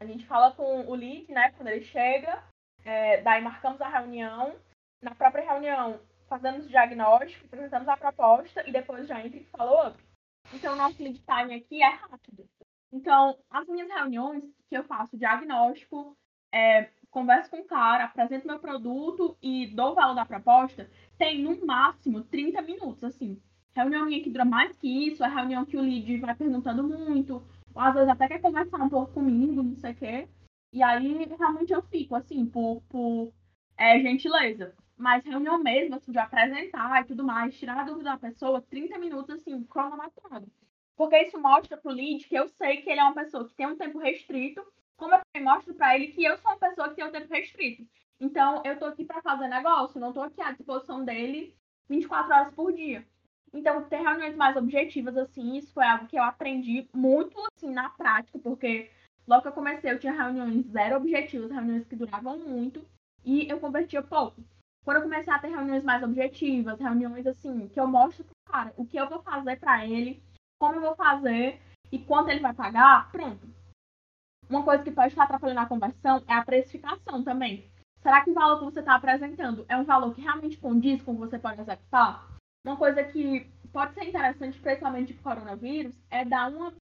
A 0.00 0.06
gente 0.06 0.24
fala 0.24 0.52
com 0.52 0.86
o 0.86 0.94
lead, 0.94 1.30
né, 1.30 1.52
quando 1.52 1.68
ele 1.68 1.84
chega, 1.84 2.42
é, 2.82 3.20
daí 3.20 3.42
marcamos 3.42 3.78
a 3.82 3.88
reunião. 3.90 4.58
Na 5.02 5.14
própria 5.14 5.44
reunião, 5.44 6.00
fazemos 6.30 6.64
o 6.64 6.70
diagnóstico, 6.70 7.44
apresentamos 7.44 7.88
a 7.88 7.96
proposta 7.98 8.66
e 8.66 8.72
depois 8.72 9.06
já 9.06 9.20
entra 9.20 9.38
em 9.38 9.44
follow-up. 9.44 10.02
Então, 10.50 10.72
o 10.72 10.76
nosso 10.76 11.02
lead 11.02 11.22
time 11.22 11.56
aqui 11.56 11.82
é 11.82 11.90
rápido. 11.90 12.48
Então, 12.90 13.38
as 13.50 13.68
minhas 13.68 13.88
reuniões 13.88 14.44
que 14.66 14.78
eu 14.78 14.84
faço 14.84 15.18
diagnóstico, 15.18 16.16
é, 16.50 16.88
converso 17.10 17.50
com 17.50 17.58
o 17.58 17.64
cara, 17.64 18.04
apresento 18.04 18.46
meu 18.46 18.58
produto 18.58 19.36
e 19.42 19.66
dou 19.68 19.92
o 19.92 19.94
valor 19.94 20.14
da 20.14 20.24
proposta, 20.24 20.90
tem 21.18 21.42
no 21.42 21.64
máximo 21.66 22.22
30 22.24 22.62
minutos, 22.62 23.04
assim. 23.04 23.40
Reunião 23.74 24.08
que 24.08 24.30
dura 24.30 24.44
mais 24.44 24.76
que 24.76 25.08
isso, 25.08 25.24
é 25.24 25.28
reunião 25.28 25.64
que 25.64 25.76
o 25.76 25.80
lead 25.80 26.18
vai 26.18 26.34
perguntando 26.34 26.84
muito, 26.84 27.42
ou 27.74 27.82
às 27.82 27.94
vezes 27.94 28.08
até 28.08 28.28
quer 28.28 28.40
conversar 28.40 28.80
um 28.80 28.88
pouco 28.88 29.12
comigo, 29.12 29.62
não 29.62 29.76
sei 29.76 29.92
o 29.92 29.94
quê. 29.96 30.28
E 30.72 30.82
aí 30.82 31.24
realmente 31.38 31.72
eu 31.72 31.82
fico, 31.82 32.14
assim, 32.14 32.46
por, 32.46 32.82
por 32.88 33.32
é, 33.76 34.00
gentileza. 34.00 34.74
Mas 34.96 35.24
reunião 35.24 35.58
mesmo, 35.58 35.96
assim, 35.96 36.12
de 36.12 36.18
apresentar 36.18 37.02
e 37.02 37.04
tudo 37.04 37.24
mais, 37.24 37.56
tirar 37.58 37.80
a 37.80 37.84
dúvida 37.84 38.10
da 38.10 38.16
pessoa, 38.16 38.62
30 38.62 38.98
minutos, 38.98 39.30
assim, 39.30 39.62
cronometrado. 39.64 40.46
Porque 40.96 41.18
isso 41.22 41.40
mostra 41.40 41.76
pro 41.76 41.90
lead 41.90 42.28
que 42.28 42.36
eu 42.36 42.48
sei 42.48 42.76
que 42.78 42.90
ele 42.90 43.00
é 43.00 43.04
uma 43.04 43.14
pessoa 43.14 43.48
que 43.48 43.54
tem 43.54 43.66
um 43.66 43.76
tempo 43.76 43.98
restrito 43.98 44.64
como 44.96 45.14
eu 45.14 45.42
mostro 45.42 45.74
para 45.74 45.96
ele 45.96 46.08
que 46.08 46.24
eu 46.24 46.36
sou 46.38 46.50
uma 46.50 46.58
pessoa 46.58 46.88
que 46.88 46.96
tem 46.96 47.04
o 47.04 47.12
tempo 47.12 47.32
restrito. 47.32 47.86
Então, 48.20 48.62
eu 48.64 48.78
tô 48.78 48.86
aqui 48.86 49.04
para 49.04 49.22
fazer 49.22 49.48
negócio, 49.48 50.00
não 50.00 50.12
tô 50.12 50.22
aqui 50.22 50.40
à 50.40 50.52
disposição 50.52 51.04
dele 51.04 51.56
24 51.88 52.32
horas 52.32 52.54
por 52.54 52.72
dia. 52.72 53.06
Então, 53.52 53.84
ter 53.84 53.98
reuniões 54.00 54.36
mais 54.36 54.56
objetivas, 54.56 55.16
assim, 55.16 55.56
isso 55.56 55.72
foi 55.72 55.84
algo 55.84 56.06
que 56.06 56.18
eu 56.18 56.22
aprendi 56.22 56.88
muito, 56.92 57.36
assim, 57.54 57.70
na 57.70 57.88
prática, 57.90 58.38
porque 58.38 58.90
logo 59.26 59.42
que 59.42 59.48
eu 59.48 59.52
comecei, 59.52 59.90
eu 59.90 59.98
tinha 59.98 60.12
reuniões 60.12 60.66
zero 60.66 60.96
objetivas, 60.96 61.50
reuniões 61.50 61.86
que 61.86 61.96
duravam 61.96 62.38
muito, 62.38 62.84
e 63.24 63.48
eu 63.48 63.60
convertia 63.60 64.02
pouco. 64.02 64.42
Quando 64.84 64.98
eu 64.98 65.02
comecei 65.02 65.32
a 65.32 65.38
ter 65.38 65.48
reuniões 65.48 65.84
mais 65.84 66.02
objetivas, 66.02 66.80
reuniões, 66.80 67.26
assim, 67.26 67.68
que 67.68 67.80
eu 67.80 67.86
mostro 67.86 68.24
pro 68.24 68.34
cara 68.52 68.74
o 68.76 68.84
que 68.84 68.96
eu 68.96 69.08
vou 69.08 69.22
fazer 69.22 69.58
para 69.58 69.86
ele, 69.86 70.22
como 70.58 70.74
eu 70.74 70.80
vou 70.80 70.96
fazer 70.96 71.60
e 71.90 71.98
quanto 71.98 72.30
ele 72.30 72.40
vai 72.40 72.52
pagar, 72.52 73.10
pronto 73.10 73.54
uma 74.48 74.62
coisa 74.62 74.82
que 74.82 74.90
pode 74.90 75.08
estar 75.08 75.24
atrapalhando 75.24 75.60
a 75.60 75.66
conversão 75.66 76.22
é 76.28 76.34
a 76.34 76.44
precificação 76.44 77.22
também. 77.22 77.70
Será 78.04 78.22
que 78.22 78.30
o 78.30 78.34
valor 78.34 78.58
que 78.58 78.66
você 78.66 78.80
está 78.80 78.96
apresentando 78.96 79.64
é 79.66 79.78
um 79.78 79.84
valor 79.84 80.14
que 80.14 80.20
realmente 80.20 80.58
condiz 80.58 81.00
com 81.00 81.12
o 81.12 81.14
que 81.14 81.20
você 81.20 81.38
pode 81.38 81.62
executar? 81.62 82.28
Uma 82.62 82.76
coisa 82.76 83.02
que 83.02 83.50
pode 83.72 83.94
ser 83.94 84.04
interessante, 84.04 84.60
principalmente 84.60 85.14
para 85.14 85.20
o 85.20 85.36
coronavírus, 85.36 85.98
é 86.10 86.22
dar 86.22 86.50
uma 86.50 86.74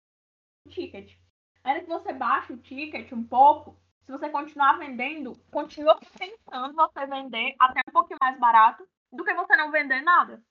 ticket. 0.68 1.16
Ainda 1.64 1.82
que 1.82 1.88
você 1.88 2.12
baixe 2.12 2.54
o 2.54 2.58
ticket 2.58 3.12
um 3.12 3.24
pouco, 3.24 3.78
se 4.04 4.12
você 4.12 4.32
continuar 4.32 4.80
vendendo, 4.80 5.34
continua 5.52 6.00
pensando 6.18 6.74
você 6.74 7.06
vender 7.06 7.56
até 7.60 7.82
um 7.88 7.94
pouquinho 7.94 8.18
mais 8.20 8.40
barato 8.40 8.84
do 9.14 9.24
que 9.24 9.36
você 9.36 9.56
não 9.56 9.70
vender 9.70 10.02
nada. 10.02 10.42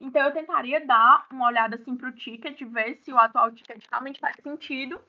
Então 0.00 0.22
eu 0.22 0.32
tentaria 0.32 0.86
dar 0.86 1.26
uma 1.32 1.48
olhada 1.48 1.74
assim 1.74 1.96
para 1.96 2.08
o 2.08 2.14
ticket, 2.14 2.60
ver 2.62 2.94
se 3.02 3.12
o 3.12 3.18
atual 3.18 3.50
ticket 3.50 3.84
realmente 3.90 4.20
faz 4.20 4.36
sentido 4.40 5.02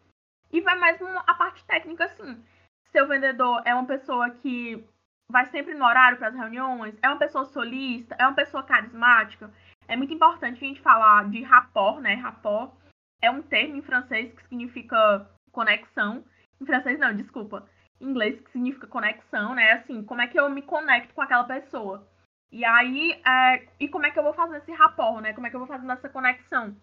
e 0.51 0.59
vai 0.59 0.75
mais 0.79 0.99
a 0.99 1.33
parte 1.35 1.63
técnica, 1.65 2.05
assim. 2.05 2.43
Seu 2.91 3.07
vendedor 3.07 3.61
é 3.63 3.75
uma 3.75 3.85
pessoa 3.85 4.31
que 4.31 4.83
vai 5.29 5.45
sempre 5.47 5.73
no 5.73 5.85
horário 5.85 6.17
para 6.17 6.27
as 6.27 6.35
reuniões, 6.35 6.95
é 7.01 7.07
uma 7.07 7.17
pessoa 7.17 7.45
solista, 7.45 8.15
é 8.19 8.25
uma 8.25 8.35
pessoa 8.35 8.63
carismática. 8.63 9.51
É 9.87 9.95
muito 9.95 10.13
importante 10.13 10.63
a 10.63 10.67
gente 10.67 10.81
falar 10.81 11.29
de 11.29 11.41
rapport, 11.41 11.99
né? 11.99 12.15
Rapport 12.15 12.73
é 13.21 13.29
um 13.29 13.41
termo 13.41 13.75
em 13.75 13.81
francês 13.81 14.33
que 14.33 14.43
significa 14.43 15.29
conexão. 15.51 16.23
Em 16.61 16.65
francês 16.65 16.99
não, 16.99 17.15
desculpa. 17.15 17.67
Em 17.99 18.09
inglês 18.09 18.39
que 18.39 18.51
significa 18.51 18.87
conexão, 18.87 19.55
né? 19.55 19.73
Assim, 19.73 20.03
como 20.03 20.21
é 20.21 20.27
que 20.27 20.39
eu 20.39 20.49
me 20.49 20.61
conecto 20.61 21.13
com 21.13 21.21
aquela 21.21 21.43
pessoa. 21.43 22.07
E 22.51 22.63
aí, 22.63 23.19
é... 23.25 23.67
e 23.79 23.89
como 23.89 24.05
é 24.05 24.11
que 24.11 24.19
eu 24.19 24.23
vou 24.23 24.33
fazer 24.33 24.57
esse 24.57 24.71
rapport, 24.71 25.21
né? 25.21 25.33
Como 25.33 25.47
é 25.47 25.49
que 25.49 25.55
eu 25.55 25.59
vou 25.59 25.67
fazer 25.67 25.89
essa 25.91 26.09
conexão? 26.09 26.75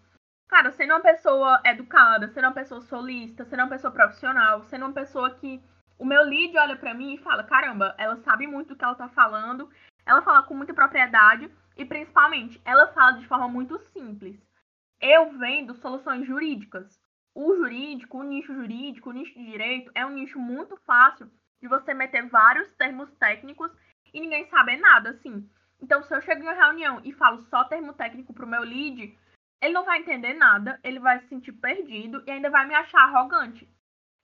Cara, 0.49 0.71
sendo 0.71 0.93
uma 0.93 0.99
pessoa 0.99 1.61
educada, 1.63 2.27
sendo 2.27 2.45
uma 2.45 2.53
pessoa 2.53 2.81
solista, 2.81 3.45
sendo 3.45 3.61
uma 3.61 3.69
pessoa 3.69 3.93
profissional, 3.93 4.63
sendo 4.63 4.85
uma 4.85 4.93
pessoa 4.93 5.33
que 5.35 5.63
o 6.01 6.05
meu 6.05 6.23
lead 6.23 6.57
olha 6.57 6.75
para 6.75 6.95
mim 6.95 7.13
e 7.13 7.19
fala: 7.19 7.43
caramba, 7.43 7.93
ela 7.95 8.17
sabe 8.23 8.47
muito 8.47 8.69
do 8.69 8.75
que 8.75 8.83
ela 8.83 8.95
tá 8.95 9.07
falando, 9.09 9.69
ela 10.03 10.23
fala 10.23 10.41
com 10.41 10.55
muita 10.55 10.73
propriedade 10.73 11.47
e 11.77 11.85
principalmente 11.85 12.59
ela 12.65 12.87
fala 12.87 13.19
de 13.19 13.27
forma 13.27 13.47
muito 13.47 13.77
simples. 13.93 14.35
Eu 14.99 15.37
vendo 15.37 15.75
soluções 15.75 16.25
jurídicas. 16.25 16.99
O 17.35 17.55
jurídico, 17.55 18.17
o 18.17 18.23
nicho 18.23 18.51
jurídico, 18.51 19.11
o 19.11 19.13
nicho 19.13 19.35
de 19.35 19.45
direito 19.45 19.91
é 19.93 20.03
um 20.03 20.09
nicho 20.09 20.39
muito 20.39 20.75
fácil 20.87 21.31
de 21.61 21.67
você 21.67 21.93
meter 21.93 22.27
vários 22.27 22.67
termos 22.73 23.11
técnicos 23.19 23.71
e 24.11 24.19
ninguém 24.19 24.49
saber 24.49 24.77
nada, 24.77 25.11
assim. 25.11 25.47
Então, 25.79 26.01
se 26.01 26.15
eu 26.15 26.21
chego 26.21 26.41
em 26.41 26.47
uma 26.47 26.53
reunião 26.53 26.99
e 27.03 27.13
falo 27.13 27.43
só 27.43 27.63
termo 27.65 27.93
técnico 27.93 28.33
pro 28.33 28.47
meu 28.47 28.61
lead, 28.61 29.15
ele 29.61 29.73
não 29.73 29.85
vai 29.85 29.99
entender 29.99 30.33
nada, 30.33 30.79
ele 30.83 30.99
vai 30.99 31.19
se 31.19 31.27
sentir 31.27 31.51
perdido 31.51 32.23
e 32.25 32.31
ainda 32.31 32.49
vai 32.49 32.65
me 32.67 32.73
achar 32.73 33.03
arrogante. 33.03 33.69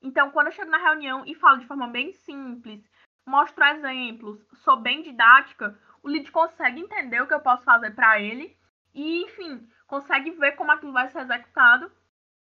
Então, 0.02 0.32
quando 0.32 0.48
eu 0.48 0.54
chego 0.54 0.70
na 0.70 0.78
reunião 0.78 1.24
e 1.26 1.36
falo 1.36 1.60
de 1.60 1.66
forma 1.66 1.88
bem 1.88 2.14
simples, 2.14 2.82
mostro 3.26 3.64
exemplos, 3.64 4.40
sou 4.64 4.78
bem 4.78 5.02
didática, 5.02 5.78
o 6.04 6.08
lead 6.08 6.32
consegue 6.32 6.80
entender 6.80 7.22
o 7.22 7.28
que 7.28 7.34
eu 7.34 7.40
posso 7.40 7.64
fazer 7.64 7.92
para 7.92 8.22
ele 8.22 8.56
e, 8.94 9.24
enfim, 9.24 9.68
consegue 9.88 10.32
ver 10.32 10.54
como 10.54 10.72
aquilo 10.72 10.94
vai 10.94 11.10
ser 11.10 11.22
executado 11.22 11.92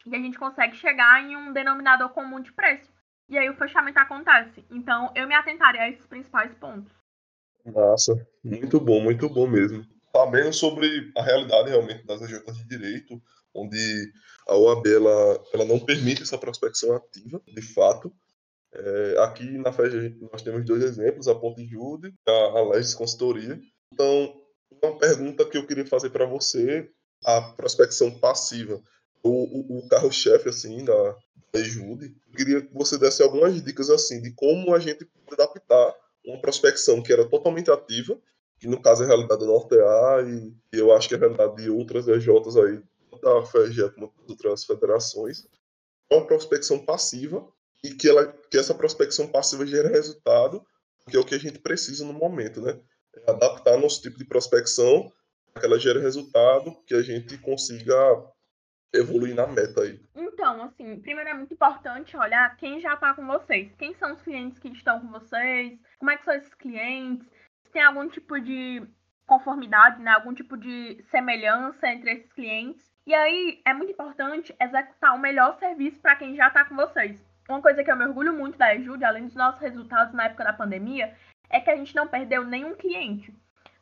e 0.05 0.15
a 0.15 0.19
gente 0.19 0.37
consegue 0.37 0.75
chegar 0.75 1.21
em 1.23 1.35
um 1.35 1.53
denominador 1.53 2.09
comum 2.09 2.39
de 2.39 2.51
preço. 2.51 2.91
E 3.29 3.37
aí 3.37 3.49
o 3.49 3.55
fechamento 3.55 3.99
acontece. 3.99 4.65
Então, 4.69 5.11
eu 5.15 5.27
me 5.27 5.35
atentarei 5.35 5.81
a 5.81 5.89
esses 5.89 6.05
principais 6.05 6.53
pontos. 6.55 6.91
Massa, 7.65 8.27
muito 8.43 8.79
bom, 8.79 9.01
muito 9.01 9.29
bom 9.29 9.47
mesmo. 9.47 9.85
Sabendo 10.11 10.51
sobre 10.51 11.11
a 11.15 11.21
realidade 11.21 11.69
realmente 11.69 12.05
das 12.05 12.21
agências 12.21 12.57
de 12.57 12.67
direito, 12.67 13.21
onde 13.53 14.11
a 14.47 14.55
OAB 14.55 14.87
ela, 14.87 15.43
ela 15.53 15.65
não 15.65 15.79
permite 15.79 16.23
essa 16.23 16.37
prospecção 16.37 16.95
ativa, 16.95 17.41
de 17.47 17.61
fato, 17.61 18.13
é, 18.73 19.15
aqui 19.19 19.57
na 19.57 19.73
FEG 19.73 20.17
nós 20.31 20.41
temos 20.41 20.65
dois 20.65 20.81
exemplos, 20.81 21.27
a 21.27 21.35
Ponte 21.35 21.65
Jude 21.65 22.07
e 22.07 22.31
a, 22.31 22.59
a 22.59 22.69
Legis 22.69 22.93
Consultoria. 22.93 23.59
Então, 23.93 24.41
uma 24.81 24.97
pergunta 24.97 25.45
que 25.45 25.57
eu 25.57 25.67
queria 25.67 25.85
fazer 25.85 26.09
para 26.09 26.25
você, 26.25 26.89
a 27.25 27.41
prospecção 27.41 28.11
passiva, 28.11 28.81
o, 29.23 29.29
o, 29.29 29.79
o 29.79 29.87
carro-chefe 29.89 30.49
assim 30.49 30.83
da, 30.85 31.15
da 31.53 31.61
Jude, 31.61 32.15
queria 32.35 32.61
que 32.61 32.73
você 32.73 32.97
desse 32.97 33.21
algumas 33.21 33.61
dicas 33.61 33.89
assim 33.89 34.21
de 34.21 34.33
como 34.33 34.73
a 34.73 34.79
gente 34.79 35.05
pode 35.05 35.41
adaptar 35.41 35.93
uma 36.25 36.39
prospecção 36.39 37.01
que 37.01 37.11
era 37.11 37.27
totalmente 37.27 37.69
ativa, 37.69 38.17
que 38.59 38.67
no 38.67 38.81
caso 38.81 39.03
é 39.03 39.05
a 39.05 39.09
realidade 39.09 39.41
da 39.41 39.47
NorteA 39.47 40.21
e, 40.27 40.75
e 40.75 40.79
eu 40.79 40.93
acho 40.93 41.07
que 41.09 41.15
é 41.15 41.17
a 41.17 41.19
realidade 41.19 41.55
de 41.55 41.69
outras 41.69 42.07
EJs 42.07 42.57
aí, 42.57 42.81
da 43.21 43.45
FEG 43.45 43.91
como 43.91 44.07
das 44.07 44.29
outras 44.29 44.65
federações, 44.65 45.47
é 46.09 46.15
uma 46.15 46.25
prospecção 46.25 46.83
passiva 46.83 47.47
e 47.83 47.93
que, 47.93 48.09
ela, 48.09 48.27
que 48.27 48.57
essa 48.57 48.73
prospecção 48.73 49.27
passiva 49.27 49.65
gera 49.65 49.89
resultado, 49.89 50.65
que 51.09 51.17
é 51.17 51.19
o 51.19 51.25
que 51.25 51.35
a 51.35 51.39
gente 51.39 51.59
precisa 51.59 52.05
no 52.05 52.13
momento, 52.13 52.61
né? 52.61 52.79
É 53.15 53.31
adaptar 53.31 53.77
nosso 53.77 54.01
tipo 54.01 54.17
de 54.17 54.25
prospecção 54.25 55.11
para 55.51 55.61
que 55.61 55.65
ela 55.65 55.79
gere 55.79 55.99
resultado, 55.99 56.75
que 56.85 56.93
a 56.93 57.01
gente 57.01 57.37
consiga 57.39 57.95
evoluir 58.93 59.35
na 59.35 59.47
meta 59.47 59.81
aí. 59.81 59.99
Então, 60.15 60.63
assim, 60.63 60.99
primeiro 61.01 61.29
é 61.29 61.33
muito 61.33 61.53
importante 61.53 62.15
olhar 62.17 62.55
quem 62.57 62.79
já 62.81 62.93
está 62.93 63.13
com 63.13 63.25
vocês. 63.25 63.73
Quem 63.77 63.95
são 63.95 64.13
os 64.13 64.21
clientes 64.21 64.59
que 64.59 64.69
estão 64.69 64.99
com 64.99 65.07
vocês? 65.11 65.79
Como 65.97 66.11
é 66.11 66.17
que 66.17 66.25
são 66.25 66.33
esses 66.33 66.53
clientes? 66.55 67.25
Se 67.63 67.71
tem 67.71 67.83
algum 67.83 68.07
tipo 68.09 68.39
de 68.39 68.85
conformidade, 69.25 70.01
né? 70.01 70.11
Algum 70.11 70.33
tipo 70.33 70.57
de 70.57 71.03
semelhança 71.09 71.87
entre 71.87 72.11
esses 72.11 72.33
clientes. 72.33 72.90
E 73.05 73.13
aí 73.13 73.61
é 73.65 73.73
muito 73.73 73.91
importante 73.91 74.55
executar 74.59 75.15
o 75.15 75.19
melhor 75.19 75.57
serviço 75.57 75.99
para 75.99 76.15
quem 76.15 76.35
já 76.35 76.47
está 76.47 76.65
com 76.65 76.75
vocês 76.75 77.21
uma 77.51 77.61
coisa 77.61 77.83
que 77.83 77.91
eu 77.91 77.95
me 77.95 78.05
orgulho 78.05 78.33
muito 78.33 78.57
da 78.57 78.73
Ejude, 78.75 79.03
além 79.03 79.25
dos 79.25 79.35
nossos 79.35 79.61
resultados 79.61 80.13
na 80.13 80.25
época 80.25 80.43
da 80.43 80.53
pandemia, 80.53 81.13
é 81.49 81.59
que 81.59 81.69
a 81.69 81.75
gente 81.75 81.95
não 81.95 82.07
perdeu 82.07 82.43
nenhum 82.43 82.75
cliente. 82.75 83.33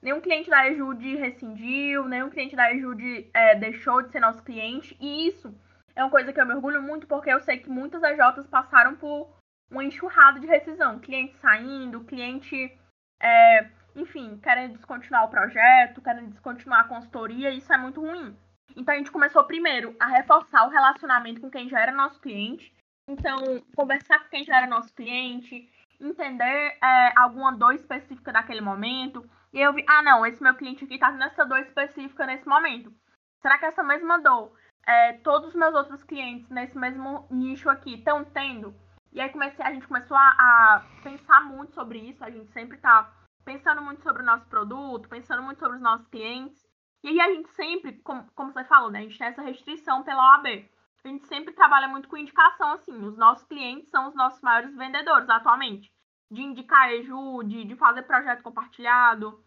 Nenhum 0.02 0.22
cliente 0.22 0.50
da 0.50 0.68
Ejude 0.68 1.16
rescindiu, 1.16 2.06
nenhum 2.06 2.30
cliente 2.30 2.56
da 2.56 2.74
Ejude 2.74 3.30
é, 3.34 3.56
deixou 3.56 4.02
de 4.02 4.12
ser 4.12 4.20
nosso 4.20 4.42
cliente. 4.44 4.96
E 5.00 5.28
isso 5.28 5.54
é 5.96 6.04
uma 6.04 6.10
coisa 6.10 6.32
que 6.32 6.40
eu 6.40 6.46
me 6.46 6.54
orgulho 6.54 6.82
muito, 6.82 7.06
porque 7.06 7.32
eu 7.32 7.40
sei 7.42 7.58
que 7.58 7.70
muitas 7.70 8.02
EJs 8.02 8.48
passaram 8.48 8.96
por 8.96 9.30
uma 9.70 9.84
enxurrada 9.84 10.40
de 10.40 10.48
rescisão. 10.48 11.00
Cliente 11.00 11.36
saindo, 11.38 12.04
cliente, 12.06 12.78
é, 13.22 13.70
enfim, 13.96 14.40
querendo 14.42 14.74
descontinuar 14.74 15.26
o 15.26 15.30
projeto, 15.30 16.02
querendo 16.02 16.30
descontinuar 16.30 16.82
a 16.82 16.88
consultoria, 16.88 17.52
isso 17.52 17.72
é 17.72 17.78
muito 17.78 18.02
ruim. 18.02 18.36
Então 18.80 18.94
a 18.94 18.98
gente 18.98 19.12
começou 19.12 19.44
primeiro 19.44 19.96
a 20.00 20.08
reforçar 20.08 20.66
o 20.66 20.70
relacionamento 20.70 21.42
com 21.42 21.52
quem 21.52 21.70
já 21.70 21.80
era 21.80 21.92
nosso 21.92 22.20
cliente 22.20 22.74
então, 23.10 23.60
conversar 23.76 24.20
com 24.20 24.30
quem 24.30 24.46
já 24.46 24.58
era 24.58 24.68
nosso 24.68 24.94
cliente, 24.94 25.68
entender 26.00 26.78
é, 26.82 27.12
alguma 27.18 27.52
dor 27.52 27.74
específica 27.74 28.32
daquele 28.32 28.62
momento. 28.62 29.28
E 29.52 29.60
eu 29.60 29.74
vi, 29.74 29.84
ah, 29.90 30.04
não, 30.04 30.24
esse 30.24 30.42
meu 30.44 30.54
cliente 30.54 30.84
aqui 30.84 31.00
tá 31.00 31.12
nessa 31.12 31.44
dor 31.44 31.60
específica 31.60 32.28
nesse 32.28 32.48
momento. 32.48 32.94
Será 33.42 33.58
que 33.58 33.66
essa 33.66 33.82
mesma 33.82 34.20
dor, 34.20 34.54
é, 34.86 35.14
todos 35.14 35.50
os 35.50 35.56
meus 35.56 35.74
outros 35.74 36.04
clientes 36.04 36.48
nesse 36.50 36.78
mesmo 36.78 37.28
nicho 37.32 37.68
aqui 37.68 37.96
estão 37.96 38.24
tendo? 38.24 38.76
E 39.12 39.20
aí 39.20 39.30
comecei, 39.30 39.66
a 39.66 39.74
gente 39.74 39.88
começou 39.88 40.16
a, 40.16 40.30
a, 40.30 40.86
pensar 41.02 41.42
muito 41.46 41.74
sobre 41.74 41.98
isso. 41.98 42.24
A 42.24 42.30
gente 42.30 42.52
sempre 42.52 42.78
tá 42.78 43.12
pensando 43.44 43.82
muito 43.82 44.04
sobre 44.04 44.22
o 44.22 44.26
nosso 44.26 44.46
produto, 44.46 45.10
pensando 45.10 45.42
muito 45.42 45.58
sobre 45.58 45.78
os 45.78 45.82
nossos 45.82 46.08
clientes. 46.10 46.69
E 47.04 47.08
aí 47.10 47.20
a 47.22 47.34
gente 47.34 47.50
sempre, 47.52 47.94
como, 48.00 48.30
como 48.36 48.52
você 48.52 48.64
falou, 48.66 48.92
né? 48.92 49.00
A 49.00 49.02
gente 49.04 49.18
tem 49.18 49.28
essa 49.28 49.42
restrição 49.42 50.04
pela 50.04 50.36
OAB 50.36 50.70
a 51.04 51.08
gente 51.08 51.28
sempre 51.28 51.54
trabalha 51.54 51.88
muito 51.88 52.08
com 52.08 52.18
indicação, 52.18 52.74
assim. 52.74 52.96
Os 53.06 53.18
nossos 53.18 53.46
clientes 53.48 53.90
são 53.90 54.10
os 54.10 54.16
nossos 54.16 54.42
maiores 54.42 54.76
vendedores 54.76 55.30
atualmente. 55.30 55.92
De 56.32 56.42
indicar 56.42 56.92
EJU, 56.92 57.44
de, 57.44 57.64
de 57.64 57.76
fazer 57.76 58.04
projeto 58.04 58.44
compartilhado, 58.44 59.44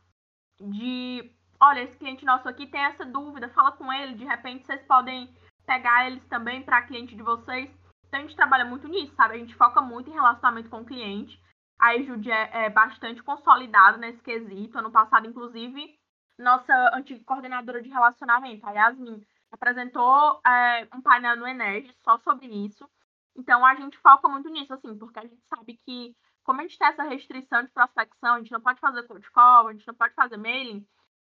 de. 0.60 1.30
Olha, 1.60 1.82
esse 1.82 1.96
cliente 1.96 2.24
nosso 2.24 2.48
aqui 2.48 2.66
tem 2.66 2.80
essa 2.80 3.04
dúvida, 3.04 3.48
fala 3.50 3.70
com 3.72 3.92
ele, 3.92 4.16
de 4.16 4.24
repente 4.24 4.66
vocês 4.66 4.82
podem 4.82 5.32
pegar 5.64 6.06
eles 6.06 6.26
também 6.26 6.60
para 6.62 6.82
cliente 6.82 7.14
de 7.14 7.22
vocês. 7.22 7.70
Então 8.08 8.18
a 8.18 8.22
gente 8.22 8.34
trabalha 8.34 8.64
muito 8.64 8.88
nisso, 8.88 9.14
sabe? 9.14 9.34
A 9.34 9.38
gente 9.38 9.54
foca 9.54 9.80
muito 9.80 10.10
em 10.10 10.14
relacionamento 10.14 10.68
com 10.68 10.80
o 10.80 10.84
cliente. 10.84 11.40
A 11.78 11.94
Ejude 11.94 12.32
é, 12.32 12.64
é 12.64 12.70
bastante 12.70 13.22
consolidada 13.22 13.96
nesse 13.96 14.20
quesito. 14.22 14.76
Ano 14.76 14.90
passado, 14.90 15.28
inclusive, 15.28 15.96
nossa 16.38 16.74
antiga 16.94 17.22
coordenadora 17.24 17.82
de 17.82 17.88
relacionamento, 17.88 18.66
a 18.66 18.72
Yasmin, 18.72 19.24
apresentou 19.50 20.40
é, 20.46 20.88
um 20.94 21.02
painel 21.02 21.36
no 21.36 21.46
Energy 21.46 21.94
só 22.02 22.18
sobre 22.18 22.46
isso. 22.46 22.88
Então 23.36 23.64
a 23.64 23.74
gente 23.74 23.98
foca 23.98 24.28
muito 24.28 24.48
nisso, 24.48 24.72
assim, 24.72 24.96
porque 24.96 25.18
a 25.18 25.22
gente 25.22 25.42
sabe 25.48 25.78
que, 25.84 26.16
como 26.44 26.60
a 26.60 26.62
gente 26.62 26.78
tem 26.78 26.88
essa 26.88 27.02
restrição 27.02 27.62
de 27.62 27.70
prospecção, 27.70 28.34
a 28.34 28.38
gente 28.38 28.52
não 28.52 28.60
pode 28.60 28.80
fazer 28.80 29.02
cold 29.04 29.30
call, 29.30 29.68
a 29.68 29.72
gente 29.72 29.86
não 29.86 29.94
pode 29.94 30.14
fazer 30.14 30.36
mailing, 30.36 30.86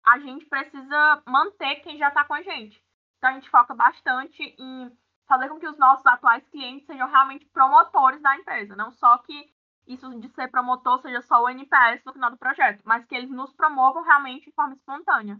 a 0.05 0.19
gente 0.19 0.45
precisa 0.45 1.21
manter 1.27 1.75
quem 1.77 1.97
já 1.97 2.07
está 2.07 2.23
com 2.23 2.33
a 2.33 2.41
gente. 2.41 2.83
Então 3.17 3.29
a 3.29 3.33
gente 3.33 3.49
foca 3.49 3.75
bastante 3.75 4.55
em 4.57 4.91
fazer 5.27 5.47
com 5.49 5.59
que 5.59 5.67
os 5.67 5.77
nossos 5.77 6.05
atuais 6.05 6.45
clientes 6.49 6.85
sejam 6.85 7.07
realmente 7.07 7.45
promotores 7.47 8.21
da 8.21 8.35
empresa, 8.35 8.75
não 8.75 8.91
só 8.91 9.17
que 9.19 9.53
isso 9.87 10.09
de 10.19 10.29
ser 10.29 10.49
promotor 10.49 11.01
seja 11.01 11.21
só 11.21 11.43
o 11.43 11.49
NPS 11.49 12.03
no 12.05 12.13
final 12.13 12.31
do 12.31 12.37
projeto, 12.37 12.81
mas 12.85 13.05
que 13.05 13.15
eles 13.15 13.29
nos 13.29 13.53
promovam 13.53 14.03
realmente 14.03 14.45
de 14.45 14.51
forma 14.51 14.73
espontânea. 14.73 15.39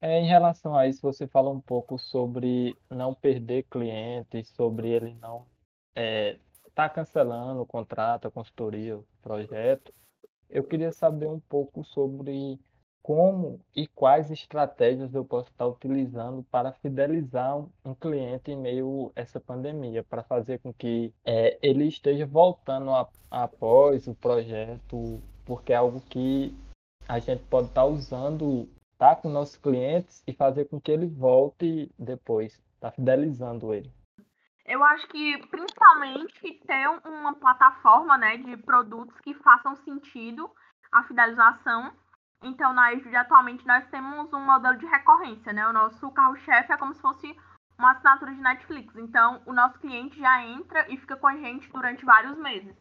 É, 0.00 0.18
em 0.18 0.26
relação 0.26 0.76
a 0.76 0.86
isso, 0.88 1.00
você 1.00 1.28
fala 1.28 1.50
um 1.50 1.60
pouco 1.60 1.96
sobre 1.98 2.76
não 2.90 3.14
perder 3.14 3.62
clientes, 3.64 4.48
sobre 4.50 4.88
ele 4.88 5.14
não 5.14 5.46
estar 5.90 6.02
é, 6.02 6.38
tá 6.74 6.88
cancelando 6.88 7.62
o 7.62 7.66
contrato, 7.66 8.26
a 8.26 8.30
consultoria, 8.30 8.98
o 8.98 9.06
projeto. 9.22 9.94
Eu 10.50 10.64
queria 10.64 10.90
saber 10.90 11.28
um 11.28 11.38
pouco 11.38 11.84
sobre 11.84 12.58
como 13.02 13.60
e 13.74 13.86
quais 13.86 14.30
estratégias 14.30 15.14
eu 15.14 15.24
posso 15.24 15.50
estar 15.50 15.66
utilizando 15.66 16.42
para 16.44 16.72
fidelizar 16.72 17.58
um, 17.84 17.94
cliente 17.94 18.50
em 18.50 18.56
meio 18.56 19.12
a 19.16 19.20
essa 19.20 19.40
pandemia, 19.40 20.04
para 20.04 20.22
fazer 20.22 20.60
com 20.60 20.72
que 20.72 21.12
é, 21.24 21.58
ele 21.62 21.86
esteja 21.86 22.24
voltando 22.26 22.90
a, 22.90 23.08
após 23.30 24.06
o 24.06 24.14
projeto, 24.14 25.20
porque 25.44 25.72
é 25.72 25.76
algo 25.76 26.00
que 26.00 26.54
a 27.08 27.18
gente 27.18 27.42
pode 27.44 27.68
estar 27.68 27.84
usando 27.84 28.68
tá 28.96 29.16
com 29.16 29.28
nossos 29.28 29.56
clientes 29.56 30.22
e 30.26 30.32
fazer 30.32 30.66
com 30.66 30.80
que 30.80 30.92
ele 30.92 31.06
volte 31.06 31.90
depois, 31.98 32.62
tá 32.80 32.90
fidelizando 32.92 33.74
ele. 33.74 33.90
Eu 34.64 34.82
acho 34.84 35.08
que 35.08 35.38
principalmente 35.48 36.60
ter 36.66 36.88
uma 37.04 37.34
plataforma 37.34 38.16
né, 38.16 38.36
de 38.36 38.56
produtos 38.58 39.18
que 39.20 39.34
façam 39.34 39.74
sentido 39.76 40.48
a 40.92 41.02
fidelização. 41.04 41.92
Então, 42.42 42.72
na 42.72 42.86
Ajude, 42.86 43.14
atualmente, 43.14 43.66
nós 43.66 43.86
temos 43.88 44.32
um 44.32 44.40
modelo 44.40 44.76
de 44.76 44.86
recorrência, 44.86 45.52
né? 45.52 45.66
O 45.68 45.72
nosso 45.72 46.10
carro-chefe 46.10 46.72
é 46.72 46.76
como 46.76 46.92
se 46.92 47.00
fosse 47.00 47.36
uma 47.78 47.92
assinatura 47.92 48.34
de 48.34 48.40
Netflix. 48.40 48.96
Então, 48.96 49.42
o 49.46 49.52
nosso 49.52 49.78
cliente 49.78 50.18
já 50.18 50.44
entra 50.44 50.86
e 50.92 50.96
fica 50.96 51.16
com 51.16 51.28
a 51.28 51.36
gente 51.36 51.70
durante 51.70 52.04
vários 52.04 52.36
meses. 52.38 52.76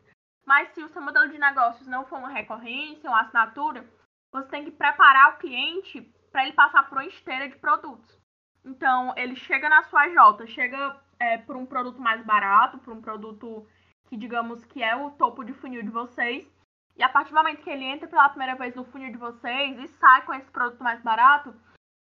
Mas 0.45 0.69
se 0.73 0.83
o 0.83 0.89
seu 0.89 1.01
modelo 1.01 1.29
de 1.29 1.37
negócios 1.37 1.87
não 1.87 2.05
for 2.05 2.17
uma 2.17 2.29
recorrência, 2.29 3.09
uma 3.09 3.21
assinatura, 3.21 3.87
você 4.31 4.47
tem 4.49 4.65
que 4.65 4.71
preparar 4.71 5.33
o 5.33 5.37
cliente 5.37 6.01
para 6.31 6.43
ele 6.43 6.53
passar 6.53 6.83
por 6.89 6.97
uma 6.97 7.05
esteira 7.05 7.47
de 7.47 7.57
produtos. 7.57 8.19
Então, 8.65 9.13
ele 9.15 9.35
chega 9.35 9.69
na 9.69 9.83
sua 9.83 10.07
J, 10.07 10.47
chega 10.47 10.99
é, 11.19 11.37
por 11.37 11.55
um 11.55 11.65
produto 11.65 11.99
mais 11.99 12.23
barato, 12.25 12.79
por 12.79 12.93
um 12.93 13.01
produto 13.01 13.67
que, 14.07 14.17
digamos, 14.17 14.63
que 14.65 14.81
é 14.81 14.95
o 14.95 15.11
topo 15.11 15.43
de 15.43 15.53
funil 15.53 15.83
de 15.83 15.89
vocês. 15.89 16.47
E 16.95 17.03
a 17.03 17.09
partir 17.09 17.31
do 17.31 17.35
momento 17.35 17.63
que 17.63 17.69
ele 17.69 17.85
entra 17.85 18.07
pela 18.07 18.29
primeira 18.29 18.55
vez 18.55 18.75
no 18.75 18.85
funil 18.85 19.11
de 19.11 19.17
vocês 19.17 19.79
e 19.79 19.87
sai 19.87 20.23
com 20.23 20.33
esse 20.33 20.49
produto 20.51 20.83
mais 20.83 21.01
barato, 21.01 21.53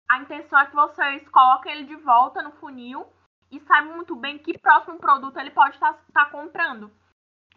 a 0.09 0.19
intenção 0.19 0.59
é 0.59 0.65
que 0.65 0.75
vocês 0.75 1.27
coloquem 1.29 1.71
ele 1.71 1.85
de 1.85 1.95
volta 1.95 2.41
no 2.41 2.51
funil 2.53 3.05
e 3.49 3.59
saibam 3.61 3.95
muito 3.95 4.15
bem 4.15 4.37
que 4.37 4.57
próximo 4.57 4.99
produto 4.99 5.37
ele 5.37 5.51
pode 5.51 5.75
estar 5.75 5.93
tá, 5.93 6.03
tá 6.13 6.25
comprando. 6.25 6.91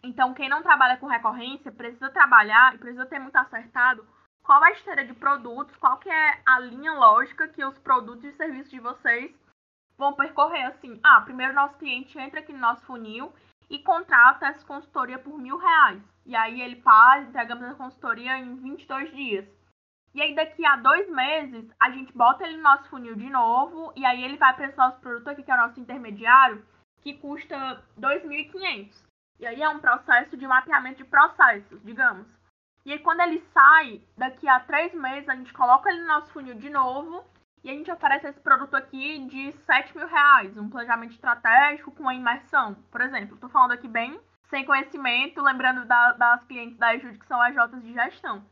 Então, 0.03 0.33
quem 0.33 0.47
não 0.47 0.61
trabalha 0.61 0.97
com 0.97 1.07
recorrência 1.07 1.71
precisa 1.71 2.09
trabalhar 2.09 2.75
e 2.75 2.77
precisa 2.77 3.05
ter 3.05 3.19
muito 3.19 3.35
acertado 3.35 4.07
qual 4.43 4.63
é 4.63 4.69
a 4.69 4.71
esteira 4.71 5.05
de 5.05 5.13
produtos, 5.13 5.75
qual 5.75 5.97
que 5.97 6.09
é 6.09 6.41
a 6.45 6.59
linha 6.59 6.93
lógica 6.93 7.47
que 7.47 7.65
os 7.65 7.77
produtos 7.79 8.23
e 8.23 8.31
serviços 8.31 8.71
de 8.71 8.79
vocês 8.79 9.35
vão 9.97 10.13
percorrer 10.13 10.63
assim. 10.67 10.99
Ah, 11.03 11.21
primeiro 11.21 11.53
nosso 11.53 11.77
cliente 11.77 12.17
entra 12.17 12.39
aqui 12.39 12.53
no 12.53 12.59
nosso 12.59 12.85
funil 12.85 13.33
e 13.69 13.79
contrata 13.79 14.47
essa 14.47 14.65
consultoria 14.65 15.19
por 15.19 15.37
mil 15.37 15.57
reais. 15.57 16.01
E 16.27 16.35
aí 16.35 16.61
ele 16.61 16.81
faz, 16.81 17.27
entregamos 17.27 17.63
a 17.63 17.75
consultoria 17.75 18.37
em 18.37 18.57
22 18.57 19.15
dias. 19.15 19.47
E 20.13 20.21
aí 20.21 20.35
daqui 20.35 20.65
a 20.65 20.75
dois 20.75 21.09
meses, 21.09 21.71
a 21.79 21.89
gente 21.89 22.11
bota 22.11 22.43
ele 22.43 22.57
no 22.57 22.63
nosso 22.63 22.89
funil 22.89 23.15
de 23.15 23.29
novo, 23.29 23.93
e 23.95 24.05
aí 24.05 24.23
ele 24.23 24.37
vai 24.37 24.53
para 24.53 24.67
esse 24.67 24.77
nosso 24.77 24.99
produto 24.99 25.29
aqui, 25.29 25.41
que 25.41 25.51
é 25.51 25.53
o 25.53 25.57
nosso 25.57 25.79
intermediário, 25.79 26.65
que 27.01 27.13
custa 27.13 27.81
2.500. 27.97 29.07
E 29.39 29.47
aí 29.47 29.61
é 29.61 29.69
um 29.69 29.79
processo 29.79 30.35
de 30.35 30.45
mapeamento 30.45 30.97
de 30.97 31.05
processos, 31.05 31.81
digamos. 31.83 32.27
E 32.85 32.91
aí 32.91 32.99
quando 32.99 33.21
ele 33.21 33.39
sai, 33.53 34.01
daqui 34.17 34.49
a 34.49 34.59
três 34.59 34.93
meses, 34.93 35.29
a 35.29 35.35
gente 35.35 35.53
coloca 35.53 35.89
ele 35.89 36.01
no 36.01 36.07
nosso 36.07 36.31
funil 36.33 36.55
de 36.55 36.69
novo, 36.69 37.23
e 37.63 37.69
a 37.69 37.73
gente 37.73 37.91
oferece 37.91 38.27
esse 38.27 38.39
produto 38.41 38.75
aqui 38.75 39.19
de 39.27 39.53
7 39.65 39.95
mil 39.95 40.07
reais, 40.07 40.57
um 40.57 40.69
planejamento 40.69 41.13
estratégico 41.13 41.91
com 41.91 42.09
a 42.09 42.15
imersão. 42.15 42.75
Por 42.91 42.99
exemplo, 42.99 43.35
estou 43.35 43.49
falando 43.49 43.71
aqui 43.71 43.87
bem 43.87 44.19
sem 44.49 44.65
conhecimento, 44.65 45.41
lembrando 45.41 45.85
da, 45.85 46.13
das 46.13 46.43
clientes 46.45 46.77
da 46.77 46.95
Ejude 46.95 47.19
que 47.19 47.27
são 47.27 47.41
AJs 47.41 47.83
de 47.83 47.93
gestão. 47.93 48.45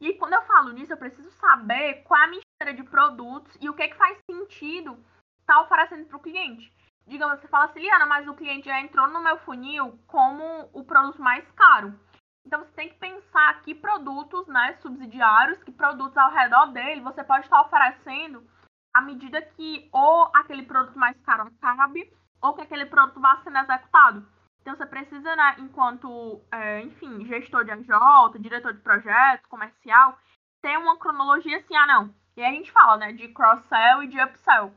E 0.00 0.14
quando 0.14 0.34
eu 0.34 0.42
falo 0.42 0.72
nisso, 0.72 0.92
eu 0.92 0.96
preciso 0.96 1.30
saber 1.32 2.02
qual 2.04 2.20
é 2.20 2.24
a 2.24 2.28
mistura 2.28 2.74
de 2.74 2.82
produtos 2.84 3.56
e 3.60 3.68
o 3.68 3.74
que, 3.74 3.82
é 3.82 3.88
que 3.88 3.96
faz 3.96 4.18
sentido 4.30 4.92
estar 5.40 5.54
tá 5.54 5.62
oferecendo 5.62 6.06
para 6.06 6.16
o 6.16 6.20
cliente. 6.20 6.72
Digamos, 7.06 7.40
você 7.40 7.48
fala 7.48 7.66
assim, 7.66 7.80
Liana, 7.80 8.04
mas 8.04 8.26
o 8.26 8.34
cliente 8.34 8.66
já 8.66 8.80
entrou 8.80 9.08
no 9.08 9.22
meu 9.22 9.38
funil 9.38 9.98
como 10.06 10.68
o 10.72 10.84
produto 10.84 11.22
mais 11.22 11.48
caro. 11.52 11.98
Então 12.44 12.60
você 12.60 12.72
tem 12.72 12.88
que 12.88 12.96
pensar 12.96 13.60
que 13.62 13.74
produtos 13.74 14.46
né, 14.48 14.76
subsidiários, 14.80 15.62
que 15.62 15.72
produtos 15.72 16.16
ao 16.16 16.30
redor 16.30 16.66
dele 16.66 17.00
você 17.00 17.24
pode 17.24 17.44
estar 17.44 17.60
oferecendo 17.62 18.46
à 18.94 19.00
medida 19.00 19.42
que 19.42 19.88
ou 19.92 20.30
aquele 20.34 20.62
produto 20.62 20.98
mais 20.98 21.20
caro 21.22 21.50
cabe, 21.60 22.12
ou 22.40 22.54
que 22.54 22.62
aquele 22.62 22.86
produto 22.86 23.20
vá 23.20 23.40
sendo 23.42 23.58
executado. 23.58 24.26
Então 24.66 24.74
você 24.74 24.84
precisa, 24.84 25.36
né, 25.36 25.54
enquanto, 25.60 26.42
é, 26.50 26.80
enfim, 26.80 27.24
gestor 27.24 27.64
de 27.64 27.70
AJ, 27.70 27.86
diretor 28.40 28.74
de 28.74 28.80
projeto, 28.80 29.48
comercial, 29.48 30.18
ter 30.60 30.76
uma 30.76 30.98
cronologia 30.98 31.58
assim, 31.58 31.76
ah 31.76 31.86
não. 31.86 32.14
E 32.36 32.42
aí 32.42 32.50
a 32.50 32.56
gente 32.56 32.72
fala, 32.72 32.96
né, 32.96 33.12
de 33.12 33.28
cross-sell 33.28 34.02
e 34.02 34.08
de 34.08 34.20
upsell. 34.20 34.74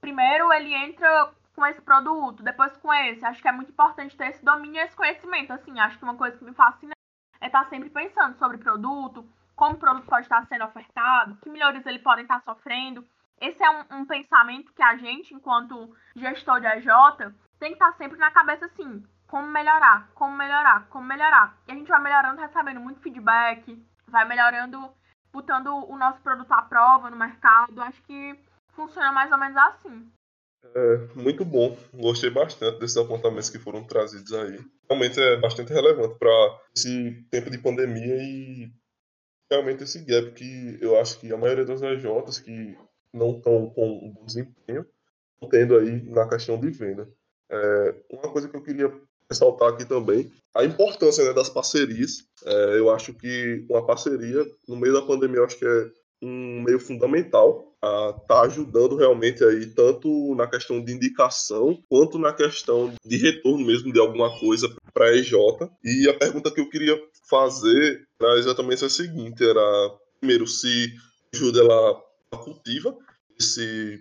Primeiro 0.00 0.50
ele 0.54 0.72
entra 0.72 1.34
com 1.54 1.66
esse 1.66 1.82
produto, 1.82 2.42
depois 2.42 2.74
com 2.78 2.90
esse. 2.94 3.22
Acho 3.26 3.42
que 3.42 3.48
é 3.48 3.52
muito 3.52 3.70
importante 3.70 4.16
ter 4.16 4.28
esse 4.28 4.42
domínio 4.42 4.80
e 4.80 4.84
esse 4.84 4.96
conhecimento. 4.96 5.52
Assim, 5.52 5.78
acho 5.78 5.98
que 5.98 6.04
uma 6.04 6.16
coisa 6.16 6.38
que 6.38 6.44
me 6.44 6.54
fascina 6.54 6.94
é 7.42 7.46
estar 7.48 7.68
sempre 7.68 7.90
pensando 7.90 8.38
sobre 8.38 8.56
produto, 8.56 9.28
como 9.54 9.74
o 9.74 9.78
produto 9.78 10.06
pode 10.06 10.22
estar 10.22 10.46
sendo 10.46 10.64
ofertado, 10.64 11.36
que 11.42 11.50
melhores 11.50 11.84
ele 11.84 11.98
podem 11.98 12.22
estar 12.22 12.40
sofrendo. 12.40 13.06
Esse 13.38 13.62
é 13.62 13.70
um, 13.70 14.00
um 14.00 14.06
pensamento 14.06 14.72
que 14.72 14.82
a 14.82 14.96
gente, 14.96 15.34
enquanto 15.34 15.94
gestor 16.16 16.58
de 16.58 16.66
AJ, 16.66 17.34
tem 17.60 17.70
que 17.70 17.74
estar 17.74 17.96
sempre 17.96 18.18
na 18.18 18.30
cabeça 18.30 18.64
assim, 18.64 19.04
como 19.28 19.46
melhorar, 19.46 20.10
como 20.14 20.36
melhorar, 20.36 20.88
como 20.88 21.06
melhorar. 21.06 21.56
E 21.68 21.72
a 21.72 21.74
gente 21.74 21.88
vai 21.88 22.02
melhorando, 22.02 22.40
recebendo 22.40 22.80
muito 22.80 23.00
feedback, 23.00 23.80
vai 24.08 24.26
melhorando, 24.26 24.90
botando 25.30 25.68
o 25.68 25.96
nosso 25.96 26.20
produto 26.22 26.50
à 26.50 26.62
prova 26.62 27.10
no 27.10 27.16
mercado. 27.16 27.80
Acho 27.82 28.02
que 28.02 28.36
funciona 28.74 29.12
mais 29.12 29.30
ou 29.30 29.38
menos 29.38 29.56
assim. 29.56 30.10
É, 30.74 30.96
muito 31.14 31.44
bom. 31.44 31.76
Gostei 31.94 32.30
bastante 32.30 32.80
desses 32.80 32.96
apontamentos 32.96 33.50
que 33.50 33.58
foram 33.58 33.84
trazidos 33.84 34.32
aí. 34.32 34.58
Realmente 34.88 35.20
é 35.20 35.36
bastante 35.38 35.72
relevante 35.72 36.18
para 36.18 36.60
esse 36.74 37.22
tempo 37.30 37.50
de 37.50 37.58
pandemia 37.58 38.16
e 38.16 38.72
realmente 39.50 39.84
esse 39.84 40.04
gap 40.04 40.32
que 40.32 40.78
eu 40.80 40.98
acho 40.98 41.20
que 41.20 41.32
a 41.32 41.36
maioria 41.36 41.64
das 41.64 41.82
EJs 41.82 42.40
que 42.40 42.76
não 43.12 43.36
estão 43.36 43.70
com 43.70 44.06
um 44.06 44.12
bom 44.12 44.24
desempenho 44.24 44.86
estão 45.34 45.48
tendo 45.48 45.76
aí 45.76 46.02
na 46.02 46.28
questão 46.28 46.58
de 46.58 46.70
venda. 46.70 47.08
É, 47.50 47.94
uma 48.10 48.30
coisa 48.30 48.48
que 48.48 48.56
eu 48.56 48.62
queria 48.62 48.92
ressaltar 49.30 49.68
aqui 49.68 49.84
também, 49.84 50.30
a 50.54 50.64
importância 50.64 51.24
né, 51.24 51.32
das 51.32 51.48
parcerias. 51.48 52.24
É, 52.44 52.78
eu 52.78 52.90
acho 52.90 53.14
que 53.14 53.64
uma 53.70 53.86
parceria, 53.86 54.44
no 54.68 54.76
meio 54.76 54.94
da 54.94 55.02
pandemia, 55.02 55.38
eu 55.38 55.44
acho 55.44 55.58
que 55.58 55.64
é 55.64 55.90
um 56.22 56.62
meio 56.62 56.78
fundamental 56.78 57.66
a 57.82 58.12
tá 58.28 58.42
ajudando 58.42 58.96
realmente 58.96 59.42
aí 59.42 59.66
tanto 59.66 60.34
na 60.34 60.46
questão 60.46 60.84
de 60.84 60.92
indicação 60.92 61.82
quanto 61.88 62.18
na 62.18 62.30
questão 62.30 62.92
de 63.02 63.16
retorno 63.16 63.64
mesmo 63.64 63.90
de 63.90 63.98
alguma 63.98 64.38
coisa 64.38 64.68
para 64.92 65.06
a 65.06 65.16
EJ. 65.16 65.32
E 65.82 66.08
a 66.08 66.18
pergunta 66.18 66.50
que 66.50 66.60
eu 66.60 66.68
queria 66.68 67.00
fazer 67.28 68.06
era 68.20 68.38
exatamente 68.38 68.84
a 68.84 68.90
seguinte, 68.90 69.42
era 69.42 69.98
primeiro 70.20 70.46
se 70.46 70.92
ajuda 71.34 71.60
ela 71.60 72.02
cultiva 72.44 72.94
esse 73.38 73.98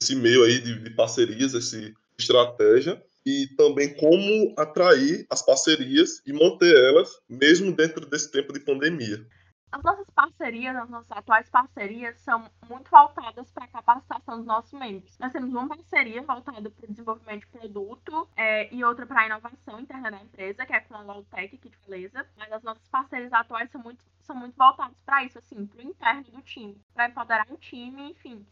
esse 0.00 0.16
meio 0.16 0.42
aí 0.44 0.60
de, 0.60 0.80
de 0.80 0.90
parcerias, 0.90 1.54
essa 1.54 1.76
estratégia 2.18 3.02
e 3.24 3.46
também 3.56 3.94
como 3.94 4.54
atrair 4.58 5.26
as 5.30 5.42
parcerias 5.42 6.20
e 6.26 6.32
manter 6.32 6.74
elas 6.74 7.10
mesmo 7.28 7.72
dentro 7.72 8.04
desse 8.06 8.30
tempo 8.30 8.52
de 8.52 8.60
pandemia. 8.60 9.24
As 9.72 9.82
nossas 9.82 10.06
parcerias, 10.10 10.76
as 10.76 10.90
nossas 10.90 11.10
atuais 11.10 11.48
parcerias, 11.48 12.20
são 12.20 12.46
muito 12.68 12.90
voltadas 12.90 13.50
para 13.52 13.64
a 13.64 13.68
capacitação 13.68 14.36
dos 14.36 14.44
nossos 14.44 14.78
membros. 14.78 15.16
Nós 15.18 15.32
temos 15.32 15.48
uma 15.48 15.66
parceria 15.66 16.22
voltada 16.22 16.68
para 16.68 16.84
o 16.84 16.90
desenvolvimento 16.90 17.40
de 17.40 17.46
produto 17.46 18.28
é, 18.36 18.72
e 18.72 18.84
outra 18.84 19.06
para 19.06 19.22
a 19.22 19.26
inovação 19.26 19.80
interna 19.80 20.10
da 20.10 20.20
empresa, 20.20 20.66
que 20.66 20.74
é 20.74 20.80
com 20.80 20.94
a 20.94 21.00
Lowtech 21.00 21.56
aqui 21.56 21.70
de 21.70 21.78
Beleza. 21.86 22.26
Mas 22.36 22.52
as 22.52 22.62
nossas 22.62 22.86
parcerias 22.88 23.32
atuais 23.32 23.70
são 23.70 23.82
muito, 23.82 24.04
são 24.20 24.36
muito 24.36 24.54
voltadas 24.58 24.96
para 25.06 25.24
isso, 25.24 25.38
assim, 25.38 25.66
para 25.66 25.78
o 25.78 25.82
interno 25.82 26.22
do 26.24 26.42
time, 26.42 26.78
para 26.92 27.08
empoderar 27.08 27.46
o 27.50 27.56
time, 27.56 28.10
enfim. 28.10 28.44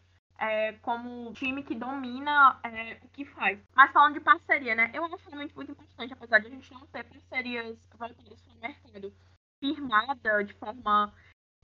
É, 0.43 0.73
como 0.81 1.31
time 1.33 1.61
que 1.61 1.75
domina 1.75 2.59
é, 2.63 2.99
o 3.03 3.09
que 3.09 3.23
faz. 3.25 3.59
Mas 3.75 3.91
falando 3.91 4.15
de 4.15 4.21
parceria, 4.21 4.73
né? 4.73 4.89
Eu 4.91 5.05
acho 5.05 5.29
realmente 5.29 5.55
muito 5.55 5.71
importante, 5.71 6.13
apesar 6.13 6.39
de 6.39 6.47
a 6.47 6.49
gente 6.49 6.73
não 6.73 6.87
ter 6.87 7.03
parcerias 7.03 7.77
voltadas 7.95 8.41
para 8.41 8.53
o 8.55 8.59
mercado 8.59 9.13
firmada 9.59 10.43
de 10.43 10.53
forma, 10.55 11.13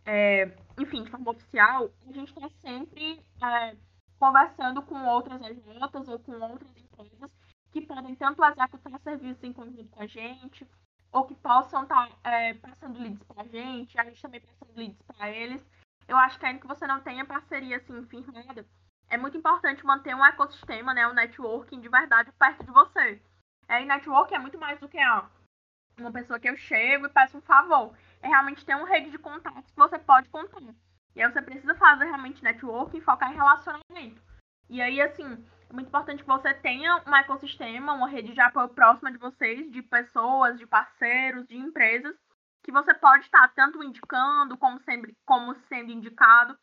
é, 0.05 0.55
enfim, 0.79 1.03
de 1.03 1.09
forma 1.09 1.31
oficial, 1.31 1.89
a 2.07 2.11
gente 2.11 2.31
está 2.31 2.47
sempre 2.61 3.19
é, 3.43 3.75
conversando 4.19 4.83
com 4.83 5.03
outras 5.05 5.41
agências 5.41 6.07
ou 6.07 6.19
com 6.19 6.33
outras 6.33 6.77
empresas 6.77 7.31
que 7.71 7.81
podem 7.81 8.15
tanto 8.15 8.43
executar 8.43 8.99
serviços 8.99 9.43
em 9.43 9.53
conjunto 9.53 9.89
com 9.89 10.03
a 10.03 10.07
gente, 10.07 10.67
ou 11.11 11.25
que 11.25 11.35
possam 11.35 11.83
estar 11.83 12.09
tá, 12.09 12.31
é, 12.31 12.53
passando 12.55 12.99
leads 12.99 13.23
para 13.23 13.41
a 13.41 13.47
gente, 13.47 13.99
a 13.99 14.03
gente 14.05 14.21
também 14.21 14.41
passando 14.41 14.75
leads 14.75 15.01
para 15.01 15.29
eles. 15.29 15.65
Eu 16.07 16.17
acho 16.17 16.39
que 16.39 16.45
ainda 16.45 16.61
que 16.61 16.67
você 16.67 16.87
não 16.87 17.01
tenha 17.01 17.25
parceria 17.25 17.77
assim 17.77 18.05
firmada, 18.05 18.65
é 19.09 19.17
muito 19.17 19.37
importante 19.37 19.85
manter 19.85 20.15
um 20.15 20.25
ecossistema, 20.25 20.93
né, 20.93 21.07
um 21.07 21.13
networking 21.13 21.79
de 21.79 21.89
verdade 21.89 22.31
perto 22.33 22.63
de 22.63 22.71
você. 22.71 23.21
É, 23.67 23.81
e 23.81 23.85
networking 23.85 24.35
é 24.35 24.39
muito 24.39 24.57
mais 24.57 24.79
do 24.79 24.87
que 24.87 24.97
ah, 24.97 25.29
uma 25.97 26.11
pessoa 26.11 26.39
que 26.39 26.49
eu 26.49 26.55
chego 26.55 27.05
e 27.05 27.09
peço 27.09 27.37
um 27.37 27.41
favor. 27.41 27.93
É 28.21 28.27
realmente 28.27 28.65
ter 28.65 28.75
uma 28.75 28.87
rede 28.87 29.11
de 29.11 29.17
contatos 29.17 29.71
que 29.71 29.77
você 29.77 29.99
pode 29.99 30.29
contar. 30.29 30.61
E 31.15 31.21
aí 31.21 31.31
você 31.31 31.41
precisa 31.41 31.75
fazer 31.75 32.05
realmente 32.05 32.43
networking 32.43 32.97
e 32.97 33.01
focar 33.01 33.31
em 33.31 33.35
relacionamento. 33.35 34.21
E 34.69 34.81
aí, 34.81 35.01
assim, 35.01 35.25
é 35.69 35.73
muito 35.73 35.87
importante 35.87 36.23
que 36.23 36.27
você 36.27 36.53
tenha 36.53 37.01
um 37.05 37.15
ecossistema, 37.15 37.93
uma 37.93 38.07
rede 38.07 38.33
de 38.33 38.41
apoio 38.41 38.69
próxima 38.69 39.11
de 39.11 39.17
vocês, 39.17 39.71
de 39.71 39.81
pessoas, 39.81 40.57
de 40.57 40.65
parceiros, 40.65 41.47
de 41.47 41.57
empresas, 41.57 42.15
que 42.67 42.71
você 42.73 42.93
pode 42.93 43.23
estar 43.23 43.47
tanto 43.55 43.81
indicando 43.81 44.57
como, 44.57 44.77
sempre, 44.81 45.15
como 45.25 45.55
sendo 45.69 45.89
indicado. 45.89 46.53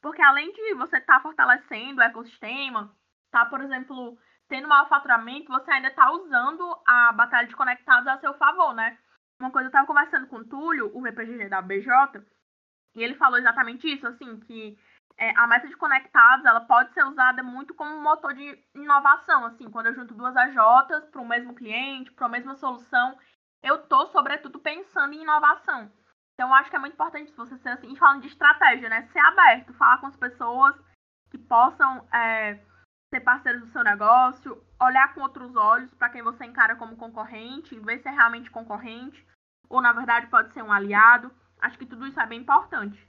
Porque 0.00 0.22
além 0.22 0.52
de 0.52 0.74
você 0.74 0.98
estar 0.98 1.20
fortalecendo 1.20 2.00
o 2.00 2.04
ecossistema, 2.04 2.94
tá, 3.32 3.44
por 3.44 3.60
exemplo, 3.60 4.16
tendo 4.48 4.68
maior 4.68 4.88
faturamento, 4.88 5.50
você 5.50 5.68
ainda 5.72 5.88
está 5.88 6.12
usando 6.12 6.80
a 6.86 7.10
batalha 7.10 7.48
de 7.48 7.56
conectados 7.56 8.06
a 8.06 8.20
seu 8.20 8.34
favor, 8.34 8.72
né? 8.72 8.96
Uma 9.40 9.50
coisa, 9.50 9.66
eu 9.66 9.70
estava 9.70 9.84
conversando 9.84 10.28
com 10.28 10.36
o 10.36 10.44
Túlio, 10.44 10.96
o 10.96 11.02
VPGG 11.02 11.48
da 11.48 11.60
BJ, 11.60 12.24
e 12.94 13.02
ele 13.02 13.16
falou 13.16 13.36
exatamente 13.36 13.92
isso, 13.92 14.06
assim, 14.06 14.38
que 14.38 14.78
é, 15.16 15.36
a 15.36 15.48
meta 15.48 15.66
de 15.66 15.76
conectados, 15.76 16.46
ela 16.46 16.60
pode 16.60 16.94
ser 16.94 17.02
usada 17.02 17.42
muito 17.42 17.74
como 17.74 17.96
um 17.96 18.02
motor 18.02 18.32
de 18.32 18.64
inovação, 18.76 19.44
assim, 19.44 19.68
quando 19.68 19.86
eu 19.86 19.94
junto 19.94 20.14
duas 20.14 20.36
AJs 20.36 21.10
para 21.10 21.20
o 21.20 21.26
mesmo 21.26 21.52
cliente, 21.52 22.12
para 22.12 22.26
a 22.26 22.30
mesma 22.30 22.54
solução, 22.54 23.18
eu 23.62 23.76
estou, 23.76 24.06
sobretudo, 24.08 24.58
pensando 24.58 25.14
em 25.14 25.22
inovação. 25.22 25.90
Então, 26.34 26.48
eu 26.48 26.54
acho 26.54 26.70
que 26.70 26.76
é 26.76 26.78
muito 26.78 26.94
importante 26.94 27.32
você 27.32 27.56
ser 27.58 27.70
assim, 27.70 27.96
falando 27.96 28.22
de 28.22 28.28
estratégia, 28.28 28.88
né? 28.88 29.08
Ser 29.12 29.18
aberto, 29.18 29.74
falar 29.74 29.98
com 29.98 30.06
as 30.06 30.16
pessoas 30.16 30.76
que 31.30 31.38
possam 31.38 32.06
é, 32.14 32.54
ser 33.12 33.20
parceiros 33.20 33.62
do 33.62 33.72
seu 33.72 33.82
negócio, 33.82 34.62
olhar 34.80 35.14
com 35.14 35.20
outros 35.20 35.54
olhos 35.56 35.92
para 35.94 36.10
quem 36.10 36.22
você 36.22 36.44
encara 36.44 36.76
como 36.76 36.96
concorrente, 36.96 37.78
ver 37.80 38.00
se 38.00 38.08
é 38.08 38.12
realmente 38.12 38.50
concorrente, 38.50 39.26
ou 39.68 39.82
na 39.82 39.92
verdade 39.92 40.28
pode 40.28 40.52
ser 40.52 40.62
um 40.62 40.72
aliado. 40.72 41.30
Acho 41.60 41.76
que 41.78 41.86
tudo 41.86 42.06
isso 42.06 42.20
é 42.20 42.26
bem 42.26 42.40
importante. 42.40 43.04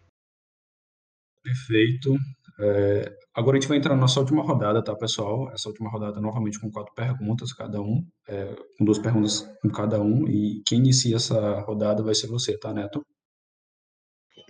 Perfeito. 1.43 2.15
É, 2.61 3.17
agora 3.33 3.57
a 3.57 3.59
gente 3.59 3.69
vai 3.69 3.77
entrar 3.77 3.95
na 3.95 4.01
nossa 4.01 4.19
última 4.19 4.43
rodada, 4.43 4.83
tá, 4.83 4.93
pessoal? 4.95 5.49
Essa 5.53 5.69
última 5.69 5.89
rodada 5.89 6.19
novamente 6.19 6.59
com 6.59 6.69
quatro 6.69 6.93
perguntas 6.93 7.53
cada 7.53 7.81
um, 7.81 8.05
é, 8.27 8.53
com 8.77 8.83
duas 8.83 8.99
perguntas 8.99 9.41
com 9.61 9.69
cada 9.69 10.01
um, 10.01 10.27
e 10.27 10.61
quem 10.67 10.79
inicia 10.79 11.15
essa 11.15 11.61
rodada 11.61 12.03
vai 12.03 12.13
ser 12.13 12.27
você, 12.27 12.57
tá, 12.57 12.73
Neto? 12.73 13.01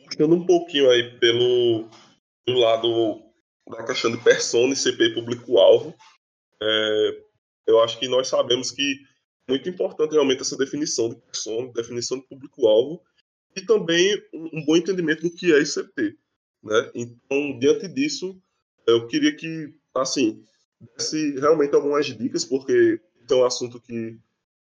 Ficando 0.10 0.36
um 0.36 0.45
pouquinho 0.45 0.89
aí 0.89 1.20
pelo, 1.20 1.88
pelo 2.45 2.60
lado 2.60 3.22
da 3.70 3.86
questão 3.86 4.10
de 4.10 4.18
persona 4.18 4.74
e 4.74 4.76
CP 4.76 5.14
público-alvo, 5.14 5.93
é, 6.62 7.22
eu 7.68 7.80
acho 7.82 7.99
que 7.99 8.07
nós 8.07 8.28
sabemos 8.28 8.72
que 8.72 8.95
muito 9.47 9.70
importante 9.70 10.14
realmente 10.14 10.41
essa 10.41 10.57
definição 10.57 11.10
de 11.10 11.16
persona, 11.16 11.72
definição 11.74 12.20
de 12.20 12.28
público-alvo 12.28 13.01
e 13.55 13.62
também 13.62 14.16
um, 14.34 14.60
um, 14.60 14.66
bom 14.66 14.76
entendimento 14.76 15.22
do 15.22 15.34
que 15.34 15.53
é 15.53 15.60
ICP. 15.60 16.18
Né? 16.64 16.91
Então, 16.93 17.57
diante 17.60 17.88
disso, 17.88 18.41
eu 18.88 19.07
queria 19.07 19.36
que, 19.36 19.74
assim, 19.95 20.43
desse 20.95 21.39
realmente 21.39 21.76
algumas 21.76 22.05
dicas, 22.05 22.45
porque 22.45 22.99
é 23.30 23.36
um 23.36 23.45
assunto 23.45 23.80
que 23.80 24.18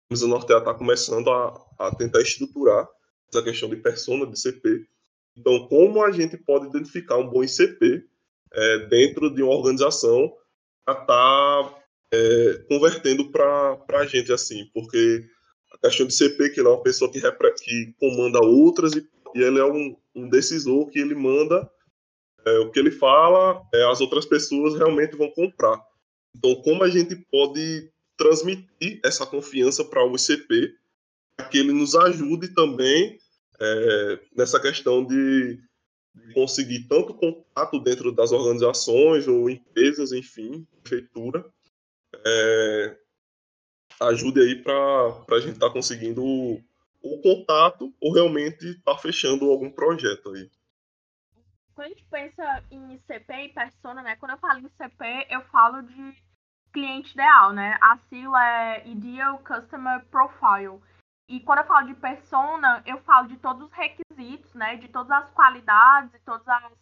a 0.09 0.13
Mesa 0.13 0.27
Nortear 0.27 0.59
está 0.59 0.73
começando 0.73 1.29
a, 1.29 1.65
a 1.79 1.95
tentar 1.95 2.21
estruturar 2.21 2.87
essa 3.29 3.43
questão 3.43 3.69
de 3.69 3.77
persona, 3.77 4.25
de 4.25 4.39
CP. 4.39 4.85
Então, 5.37 5.67
como 5.67 6.03
a 6.03 6.11
gente 6.11 6.37
pode 6.37 6.67
identificar 6.67 7.17
um 7.17 7.29
bom 7.29 7.43
ICP 7.43 8.05
é, 8.53 8.77
dentro 8.87 9.33
de 9.33 9.43
uma 9.43 9.53
organização 9.53 10.33
para 10.85 11.01
estar 11.01 11.05
tá, 11.05 11.83
é, 12.11 12.65
convertendo 12.69 13.29
para 13.31 13.77
a 13.89 14.05
gente, 14.05 14.31
assim, 14.31 14.69
porque 14.73 15.27
a 15.73 15.77
questão 15.87 16.07
de 16.07 16.13
CP, 16.13 16.51
que 16.51 16.59
ele 16.59 16.67
é 16.67 16.71
uma 16.71 16.83
pessoa 16.83 17.11
que, 17.11 17.19
que 17.19 17.93
comanda 17.99 18.39
outras 18.39 18.93
e, 18.93 19.07
e 19.35 19.41
ele 19.41 19.59
é 19.59 19.65
um, 19.65 19.95
um 20.15 20.29
decisor 20.29 20.87
que 20.87 20.99
ele 20.99 21.15
manda 21.15 21.69
é, 22.45 22.59
o 22.59 22.71
que 22.71 22.79
ele 22.79 22.91
fala, 22.91 23.61
é, 23.73 23.89
as 23.89 24.01
outras 24.01 24.25
pessoas 24.25 24.75
realmente 24.75 25.15
vão 25.15 25.29
comprar. 25.31 25.81
Então, 26.35 26.55
como 26.61 26.83
a 26.83 26.89
gente 26.89 27.15
pode 27.31 27.89
transmitir 28.17 28.99
essa 29.03 29.25
confiança 29.25 29.83
para 29.83 30.05
o 30.05 30.15
ICP, 30.15 30.73
para 31.35 31.47
que 31.47 31.57
ele 31.57 31.73
nos 31.73 31.95
ajude 31.95 32.49
também 32.49 33.17
é, 33.59 34.19
nessa 34.35 34.59
questão 34.59 35.03
de, 35.03 35.59
conseguir 36.33 36.87
tanto 36.87 37.13
contato 37.13 37.79
dentro 37.79 38.11
das 38.11 38.31
organizações 38.31 39.27
ou 39.27 39.49
empresas, 39.49 40.11
enfim, 40.11 40.65
prefeitura, 40.81 41.45
é, 42.25 42.97
ajude 44.01 44.41
aí 44.41 44.55
para 44.55 44.73
a 45.31 45.39
gente 45.39 45.53
estar 45.53 45.67
tá 45.67 45.73
conseguindo 45.73 46.23
o, 46.23 46.61
o, 47.01 47.21
contato 47.21 47.93
ou 47.99 48.13
realmente 48.13 48.65
estar 48.65 48.93
tá 48.93 48.97
fechando 48.97 49.49
algum 49.49 49.69
projeto 49.69 50.31
aí. 50.31 50.49
Quando 51.75 51.87
a 51.87 51.89
gente 51.89 52.05
pensa 52.05 52.63
em 52.71 52.93
ICP 52.93 53.33
e 53.33 53.53
persona, 53.53 54.01
né? 54.01 54.15
Quando 54.15 54.31
eu 54.31 54.37
falo 54.37 54.59
em 54.59 54.65
ICP, 54.65 55.27
eu 55.29 55.41
falo 55.47 55.81
de 55.83 56.23
cliente 56.71 57.13
ideal, 57.13 57.51
né? 57.51 57.77
A 57.81 57.97
sigla 57.97 58.43
é 58.43 58.87
Ideal 58.87 59.39
Customer 59.39 60.05
Profile. 60.05 60.81
E 61.27 61.41
quando 61.41 61.59
eu 61.59 61.65
falo 61.65 61.87
de 61.87 61.95
persona, 61.95 62.81
eu 62.85 62.97
falo 63.01 63.27
de 63.27 63.35
todos 63.37 63.63
os 63.63 63.71
requisitos, 63.73 64.53
né? 64.53 64.77
De 64.77 64.87
todas 64.87 65.11
as 65.11 65.29
qualidades 65.31 66.13
e 66.13 66.19
todos 66.19 66.47
os 66.47 66.77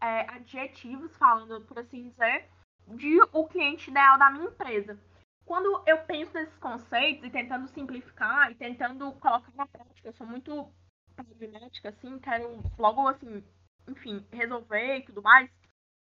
é, 0.00 0.20
adjetivos, 0.30 1.14
falando 1.18 1.60
por 1.66 1.78
assim 1.78 2.08
dizer, 2.08 2.48
de 2.88 3.20
o 3.32 3.46
cliente 3.46 3.90
ideal 3.90 4.18
da 4.18 4.30
minha 4.30 4.46
empresa. 4.46 4.98
Quando 5.44 5.82
eu 5.86 5.98
penso 6.04 6.32
nesses 6.32 6.56
conceitos 6.56 7.24
e 7.24 7.30
tentando 7.30 7.68
simplificar 7.68 8.50
e 8.50 8.54
tentando 8.54 9.12
colocar 9.12 9.52
na 9.54 9.66
prática, 9.66 10.08
eu 10.08 10.12
sou 10.14 10.26
muito 10.26 10.72
pragmática, 11.14 11.90
assim, 11.90 12.18
quero 12.18 12.62
logo, 12.78 13.06
assim, 13.08 13.44
enfim, 13.88 14.26
resolver 14.32 14.98
e 14.98 15.04
tudo 15.04 15.22
mais, 15.22 15.50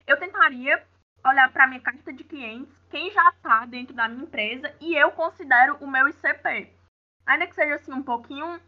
eu 0.07 0.18
tentaria 0.18 0.85
olhar 1.24 1.53
para 1.53 1.66
minha 1.66 1.81
carta 1.81 2.12
de 2.12 2.24
clientes, 2.24 2.74
quem 2.91 3.11
já 3.11 3.29
está 3.31 3.66
dentro 3.66 3.95
da 3.95 4.09
minha 4.09 4.24
empresa 4.24 4.74
e 4.81 4.95
eu 4.95 5.11
considero 5.12 5.76
o 5.81 5.87
meu 5.87 6.09
ICP. 6.09 6.72
Ainda 7.26 7.47
que 7.47 7.55
seja 7.55 7.74
assim 7.74 7.93
um 7.93 8.03
pouquinho 8.03 8.61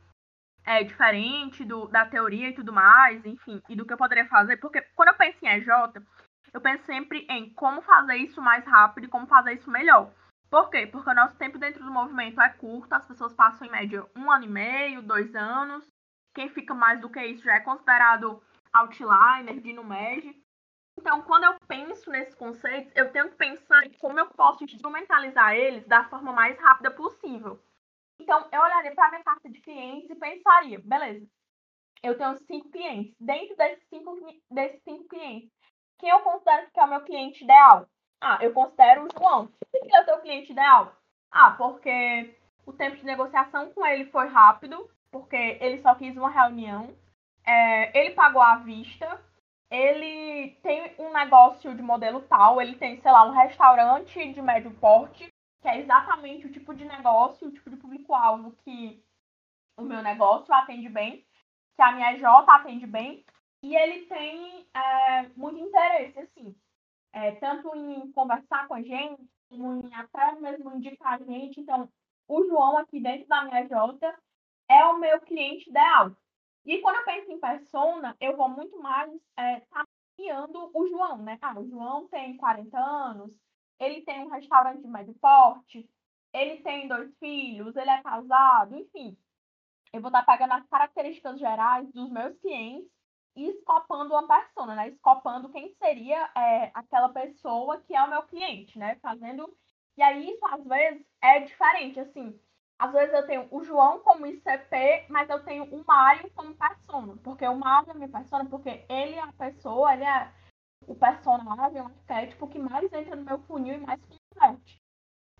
é, 0.65 0.85
diferente 0.85 1.65
do, 1.65 1.87
da 1.89 2.05
teoria 2.05 2.49
e 2.49 2.55
tudo 2.55 2.73
mais, 2.73 3.25
enfim, 3.25 3.63
e 3.69 3.75
do 3.75 3.87
que 3.87 3.93
eu 3.93 3.97
poderia 3.97 4.27
fazer, 4.27 4.59
porque 4.59 4.83
quando 4.95 5.09
eu 5.09 5.15
penso 5.15 5.39
em 5.45 5.49
EJ, 5.49 5.69
eu 6.53 6.61
penso 6.61 6.85
sempre 6.85 7.27
em 7.31 7.53
como 7.55 7.81
fazer 7.83 8.17
isso 8.17 8.43
mais 8.43 8.65
rápido 8.67 9.05
e 9.05 9.09
como 9.09 9.27
fazer 9.27 9.55
isso 9.55 9.71
melhor. 9.71 10.13
Por 10.51 10.69
quê? 10.69 10.87
Porque 10.87 11.09
o 11.09 11.15
nosso 11.15 11.37
tempo 11.37 11.59
dentro 11.59 11.85
do 11.85 11.93
movimento 11.93 12.41
é 12.41 12.49
curto, 12.49 12.93
as 12.93 13.07
pessoas 13.07 13.33
passam 13.33 13.67
em 13.67 13.71
média 13.71 14.05
um 14.17 14.31
ano 14.31 14.45
e 14.45 14.49
meio, 14.49 15.03
dois 15.03 15.35
anos. 15.35 15.89
Quem 16.35 16.49
fica 16.49 16.75
mais 16.75 17.01
do 17.01 17.09
que 17.09 17.23
isso 17.25 17.45
já 17.45 17.55
é 17.55 17.61
considerado 17.61 18.43
outliner, 18.73 19.61
de 19.61 19.73
NUMED. 19.73 20.43
Então, 20.99 21.23
quando 21.23 21.45
eu 21.45 21.59
penso 21.67 22.11
nesses 22.11 22.35
conceitos, 22.35 22.93
eu 22.95 23.11
tenho 23.11 23.31
que 23.31 23.37
pensar 23.37 23.87
em 23.87 23.93
como 23.95 24.19
eu 24.19 24.27
posso 24.29 24.65
instrumentalizar 24.65 25.55
eles 25.55 25.87
da 25.87 26.05
forma 26.05 26.33
mais 26.33 26.59
rápida 26.59 26.91
possível. 26.91 27.59
Então, 28.19 28.47
eu 28.53 28.61
olharia 28.61 28.95
para 28.95 29.07
a 29.07 29.11
minha 29.11 29.25
carta 29.25 29.49
de 29.49 29.61
clientes 29.61 30.11
e 30.11 30.15
pensaria, 30.15 30.79
beleza, 30.79 31.27
eu 32.03 32.17
tenho 32.17 32.37
cinco 32.39 32.71
clientes. 32.71 33.15
Dentro 33.19 33.57
desses 33.57 33.85
cinco, 33.89 34.17
desses 34.51 34.83
cinco 34.83 35.09
clientes, 35.09 35.51
quem 35.99 36.11
eu 36.11 36.21
considero 36.21 36.71
que 36.71 36.81
é 36.81 36.85
o 36.85 36.89
meu 36.89 37.01
cliente 37.03 37.45
ideal? 37.45 37.89
Ah, 38.21 38.39
eu 38.43 38.53
considero 38.53 39.05
o 39.05 39.09
João. 39.19 39.47
Por 39.47 39.81
que 39.81 39.95
é 39.95 40.01
o 40.03 40.05
teu 40.05 40.19
cliente 40.21 40.53
ideal? 40.53 40.95
Ah, 41.31 41.53
porque 41.53 42.39
o 42.67 42.73
tempo 42.73 42.97
de 42.97 43.05
negociação 43.05 43.71
com 43.73 43.85
ele 43.87 44.05
foi 44.07 44.27
rápido, 44.27 44.91
porque 45.11 45.59
ele 45.61 45.79
só 45.79 45.95
quis 45.95 46.17
uma 46.17 46.31
reunião. 46.31 46.95
É, 47.51 47.99
ele 47.99 48.15
pagou 48.15 48.41
à 48.41 48.57
vista. 48.57 49.21
Ele 49.71 50.57
tem 50.63 50.95
um 50.99 51.13
negócio 51.13 51.75
de 51.75 51.83
modelo 51.83 52.21
tal. 52.23 52.61
Ele 52.61 52.77
tem, 52.77 53.01
sei 53.01 53.11
lá, 53.11 53.25
um 53.25 53.33
restaurante 53.33 54.33
de 54.33 54.43
médio 54.43 54.71
porte, 54.75 55.33
que 55.61 55.69
é 55.69 55.79
exatamente 55.81 56.47
o 56.47 56.53
tipo 56.53 56.75
de 56.75 56.85
negócio, 56.85 57.49
o 57.49 57.53
tipo 57.53 57.71
de 57.71 57.77
público-alvo 57.77 58.53
que 58.65 59.03
o 59.77 59.83
meu 59.83 60.03
negócio 60.03 60.53
atende 60.53 60.89
bem, 60.89 61.25
que 61.77 61.83
a 61.83 61.93
minha 61.93 62.17
J 62.17 62.53
atende 62.53 62.87
bem. 62.87 63.25
E 63.63 63.77
ele 63.77 64.07
tem 64.07 64.67
é, 64.75 65.29
muito 65.37 65.59
interesse, 65.59 66.19
assim, 66.19 66.55
é, 67.13 67.33
tanto 67.33 67.75
em 67.77 68.11
conversar 68.13 68.67
com 68.67 68.75
a 68.75 68.83
gente, 68.83 69.23
como 69.49 69.87
em 69.87 69.95
até 69.95 70.33
mesmo 70.41 70.75
indicar 70.75 71.15
a 71.15 71.25
gente. 71.25 71.61
Então, 71.61 71.89
o 72.27 72.45
João 72.47 72.79
aqui 72.79 73.01
dentro 73.01 73.29
da 73.29 73.45
minha 73.45 73.67
J 73.67 74.15
é 74.69 74.85
o 74.87 74.99
meu 74.99 75.21
cliente 75.21 75.69
ideal. 75.69 76.13
E 76.65 76.79
quando 76.81 76.97
eu 76.97 77.05
penso 77.05 77.33
em 77.33 77.41
persona, 77.41 78.17
eu 78.21 78.37
vou 78.37 78.49
muito 78.49 78.79
mais 78.79 79.11
é, 79.37 79.61
tapeando 79.61 80.71
o 80.75 80.87
João, 80.89 81.19
né? 81.19 81.39
Ah, 81.41 81.59
o 81.59 81.69
João 81.69 82.07
tem 82.09 82.37
40 82.37 82.79
anos, 82.79 83.33
ele 83.79 84.03
tem 84.03 84.21
um 84.25 84.29
restaurante 84.29 84.83
de 84.83 84.89
médio 84.89 85.15
porte, 85.15 85.89
ele 86.33 86.63
tem 86.63 86.87
dois 86.87 87.17
filhos, 87.19 87.75
ele 87.77 87.91
é 87.91 88.03
casado, 88.03 88.77
enfim. 88.77 89.17
Eu 89.93 90.01
vou 90.01 90.09
estar 90.09 90.25
pegando 90.25 90.53
as 90.53 90.67
características 90.69 91.39
gerais 91.39 91.91
dos 91.93 92.11
meus 92.11 92.39
clientes 92.39 92.89
e 93.35 93.49
escopando 93.49 94.13
uma 94.13 94.27
persona, 94.27 94.75
né? 94.75 94.89
Escopando 94.89 95.51
quem 95.51 95.75
seria 95.75 96.31
é, 96.37 96.71
aquela 96.75 97.09
pessoa 97.09 97.81
que 97.81 97.95
é 97.95 98.03
o 98.03 98.11
meu 98.11 98.23
cliente, 98.25 98.79
né? 98.79 98.97
Fazendo. 98.97 99.53
E 99.97 100.03
aí, 100.03 100.31
isso 100.31 100.47
às 100.47 100.65
vezes 100.65 101.05
é 101.21 101.41
diferente, 101.41 101.99
assim. 102.01 102.39
Às 102.81 102.93
vezes 102.93 103.15
eu 103.15 103.27
tenho 103.27 103.47
o 103.51 103.63
João 103.63 104.01
como 104.01 104.27
ICP, 104.27 105.05
mas 105.11 105.29
eu 105.29 105.45
tenho 105.45 105.65
o 105.65 105.85
Mário 105.87 106.31
como 106.31 106.55
persona. 106.55 107.15
Porque 107.23 107.47
o 107.47 107.55
Mário 107.55 107.91
é 107.91 107.95
minha 107.95 108.09
persona, 108.09 108.49
porque 108.49 108.87
ele 108.89 109.17
é 109.17 109.21
a 109.21 109.31
pessoa, 109.35 109.93
ele 109.93 110.05
é 110.05 110.33
o 110.87 110.95
personagem, 110.95 111.83
o 111.83 111.85
arquétipo 111.85 112.49
que 112.49 112.59
mais 112.59 112.91
entra 112.91 113.15
no 113.15 113.23
meu 113.23 113.39
funil 113.41 113.75
e 113.75 113.81
mais 113.85 114.01
converte. 114.33 114.81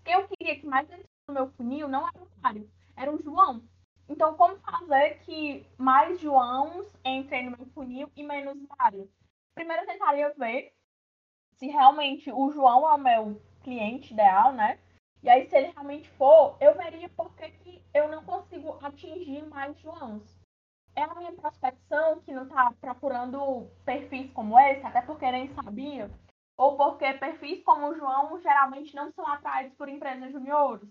Eu 0.05 0.27
queria 0.27 0.59
que 0.59 0.67
mais 0.67 0.85
entrasse 0.85 1.09
no 1.27 1.33
meu 1.33 1.47
funil 1.53 1.87
não 1.87 2.07
era 2.07 2.23
o 2.23 2.27
Mário, 2.43 2.71
era 2.95 3.11
o 3.11 3.19
João. 3.23 3.67
Então, 4.07 4.35
como 4.35 4.59
fazer 4.59 5.17
que 5.21 5.65
mais 5.79 6.19
Joãos 6.19 6.95
entrem 7.03 7.49
no 7.49 7.57
meu 7.57 7.65
funil 7.73 8.11
e 8.15 8.23
menos 8.23 8.55
Mário? 8.77 9.09
Primeiro, 9.55 9.81
eu 9.81 9.87
tentaria 9.87 10.31
ver 10.37 10.75
se 11.55 11.65
realmente 11.65 12.31
o 12.31 12.51
João 12.51 12.87
é 12.87 12.93
o 12.93 12.99
meu 12.99 13.41
cliente 13.63 14.13
ideal, 14.13 14.53
né? 14.53 14.79
E 15.23 15.29
aí, 15.29 15.47
se 15.47 15.55
ele 15.55 15.71
realmente 15.71 16.09
for, 16.11 16.57
eu 16.59 16.75
veria 16.75 17.07
por 17.09 17.35
que, 17.35 17.49
que 17.51 17.85
eu 17.93 18.07
não 18.09 18.23
consigo 18.23 18.79
atingir 18.81 19.45
mais 19.47 19.77
Joãos. 19.79 20.23
É 20.95 21.03
a 21.03 21.15
minha 21.15 21.31
prospecção 21.33 22.21
que 22.21 22.33
não 22.33 22.43
está 22.43 22.73
procurando 22.81 23.69
perfis 23.85 24.31
como 24.31 24.59
esse, 24.59 24.85
até 24.85 25.01
porque 25.01 25.31
nem 25.31 25.47
sabia, 25.53 26.11
ou 26.57 26.75
porque 26.75 27.13
perfis 27.13 27.63
como 27.63 27.87
o 27.87 27.95
João 27.95 28.41
geralmente 28.41 28.95
não 28.95 29.11
são 29.11 29.25
atraídos 29.27 29.75
por 29.77 29.87
empresas 29.87 30.31
juniores. 30.31 30.89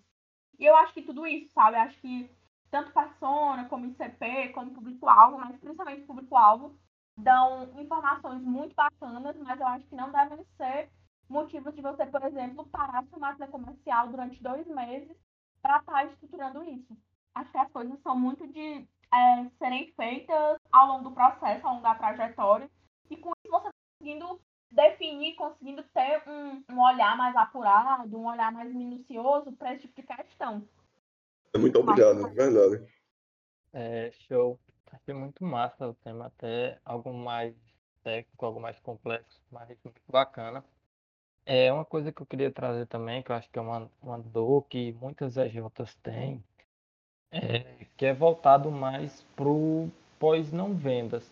E 0.59 0.65
eu 0.65 0.77
acho 0.77 0.95
que 0.95 1.03
tudo 1.03 1.27
isso, 1.27 1.53
sabe? 1.53 1.77
Eu 1.77 1.81
acho 1.81 2.01
que 2.01 2.31
tanto 2.71 2.93
persona, 2.93 3.69
como 3.69 3.87
ICP, 3.87 4.51
como 4.51 4.73
público-alvo, 4.73 5.39
mas 5.39 5.57
principalmente 5.59 6.07
público-alvo, 6.07 6.79
dão 7.17 7.69
informações 7.81 8.43
muito 8.43 8.75
bacanas, 8.75 9.37
mas 9.39 9.61
eu 9.61 9.67
acho 9.67 9.87
que 9.87 9.95
não 9.95 10.11
devem 10.13 10.45
ser 10.57 10.89
motivos 11.31 11.75
de 11.75 11.81
você, 11.81 12.05
por 12.07 12.23
exemplo, 12.25 12.67
parar 12.67 13.05
sua 13.07 13.19
máquina 13.19 13.47
comercial 13.47 14.09
durante 14.09 14.43
dois 14.43 14.67
meses 14.67 15.17
para 15.63 15.79
estar 15.79 15.93
tá 15.93 16.05
estruturando 16.05 16.65
isso. 16.65 16.97
Acho 17.35 17.51
que 17.51 17.59
as 17.59 17.71
coisas 17.71 17.99
são 18.03 18.19
muito 18.19 18.47
de 18.49 18.87
é, 19.15 19.51
serem 19.59 19.93
feitas 19.93 20.59
ao 20.73 20.89
longo 20.89 21.09
do 21.09 21.15
processo, 21.15 21.67
ao 21.67 21.75
longo 21.75 21.83
da 21.83 21.95
trajetória, 21.95 22.69
e 23.09 23.17
com 23.17 23.31
isso 23.31 23.51
você 23.51 23.65
tá 23.65 23.71
conseguindo 23.99 24.41
definir, 24.71 25.35
conseguindo 25.35 25.83
ter 25.95 26.23
um, 26.29 26.63
um 26.71 26.81
olhar 26.81 27.17
mais 27.17 27.35
apurado, 27.37 28.19
um 28.19 28.27
olhar 28.27 28.53
mais 28.53 28.73
minucioso 28.73 29.53
para 29.53 29.75
esse 29.75 29.87
tipo 29.87 30.01
de 30.01 30.07
questão. 30.07 30.69
Muito 31.57 31.79
obrigado, 31.79 32.27
é 32.27 32.31
verdade. 32.31 32.87
É, 33.73 34.11
show. 34.29 34.59
Achei 34.93 35.15
muito 35.15 35.45
massa 35.45 35.89
o 35.89 35.95
tema, 35.95 36.27
até 36.27 36.79
algo 36.85 37.13
mais 37.13 37.55
técnico, 38.03 38.45
algo 38.45 38.61
mais 38.61 38.79
complexo, 38.81 39.41
mas 39.51 39.69
muito 39.85 40.01
bacana. 40.09 40.65
É 41.47 41.73
uma 41.73 41.85
coisa 41.85 42.13
que 42.13 42.21
eu 42.23 42.27
queria 42.27 42.51
trazer 42.51 42.87
também, 42.87 43.23
que 43.23 43.33
eu 43.33 43.37
acho 43.37 43.51
que 43.51 43.59
é 43.59 43.63
uma, 43.63 43.91
uma 44.03 44.19
dor 44.19 44.63
que 44.69 44.93
muitas 44.95 45.37
EJs 45.37 45.95
têm, 46.03 46.45
é, 47.31 47.87
que 47.97 48.07
é 48.07 48.15
voltado 48.15 48.71
mais 48.71 49.23
pro 49.35 49.89
pós-não 50.19 50.75
vendas. 50.75 51.31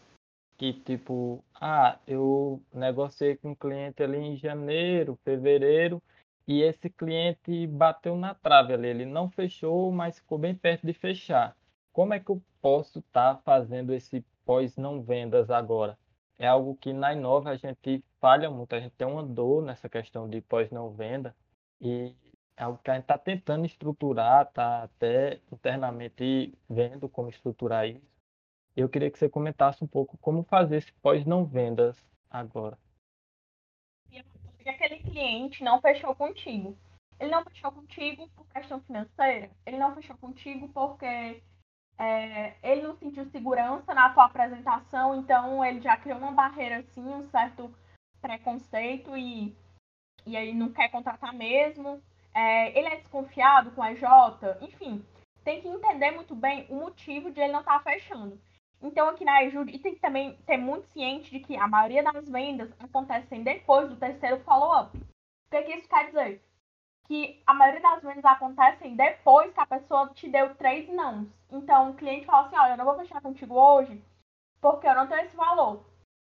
Que 0.57 0.73
tipo, 0.73 1.45
ah, 1.55 1.99
eu 2.07 2.61
negociei 2.73 3.37
com 3.37 3.51
um 3.51 3.55
cliente 3.55 4.03
ali 4.03 4.19
em 4.19 4.37
janeiro, 4.37 5.19
fevereiro, 5.25 6.03
e 6.49 6.63
esse 6.63 6.89
cliente 6.89 7.67
bateu 7.67 8.17
na 8.17 8.35
trave 8.35 8.73
ali, 8.73 8.89
ele 8.89 9.05
não 9.05 9.31
fechou, 9.31 9.93
mas 9.93 10.19
ficou 10.19 10.39
bem 10.39 10.55
perto 10.55 10.87
de 10.87 10.95
fechar. 10.95 11.55
Como 11.93 12.15
é 12.15 12.19
que 12.19 12.31
eu 12.31 12.43
posso 12.61 13.01
estar 13.01 13.35
tá 13.35 13.43
fazendo 13.45 13.93
esse 13.93 14.25
pós-não 14.45 15.03
vendas 15.03 15.51
agora? 15.51 15.97
É 16.39 16.47
algo 16.47 16.77
que 16.77 16.93
na 16.93 17.13
Inova 17.13 17.51
a 17.51 17.57
gente 17.57 18.03
falha 18.21 18.49
muito, 18.49 18.75
a 18.75 18.81
gente 18.81 18.95
tem 18.95 19.07
uma 19.07 19.25
dor 19.25 19.63
nessa 19.63 19.89
questão 19.89 20.29
de 20.29 20.41
pós-não 20.41 20.91
venda 20.91 21.35
e 21.81 22.15
é 22.57 22.65
algo 22.65 22.79
que 22.79 22.91
a 22.91 22.95
gente 22.95 23.05
está 23.05 23.19
tentando 23.19 23.67
estruturar, 23.67 24.47
está 24.47 24.85
até 24.85 25.41
internamente 25.53 26.53
vendo 26.69 27.09
como 27.09 27.29
estruturar 27.29 27.89
isso. 27.89 28.07
Eu 28.77 28.89
queria 28.89 29.11
que 29.11 29.19
você 29.19 29.29
comentasse 29.29 29.83
um 29.83 29.87
pouco 29.87 30.17
como 30.19 30.45
fazer 30.45 30.77
esse 30.77 30.93
pós-não 30.95 31.45
vendas 31.45 31.97
agora. 32.31 32.79
Porque 34.09 34.69
aquele 34.69 34.99
cliente 34.99 35.65
não 35.65 35.81
fechou 35.81 36.15
contigo. 36.15 36.77
Ele 37.19 37.31
não 37.31 37.43
fechou 37.43 37.73
contigo 37.73 38.29
por 38.37 38.47
questão 38.49 38.81
financeira. 38.83 39.51
Ele 39.67 39.79
não 39.79 39.95
fechou 39.95 40.17
contigo 40.19 40.69
porque 40.69 41.43
é, 41.99 42.55
ele 42.63 42.83
não 42.83 42.95
sentiu 42.95 43.25
segurança 43.27 43.93
na 43.93 44.11
tua 44.11 44.27
apresentação, 44.27 45.17
então 45.17 45.65
ele 45.65 45.81
já 45.81 45.97
criou 45.97 46.19
uma 46.19 46.31
barreira 46.31 46.79
assim, 46.79 47.03
um 47.03 47.29
certo 47.29 47.75
preconceito 48.21 49.17
e, 49.17 49.55
e 50.25 50.37
aí 50.37 50.55
não 50.55 50.73
quer 50.73 50.91
contratar 50.91 51.35
mesmo. 51.35 52.01
É, 52.33 52.79
ele 52.79 52.89
é 52.89 52.97
desconfiado 52.97 53.73
com 53.73 53.83
a 53.83 53.95
J, 53.95 54.59
enfim, 54.61 55.05
tem 55.43 55.61
que 55.61 55.69
entender 55.69 56.13
muito 56.13 56.35
bem 56.35 56.67
o 56.69 56.77
motivo 56.77 57.31
de 57.31 57.41
ele 57.41 57.53
não 57.53 57.61
estar 57.61 57.83
tá 57.83 57.91
fechando. 57.91 58.41
Então, 58.81 59.09
aqui 59.09 59.25
na 59.25 59.39
Ajude, 59.39 59.75
e 59.75 59.79
tem 59.79 59.95
que 59.95 60.01
também 60.01 60.37
ter 60.47 60.57
muito 60.57 60.87
ciente 60.89 61.31
de 61.33 61.41
que 61.41 61.57
a 61.57 61.67
maioria 61.67 62.03
das 62.03 62.29
vendas 62.29 62.71
acontecem 62.79 63.43
depois 63.43 63.89
do 63.89 63.97
terceiro 63.97 64.39
follow-up. 64.45 64.97
O 64.97 65.51
que, 65.51 65.63
que 65.63 65.75
isso 65.75 65.89
quer 65.89 66.07
dizer? 66.07 66.43
Que 67.09 67.43
a 67.47 67.55
maioria 67.55 67.81
das 67.81 68.03
vendas 68.03 68.25
acontecem 68.25 68.95
depois 68.95 69.53
que 69.53 69.61
a 69.61 69.67
pessoa 69.67 70.11
te 70.11 70.29
deu 70.29 70.55
três 70.55 70.89
nãos. 70.89 71.27
Então, 71.51 71.91
o 71.91 71.95
cliente 71.95 72.27
fala 72.27 72.47
assim, 72.47 72.57
olha, 72.57 72.73
eu 72.73 72.77
não 72.77 72.85
vou 72.85 72.97
fechar 72.97 73.21
contigo 73.21 73.55
hoje 73.55 74.05
porque 74.61 74.87
eu 74.87 74.95
não 74.95 75.07
tenho 75.09 75.23
esse 75.23 75.37
valor. 75.37 75.85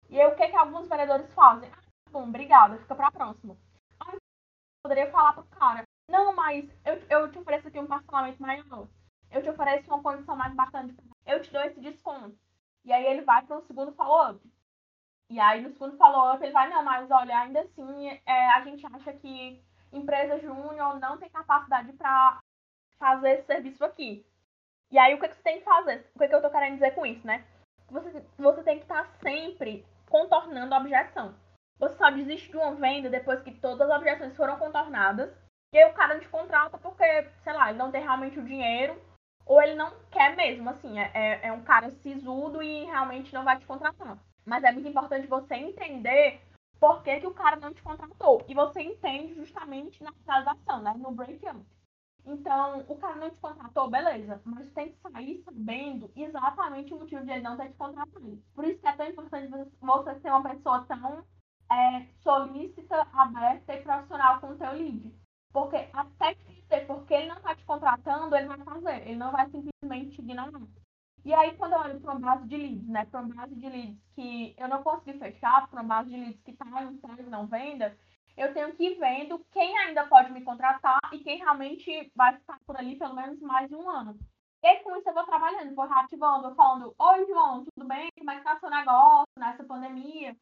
E 0.10 0.20
aí, 0.20 0.28
o 0.28 0.36
que, 0.36 0.48
que 0.48 0.56
alguns 0.56 0.88
vendedores 0.88 1.32
fazem? 1.34 1.70
Ah, 1.70 1.82
tá 1.82 2.12
bom, 2.12 2.24
obrigada, 2.24 2.78
fica 2.78 2.96
pra 2.96 3.12
próxima. 3.12 3.58
Aí, 4.00 4.14
eu 4.14 4.20
poderia 4.82 5.12
falar 5.12 5.34
pro 5.34 5.44
cara, 5.46 5.84
não, 6.10 6.34
mas 6.36 6.68
eu, 6.86 6.96
eu 7.10 7.32
te 7.32 7.38
ofereço 7.38 7.68
aqui 7.68 7.80
um 7.80 7.86
parcelamento 7.86 8.42
maior. 8.42 8.88
Eu 9.30 9.44
te 9.44 9.50
ofereço 9.50 9.88
uma 9.88 10.02
condição 10.02 10.36
mais 10.36 10.54
bacana. 10.56 10.96
Eu 11.26 11.42
te 11.42 11.52
dou 11.52 11.62
esse 11.62 11.80
desconto. 11.80 12.36
E 12.84 12.92
aí 12.92 13.06
ele 13.06 13.22
vai 13.22 13.46
para 13.46 13.58
o 13.58 13.62
segundo 13.62 13.92
follow-up. 13.92 14.42
E 15.30 15.40
aí 15.40 15.62
no 15.62 15.70
segundo 15.70 15.98
follow-up 15.98 16.44
ele 16.44 16.52
vai, 16.52 16.68
não, 16.70 16.84
mas 16.84 17.12
olha, 17.12 17.38
ainda 17.40 17.62
assim 17.62 18.08
é, 18.26 18.50
a 18.52 18.64
gente 18.64 18.84
acha 18.88 19.14
que 19.14 19.64
empresa 19.92 20.40
júnior 20.40 21.00
não 21.00 21.18
tem 21.18 21.30
capacidade 21.30 21.94
para 21.94 22.40
fazer 22.98 23.32
esse 23.32 23.46
serviço 23.46 23.84
aqui. 23.84 24.26
E 24.92 24.98
aí 24.98 25.14
o 25.14 25.20
que, 25.20 25.28
que 25.28 25.36
você 25.36 25.44
tem 25.44 25.60
que 25.60 25.66
fazer? 25.66 26.06
O 26.16 26.20
que, 26.20 26.28
que 26.28 26.36
eu 26.36 26.42
tô 26.42 26.50
querendo 26.50 26.76
dizer 26.76 26.96
com 26.96 27.06
isso, 27.06 27.26
né? 27.26 27.46
Você, 27.90 28.24
você 28.38 28.64
tem 28.64 28.78
que 28.78 28.84
estar 28.84 29.04
tá 29.04 29.10
sempre 29.24 29.86
contornando 30.10 30.74
a 30.74 30.80
objeção. 30.80 31.36
Você 31.78 31.96
só 31.96 32.10
desiste 32.10 32.50
de 32.50 32.58
uma 32.58 32.76
venda 32.76 33.10
depois 33.10 33.42
que 33.42 33.54
todas 33.54 33.90
as 33.90 33.98
objeções 33.98 34.36
foram 34.36 34.58
contornadas 34.58 35.34
e 35.72 35.78
aí 35.78 35.90
o 35.90 35.94
cara 35.94 36.20
te 36.20 36.28
contrata 36.28 36.78
porque, 36.78 37.28
sei 37.44 37.54
lá, 37.54 37.70
ele 37.70 37.78
não 37.78 37.92
tem 37.92 38.02
realmente 38.02 38.40
o 38.40 38.46
dinheiro, 38.46 39.00
ou 39.46 39.62
ele 39.62 39.76
não 39.76 39.94
quer 40.12 40.36
mesmo, 40.36 40.70
assim, 40.70 41.00
é, 41.00 41.12
é, 41.14 41.48
é 41.48 41.52
um 41.52 41.64
cara 41.64 41.90
sisudo 41.92 42.62
e 42.62 42.86
realmente 42.86 43.34
não 43.34 43.44
vai 43.44 43.58
te 43.58 43.66
contratar. 43.66 44.18
Mas 44.46 44.64
é 44.64 44.72
muito 44.72 44.88
importante 44.88 45.28
você 45.28 45.56
entender 45.56 46.42
por 46.80 47.04
que, 47.04 47.20
que 47.20 47.28
o 47.28 47.34
cara 47.34 47.58
não 47.58 47.74
te 47.74 47.82
contratou. 47.82 48.44
E 48.48 48.56
você 48.56 48.82
entende 48.82 49.36
justamente 49.36 50.02
na 50.04 50.14
finalização, 50.14 50.82
né? 50.82 50.94
No 50.98 51.12
break-up. 51.12 51.60
Então, 52.26 52.86
o 52.88 52.96
cara 52.98 53.16
não 53.16 53.30
te 53.30 53.40
contratou, 53.40 53.90
beleza, 53.90 54.42
mas 54.46 54.72
tem 54.72 54.92
que 54.92 55.00
sair 55.00 55.42
sabendo 55.44 56.12
exatamente 56.16 56.94
o 56.94 57.00
motivo 57.00 57.24
de 57.26 57.32
ele 57.32 57.42
não 57.42 57.58
ter 57.58 57.70
te 57.70 57.76
contratado. 57.76 58.44
Por 58.54 58.66
isso 58.66 58.80
que 58.80 58.88
é 58.88 58.92
tão 58.92 59.08
importante 59.08 59.48
você 59.82 60.20
ser 60.20 60.30
uma 60.30 60.44
pessoa 60.44 60.86
tão 60.86 61.24
é, 61.72 62.06
solícita, 62.22 63.08
aberta 63.14 63.74
e 63.74 63.82
profissional 63.82 64.40
com 64.40 64.48
o 64.48 64.58
teu 64.58 64.72
lead. 64.74 65.14
Porque 65.52 65.90
até 65.94 66.36
que 66.36 66.62
dizer 66.62 66.86
porque 66.86 67.14
ele 67.14 67.30
não 67.30 67.38
está 67.38 67.56
te 67.56 67.66
contratando, 67.66 68.36
ele 68.36 68.48
vai 68.48 68.60
fazer. 68.60 69.08
Ele 69.08 69.16
não 69.16 69.32
vai 69.32 69.50
simplesmente 69.50 70.22
ignorar. 70.22 70.62
E 71.26 71.34
aí, 71.34 71.56
quando 71.58 71.74
eu 71.74 71.80
olho 71.80 72.00
para 72.00 72.12
uma 72.14 72.20
base 72.20 72.48
de 72.48 72.58
leads, 72.58 72.88
né? 72.88 73.06
Para 73.06 73.22
uma 73.22 73.36
base 73.36 73.56
de 73.56 73.70
leads 73.70 73.98
que 74.16 74.56
eu 74.58 74.68
não 74.68 74.84
consegui 74.84 75.20
fechar, 75.20 75.68
para 75.68 75.82
uma 75.82 75.88
base 75.88 76.10
de 76.10 76.18
leads 76.18 76.42
que 76.44 76.52
está 76.52 76.66
em 76.84 76.98
pós 76.98 77.28
não 77.28 77.46
venda, 77.48 77.98
eu 78.38 78.54
tenho 78.54 78.74
que 78.76 78.84
ir 78.84 79.00
vendo 79.00 79.46
quem 79.52 79.78
ainda 79.80 80.08
pode 80.08 80.32
me 80.32 80.42
contratar 80.42 81.00
e 81.12 81.20
quem 81.20 81.38
realmente 81.40 82.12
vai 82.16 82.38
ficar 82.38 82.58
por 82.66 82.78
ali 82.78 82.98
pelo 82.98 83.16
menos 83.16 83.40
mais 83.42 83.68
de 83.68 83.76
um 83.76 83.90
ano. 83.90 84.18
E 84.64 84.68
aí, 84.68 84.84
com 84.84 84.96
isso, 84.98 85.10
eu 85.10 85.14
vou 85.14 85.26
trabalhando, 85.26 85.76
vou 85.76 85.88
reativando, 85.88 86.44
vou 86.44 86.56
falando: 86.56 86.96
Oi, 86.98 87.26
João, 87.28 87.66
tudo 87.66 87.88
bem? 87.88 88.10
Como 88.18 88.32
é 88.32 88.38
que 88.38 88.44
tá 88.44 88.60
seu 88.60 88.70
negócio 88.70 89.28
nessa 89.38 89.64
pandemia? 89.64 90.36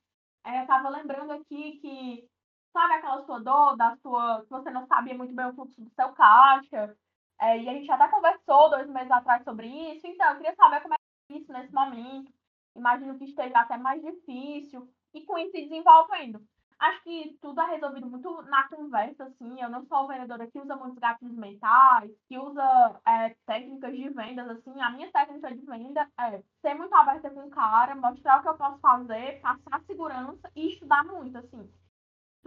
É, 0.43 0.59
eu 0.59 0.61
estava 0.61 0.89
lembrando 0.89 1.32
aqui 1.32 1.80
que 1.82 2.28
sabe 2.71 2.93
aquela 2.93 3.25
sua 3.25 3.39
dor, 3.39 3.75
da 3.75 3.95
sua. 3.97 4.43
que 4.43 4.49
você 4.49 4.69
não 4.69 4.86
sabia 4.88 5.15
muito 5.15 5.34
bem 5.34 5.45
o 5.47 5.53
fluxo 5.53 5.82
do 5.82 5.89
seu 5.95 6.09
caixa. 6.13 6.95
É, 7.39 7.59
e 7.59 7.69
a 7.69 7.73
gente 7.73 7.91
até 7.91 8.07
conversou 8.07 8.69
dois 8.69 8.88
meses 8.89 9.11
atrás 9.11 9.43
sobre 9.43 9.67
isso. 9.67 10.05
Então, 10.07 10.29
eu 10.29 10.38
queria 10.38 10.55
saber 10.55 10.81
como 10.81 10.93
é 10.93 10.97
é 11.29 11.38
isso 11.38 11.51
nesse 11.51 11.73
momento. 11.73 12.31
Imagino 12.75 13.17
que 13.17 13.25
esteja 13.25 13.59
até 13.59 13.77
mais 13.77 14.01
difícil. 14.01 14.88
E 15.13 15.21
com 15.25 15.38
isso 15.38 15.51
desenvolvendo. 15.51 16.41
Acho 16.79 17.01
que 17.03 17.38
tudo 17.41 17.59
é 17.61 17.65
resolvido 17.71 18.07
muito 18.07 18.41
na 18.43 18.67
conversa, 18.69 19.23
assim. 19.23 19.59
Eu 19.59 19.69
não 19.69 19.83
sou 19.88 20.07
vendedora 20.07 20.45
que 20.45 20.59
usa 20.59 20.75
muitos 20.75 20.99
gatilhos 20.99 21.35
mentais, 21.35 22.11
que 22.27 22.38
usa 22.38 23.01
é, 23.05 23.35
técnicas 23.47 23.95
de 23.95 24.09
vendas, 24.09 24.47
assim. 24.49 24.79
A 24.79 24.91
minha 24.91 25.11
técnica 25.11 25.53
de 25.55 25.65
venda 25.65 26.07
é 26.19 26.41
ser 26.61 26.75
muito 26.75 26.93
aberta 26.93 27.31
com 27.31 27.47
o 27.47 27.49
cara, 27.49 27.95
mostrar 27.95 28.39
o 28.39 28.41
que 28.43 28.49
eu 28.49 28.57
posso 28.57 28.79
fazer, 28.79 29.41
passar 29.41 29.81
segurança 29.88 30.51
e 30.55 30.73
estudar 30.73 31.03
muito, 31.03 31.38
assim 31.38 31.67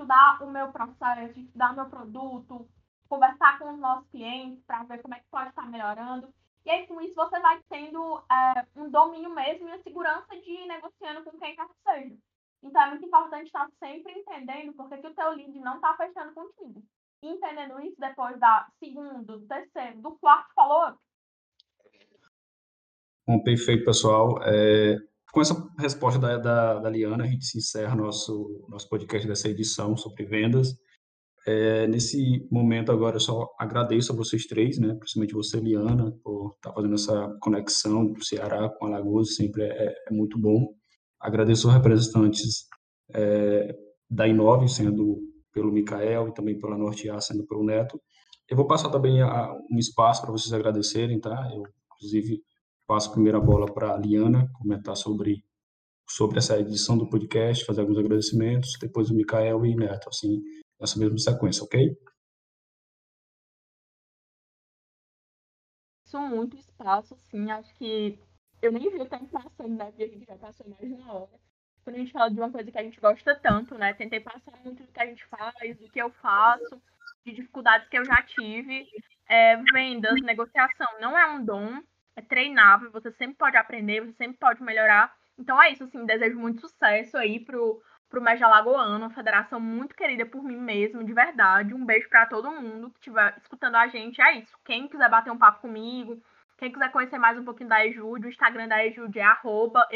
estudar 0.01 0.43
o 0.43 0.51
meu 0.51 0.73
processo, 0.73 1.39
estudar 1.39 1.75
meu 1.75 1.87
produto, 1.87 2.67
conversar 3.11 3.59
com 3.59 3.73
os 3.73 3.79
nossos 3.81 4.09
clientes 4.09 4.63
para 4.65 4.85
ver 4.85 5.03
como 5.03 5.15
é 5.15 5.19
que 5.19 5.29
pode 5.31 5.49
estar 5.51 5.69
melhorando. 5.69 6.33
E 6.65 6.71
aí, 6.71 6.87
com 6.87 7.01
isso, 7.01 7.15
você 7.15 7.41
vai 7.41 7.61
tendo 7.69 8.23
é, 8.31 8.67
um 8.77 8.89
domínio 8.89 9.35
mesmo 9.35 9.69
e 9.69 9.73
a 9.73 9.83
segurança 9.83 10.29
de 10.41 10.51
ir 10.51 10.67
negociando 10.67 11.25
com 11.25 11.37
quem 11.37 11.57
quer 11.57 11.67
que 11.67 11.75
seja. 11.83 12.17
Então, 12.63 12.83
é 12.83 12.91
muito 12.91 13.05
importante 13.05 13.47
estar 13.47 13.69
sempre 13.79 14.13
entendendo 14.13 14.73
por 14.75 14.89
que, 14.89 14.99
que 14.99 15.07
o 15.09 15.15
teu 15.15 15.31
lead 15.33 15.59
não 15.59 15.77
está 15.77 15.97
fechando 15.97 16.33
contigo. 16.33 16.83
E 17.23 17.29
entendendo 17.29 17.81
isso 17.81 17.97
depois 17.99 18.39
da 18.39 18.69
segundo, 18.79 19.39
do 19.39 19.47
terceiro, 19.47 20.01
do 20.01 20.13
quarto 20.19 20.55
follow-up. 20.55 20.99
Bom, 23.27 23.43
perfeito, 23.43 23.85
pessoal. 23.85 24.39
É, 24.43 24.99
com 25.33 25.41
essa 25.41 25.55
resposta 25.79 26.21
da, 26.21 26.37
da, 26.39 26.79
da, 26.79 26.91
Liana, 26.91 27.25
a 27.25 27.27
gente 27.27 27.45
se 27.45 27.59
encerra 27.59 27.97
nosso, 27.97 28.65
nosso 28.69 28.89
podcast 28.89 29.27
dessa 29.27 29.49
edição 29.49 29.97
sobre 29.97 30.25
vendas. 30.25 30.79
É, 31.53 31.85
nesse 31.89 32.47
momento 32.49 32.93
agora, 32.93 33.17
eu 33.17 33.21
só 33.21 33.53
agradeço 33.59 34.13
a 34.13 34.17
vocês 34.17 34.47
três, 34.47 34.79
né, 34.79 34.95
principalmente 34.95 35.35
você, 35.35 35.59
Liana, 35.59 36.13
por 36.23 36.53
estar 36.55 36.69
tá 36.69 36.75
fazendo 36.77 36.95
essa 36.95 37.37
conexão 37.41 38.07
do 38.07 38.25
Ceará 38.25 38.69
com 38.69 38.87
Alagoas, 38.87 39.35
sempre 39.35 39.65
é, 39.65 39.95
é 40.09 40.13
muito 40.13 40.39
bom. 40.39 40.73
Agradeço 41.19 41.67
os 41.67 41.75
representantes 41.75 42.67
é, 43.13 43.77
da 44.09 44.29
Inove, 44.29 44.69
sendo 44.69 45.19
pelo 45.53 45.73
Micael 45.73 46.29
e 46.29 46.35
também 46.35 46.57
pela 46.57 46.79
Norte 46.79 47.11
A, 47.11 47.21
sendo 47.21 47.45
pelo 47.45 47.65
Neto. 47.65 48.01
Eu 48.49 48.57
vou 48.57 48.69
passar 48.69 48.89
também 48.89 49.21
a, 49.21 49.53
um 49.69 49.79
espaço 49.79 50.23
para 50.23 50.31
vocês 50.31 50.53
agradecerem, 50.53 51.19
tá? 51.19 51.51
Eu, 51.53 51.65
inclusive, 51.97 52.41
passo 52.87 53.09
a 53.11 53.13
primeira 53.13 53.41
bola 53.41 53.67
para 53.67 53.95
a 53.95 53.99
Liana 53.99 54.49
comentar 54.55 54.97
sobre, 54.97 55.43
sobre 56.09 56.39
essa 56.39 56.61
edição 56.61 56.97
do 56.97 57.11
podcast, 57.11 57.65
fazer 57.65 57.81
alguns 57.81 57.99
agradecimentos, 57.99 58.79
depois 58.81 59.11
o 59.11 59.15
Mikael 59.15 59.67
e 59.67 59.75
Neto, 59.75 60.09
assim, 60.09 60.41
nessa 60.81 60.99
mesma 60.99 61.19
sequência, 61.19 61.63
ok? 61.63 61.97
São 66.05 66.29
muito 66.29 66.57
espaço, 66.57 67.15
assim, 67.15 67.51
acho 67.51 67.73
que 67.75 68.19
eu 68.61 68.73
nem 68.73 68.91
vi 68.91 69.01
o 69.01 69.07
tempo 69.07 69.29
passando, 69.29 69.77
né? 69.77 69.87
A 69.87 69.91
gente 69.91 70.25
já 70.25 70.37
passou 70.37 70.69
mais 70.69 70.81
de 70.81 70.95
uma 70.95 71.13
hora. 71.13 71.41
Quando 71.85 71.97
a 71.97 71.99
gente 71.99 72.13
fala 72.13 72.31
de 72.31 72.39
uma 72.39 72.51
coisa 72.51 72.71
que 72.71 72.79
a 72.79 72.83
gente 72.83 73.01
gosta 73.01 73.35
tanto, 73.37 73.75
né? 73.77 73.95
Tentei 73.95 74.21
passar 74.21 74.53
muito 74.65 74.83
do 74.83 74.93
que 74.93 75.01
a 75.01 75.07
gente 75.07 75.25
faz, 75.27 75.79
do 75.79 75.89
que 75.89 76.01
eu 76.01 76.11
faço, 76.11 76.83
de 77.25 77.33
dificuldades 77.33 77.89
que 77.89 77.99
eu 77.99 78.05
já 78.05 78.23
tive. 78.23 78.87
É, 79.29 79.57
vendas, 79.73 80.21
negociação, 80.23 80.89
não 81.01 81.17
é 81.17 81.25
um 81.31 81.45
dom, 81.45 81.81
é 82.17 82.21
treinável, 82.21 82.91
você 82.91 83.13
sempre 83.13 83.37
pode 83.37 83.57
aprender, 83.57 84.01
você 84.01 84.13
sempre 84.15 84.39
pode 84.39 84.61
melhorar. 84.61 85.15
Então 85.39 85.61
é 85.63 85.71
isso, 85.71 85.85
assim, 85.85 86.05
desejo 86.05 86.37
muito 86.37 86.61
sucesso 86.61 87.17
aí 87.17 87.39
pro, 87.39 87.81
pro 88.11 88.21
MES 88.21 88.43
Alagoano, 88.43 89.07
uma 89.07 89.15
federação 89.15 89.61
muito 89.61 89.95
querida 89.95 90.27
por 90.27 90.43
mim 90.43 90.57
mesmo, 90.57 91.05
de 91.05 91.15
verdade. 91.15 91.73
Um 91.73 91.87
beijo 91.87 92.09
para 92.09 92.27
todo 92.27 92.51
mundo 92.51 92.91
que 92.91 92.99
estiver 92.99 93.37
escutando 93.39 93.77
a 93.77 93.87
gente. 93.87 94.21
É 94.21 94.39
isso. 94.39 94.53
Quem 94.65 94.89
quiser 94.89 95.09
bater 95.09 95.31
um 95.31 95.39
papo 95.39 95.61
comigo, 95.61 96.21
quem 96.59 96.73
quiser 96.73 96.91
conhecer 96.91 97.19
mais 97.19 97.39
um 97.39 97.45
pouquinho 97.45 97.69
da 97.69 97.87
Ejude, 97.87 98.27
o 98.27 98.29
Instagram 98.29 98.67
da 98.67 98.85
Ejude 98.85 99.21
é 99.21 99.23
arroba. 99.23 99.89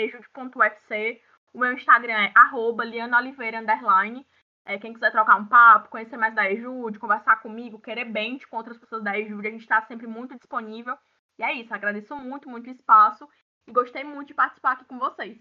O 1.53 1.59
meu 1.59 1.73
Instagram 1.73 2.15
é 2.15 2.33
arroba 2.35 2.85
underline. 2.85 4.25
É, 4.65 4.79
quem 4.79 4.95
quiser 4.95 5.11
trocar 5.11 5.37
um 5.37 5.47
papo, 5.47 5.91
conhecer 5.91 6.17
mais 6.17 6.35
da 6.35 6.51
Ejude, 6.51 6.99
conversar 6.99 7.37
comigo, 7.43 7.81
querer 7.81 8.07
bem 8.07 8.39
com 8.49 8.57
outras 8.57 8.79
pessoas 8.79 9.03
da 9.03 9.19
Ejude, 9.19 9.49
a 9.49 9.51
gente 9.51 9.61
está 9.61 9.83
sempre 9.83 10.07
muito 10.07 10.35
disponível. 10.37 10.97
E 11.39 11.43
é 11.43 11.53
isso, 11.53 11.75
agradeço 11.75 12.17
muito, 12.17 12.49
muito 12.49 12.71
espaço 12.71 13.29
e 13.67 13.73
gostei 13.73 14.05
muito 14.05 14.29
de 14.29 14.35
participar 14.35 14.73
aqui 14.73 14.85
com 14.87 14.99
vocês. 14.99 15.39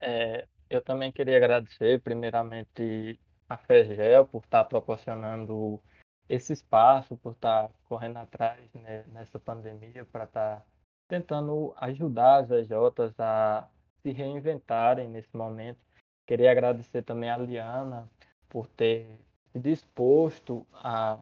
É, 0.00 0.46
eu 0.68 0.82
também 0.82 1.12
queria 1.12 1.36
agradecer, 1.36 2.00
primeiramente, 2.00 3.18
a 3.48 3.56
FEGEL 3.56 4.26
por 4.26 4.42
estar 4.42 4.64
proporcionando 4.64 5.80
esse 6.28 6.52
espaço, 6.52 7.16
por 7.16 7.32
estar 7.32 7.70
correndo 7.84 8.16
atrás 8.18 8.60
né, 8.74 9.04
nessa 9.08 9.38
pandemia, 9.38 10.04
para 10.06 10.24
estar 10.24 10.64
tentando 11.08 11.74
ajudar 11.76 12.38
as 12.38 12.50
EJs 12.50 13.18
a 13.18 13.68
se 14.02 14.12
reinventarem 14.12 15.08
nesse 15.08 15.36
momento. 15.36 15.78
Queria 16.26 16.50
agradecer 16.50 17.02
também 17.02 17.30
a 17.30 17.36
Liana 17.36 18.08
por 18.48 18.66
ter 18.66 19.06
se 19.52 19.58
disposto 19.58 20.66
a 20.72 21.18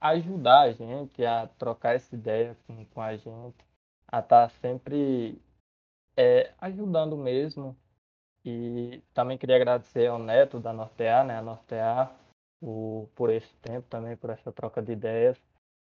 ajudar 0.00 0.62
a 0.62 0.72
gente, 0.72 1.24
a 1.24 1.46
trocar 1.58 1.94
essa 1.94 2.14
ideia 2.14 2.56
com, 2.66 2.84
com 2.86 3.00
a 3.00 3.16
gente, 3.16 3.56
a 4.06 4.18
estar 4.18 4.50
sempre 4.50 5.40
é, 6.16 6.52
ajudando 6.58 7.16
mesmo 7.16 7.76
e 8.44 9.02
também 9.14 9.38
queria 9.38 9.56
agradecer 9.56 10.06
ao 10.06 10.18
Neto 10.18 10.58
da 10.58 10.72
Nortear, 10.72 11.24
né, 11.24 11.38
a 11.38 11.42
Nortear, 11.42 12.14
o, 12.60 13.08
por 13.14 13.30
esse 13.30 13.54
tempo 13.56 13.86
também, 13.88 14.16
por 14.16 14.30
essa 14.30 14.52
troca 14.52 14.82
de 14.82 14.92
ideias. 14.92 15.38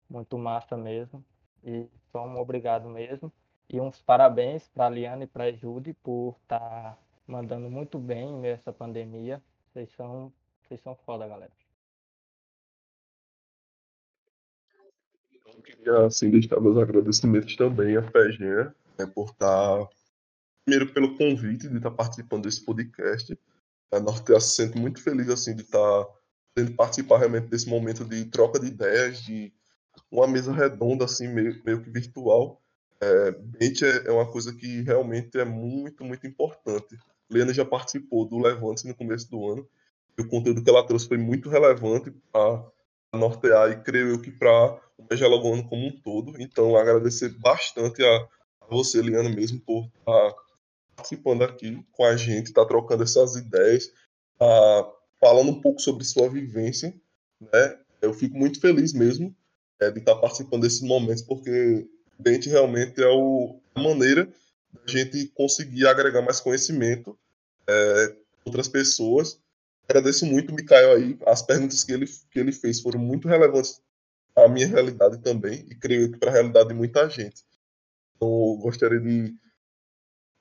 Muito 0.09 0.39
massa 0.39 0.77
mesmo. 0.77 1.25
E 1.63 1.87
só 2.11 2.27
um 2.27 2.39
obrigado 2.39 2.89
mesmo. 2.89 3.33
E 3.69 3.81
uns 3.81 4.01
parabéns 4.01 4.67
para 4.69 4.87
a 4.87 4.91
Liana 4.91 5.25
e 5.25 5.27
para 5.27 5.45
a 5.45 5.53
Judy 5.53 5.93
por 5.95 6.37
estar 6.43 6.59
tá 6.59 6.99
mandando 7.27 7.71
muito 7.71 7.99
bem 7.99 8.31
em 8.31 8.39
meio 8.39 8.55
a 8.55 8.57
essa 8.57 8.73
pandemia. 8.73 9.43
Vocês 9.67 9.91
são, 9.93 10.33
vocês 10.63 10.81
são 10.81 10.95
foda, 10.95 11.29
galera. 11.29 11.53
Eu 15.55 15.63
queria 15.63 16.07
assim, 16.07 16.31
deixar 16.31 16.61
meus 16.61 16.79
agradecimentos 16.79 17.57
também 17.57 17.97
à 17.97 18.03
FEGEA 18.03 18.75
né, 18.99 19.07
por 19.07 19.27
estar 19.27 19.85
tá 19.85 19.91
primeiro 20.69 20.93
pelo 20.93 21.17
convite 21.17 21.67
de 21.67 21.79
estar 21.79 21.91
participando 21.91 22.43
desse 22.43 22.63
podcast. 22.63 23.37
A 23.91 23.99
Norte 23.99 24.39
se 24.39 24.57
sente 24.57 24.77
muito 24.77 25.03
feliz 25.03 25.31
assim 25.31 25.57
de 25.57 25.63
estar 25.63 26.07
podendo 26.55 26.77
participar 26.77 27.17
realmente 27.21 27.47
desse 27.47 27.67
momento 27.67 28.05
de 28.05 28.27
troca 28.27 28.61
de 28.61 28.67
ideias, 28.67 29.23
de 29.23 29.51
uma 30.11 30.27
mesa 30.27 30.53
redonda 30.53 31.07
assim 31.07 31.27
meio, 31.27 31.59
meio 31.65 31.83
que 31.83 31.89
virtual. 31.89 32.61
É, 33.01 33.35
é, 33.61 34.09
é 34.09 34.13
uma 34.13 34.31
coisa 34.31 34.53
que 34.55 34.83
realmente 34.83 35.39
é 35.39 35.45
muito, 35.45 36.05
muito 36.05 36.27
importante. 36.27 36.99
Lena 37.31 37.55
já 37.55 37.65
participou 37.65 38.27
do 38.27 38.39
Levante 38.39 38.87
no 38.87 38.95
começo 38.95 39.31
do 39.31 39.51
ano. 39.51 39.67
E 40.19 40.21
o 40.21 40.29
conteúdo 40.29 40.63
que 40.63 40.69
ela 40.69 40.87
trouxe 40.87 41.09
foi 41.09 41.17
muito 41.17 41.49
relevante 41.49 42.11
para 42.31 42.63
nortear 43.15 43.71
e 43.71 43.83
creio 43.83 44.09
eu 44.09 44.21
que 44.21 44.31
para 44.31 44.79
o 44.99 45.07
Megalagoano 45.11 45.67
como 45.67 45.87
um 45.87 45.99
todo. 46.03 46.35
Então, 46.39 46.77
agradecer 46.77 47.31
bastante 47.39 48.05
a, 48.05 48.17
a 48.61 48.67
você, 48.69 49.01
Liana, 49.01 49.31
mesmo, 49.31 49.61
por 49.61 49.87
estar 49.99 50.48
participando 50.99 51.43
aqui 51.43 51.81
com 51.93 52.05
a 52.05 52.17
gente, 52.17 52.47
está 52.47 52.67
trocando 52.67 53.05
essas 53.05 53.37
ideias, 53.37 53.93
tá 54.37 54.93
falando 55.21 55.51
um 55.53 55.61
pouco 55.61 55.81
sobre 55.81 56.05
sua 56.05 56.29
vivência, 56.29 56.93
né? 57.41 57.79
Eu 58.03 58.13
fico 58.13 58.37
muito 58.37 58.61
feliz 58.61 58.93
mesmo 58.93 59.35
é, 59.81 59.91
de 59.91 60.01
estar 60.01 60.17
tá 60.17 60.21
participando 60.21 60.63
desses 60.63 60.83
momentos, 60.83 61.23
porque 61.23 61.89
Dente 62.19 62.49
realmente 62.49 63.01
é 63.01 63.09
o, 63.09 63.61
a 63.75 63.81
maneira 63.81 64.29
da 64.73 64.93
gente 64.93 65.29
conseguir 65.29 65.87
agregar 65.87 66.23
mais 66.23 66.41
conhecimento 66.41 67.17
é, 67.67 68.17
outras 68.45 68.67
pessoas. 68.67 69.41
Agradeço 69.89 70.27
muito, 70.27 70.53
Mikael, 70.53 70.93
aí. 70.93 71.17
As 71.27 71.43
perguntas 71.43 71.83
que 71.85 71.93
ele, 71.93 72.07
que 72.07 72.39
ele 72.39 72.53
fez 72.53 72.81
foram 72.81 73.01
muito 73.01 73.29
relevantes 73.29 73.81
à 74.37 74.49
minha 74.49 74.67
realidade 74.67 75.19
também, 75.19 75.65
e 75.71 75.75
creio 75.75 76.13
que 76.13 76.19
para 76.19 76.31
a 76.31 76.35
realidade 76.35 76.69
de 76.69 76.75
muita 76.75 77.09
gente. 77.09 77.45
Então, 78.17 78.57
gostaria 78.61 79.01
de 79.01 79.35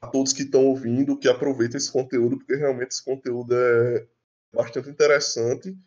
a 0.02 0.08
todos 0.08 0.34
que 0.34 0.43
estão 0.43 0.66
ouvindo 0.66 1.18
que 1.18 1.28
aproveitem 1.28 1.78
esse 1.78 1.91
conteúdo, 1.91 2.38
porque 2.38 2.56
realmente 2.56 2.91
esse 2.91 3.04
conteúdo 3.04 3.54
é 3.56 4.08
bastante 4.54 4.89
interessante 4.89 5.78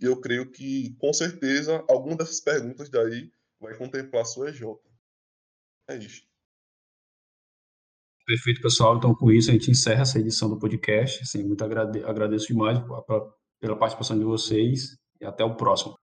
e 0.00 0.04
eu 0.04 0.20
creio 0.20 0.50
que, 0.50 0.94
com 0.98 1.12
certeza, 1.12 1.84
alguma 1.88 2.16
dessas 2.16 2.40
perguntas 2.40 2.88
daí 2.88 3.30
vai 3.60 3.76
contemplar 3.76 4.22
a 4.22 4.24
sua 4.24 4.50
EJ. 4.50 4.62
É 5.88 5.96
isso. 5.96 6.22
Perfeito, 8.26 8.60
pessoal. 8.60 8.96
Então, 8.98 9.14
com 9.14 9.32
isso, 9.32 9.50
a 9.50 9.54
gente 9.54 9.70
encerra 9.70 10.02
essa 10.02 10.18
edição 10.18 10.50
do 10.50 10.58
podcast. 10.58 11.22
Assim, 11.22 11.42
muito 11.42 11.64
agrade 11.64 12.04
agradeço 12.04 12.48
demais 12.48 12.78
pela 13.58 13.76
participação 13.76 14.18
de 14.18 14.24
vocês 14.24 14.98
e 15.20 15.24
até 15.24 15.42
o 15.42 15.56
próximo. 15.56 15.98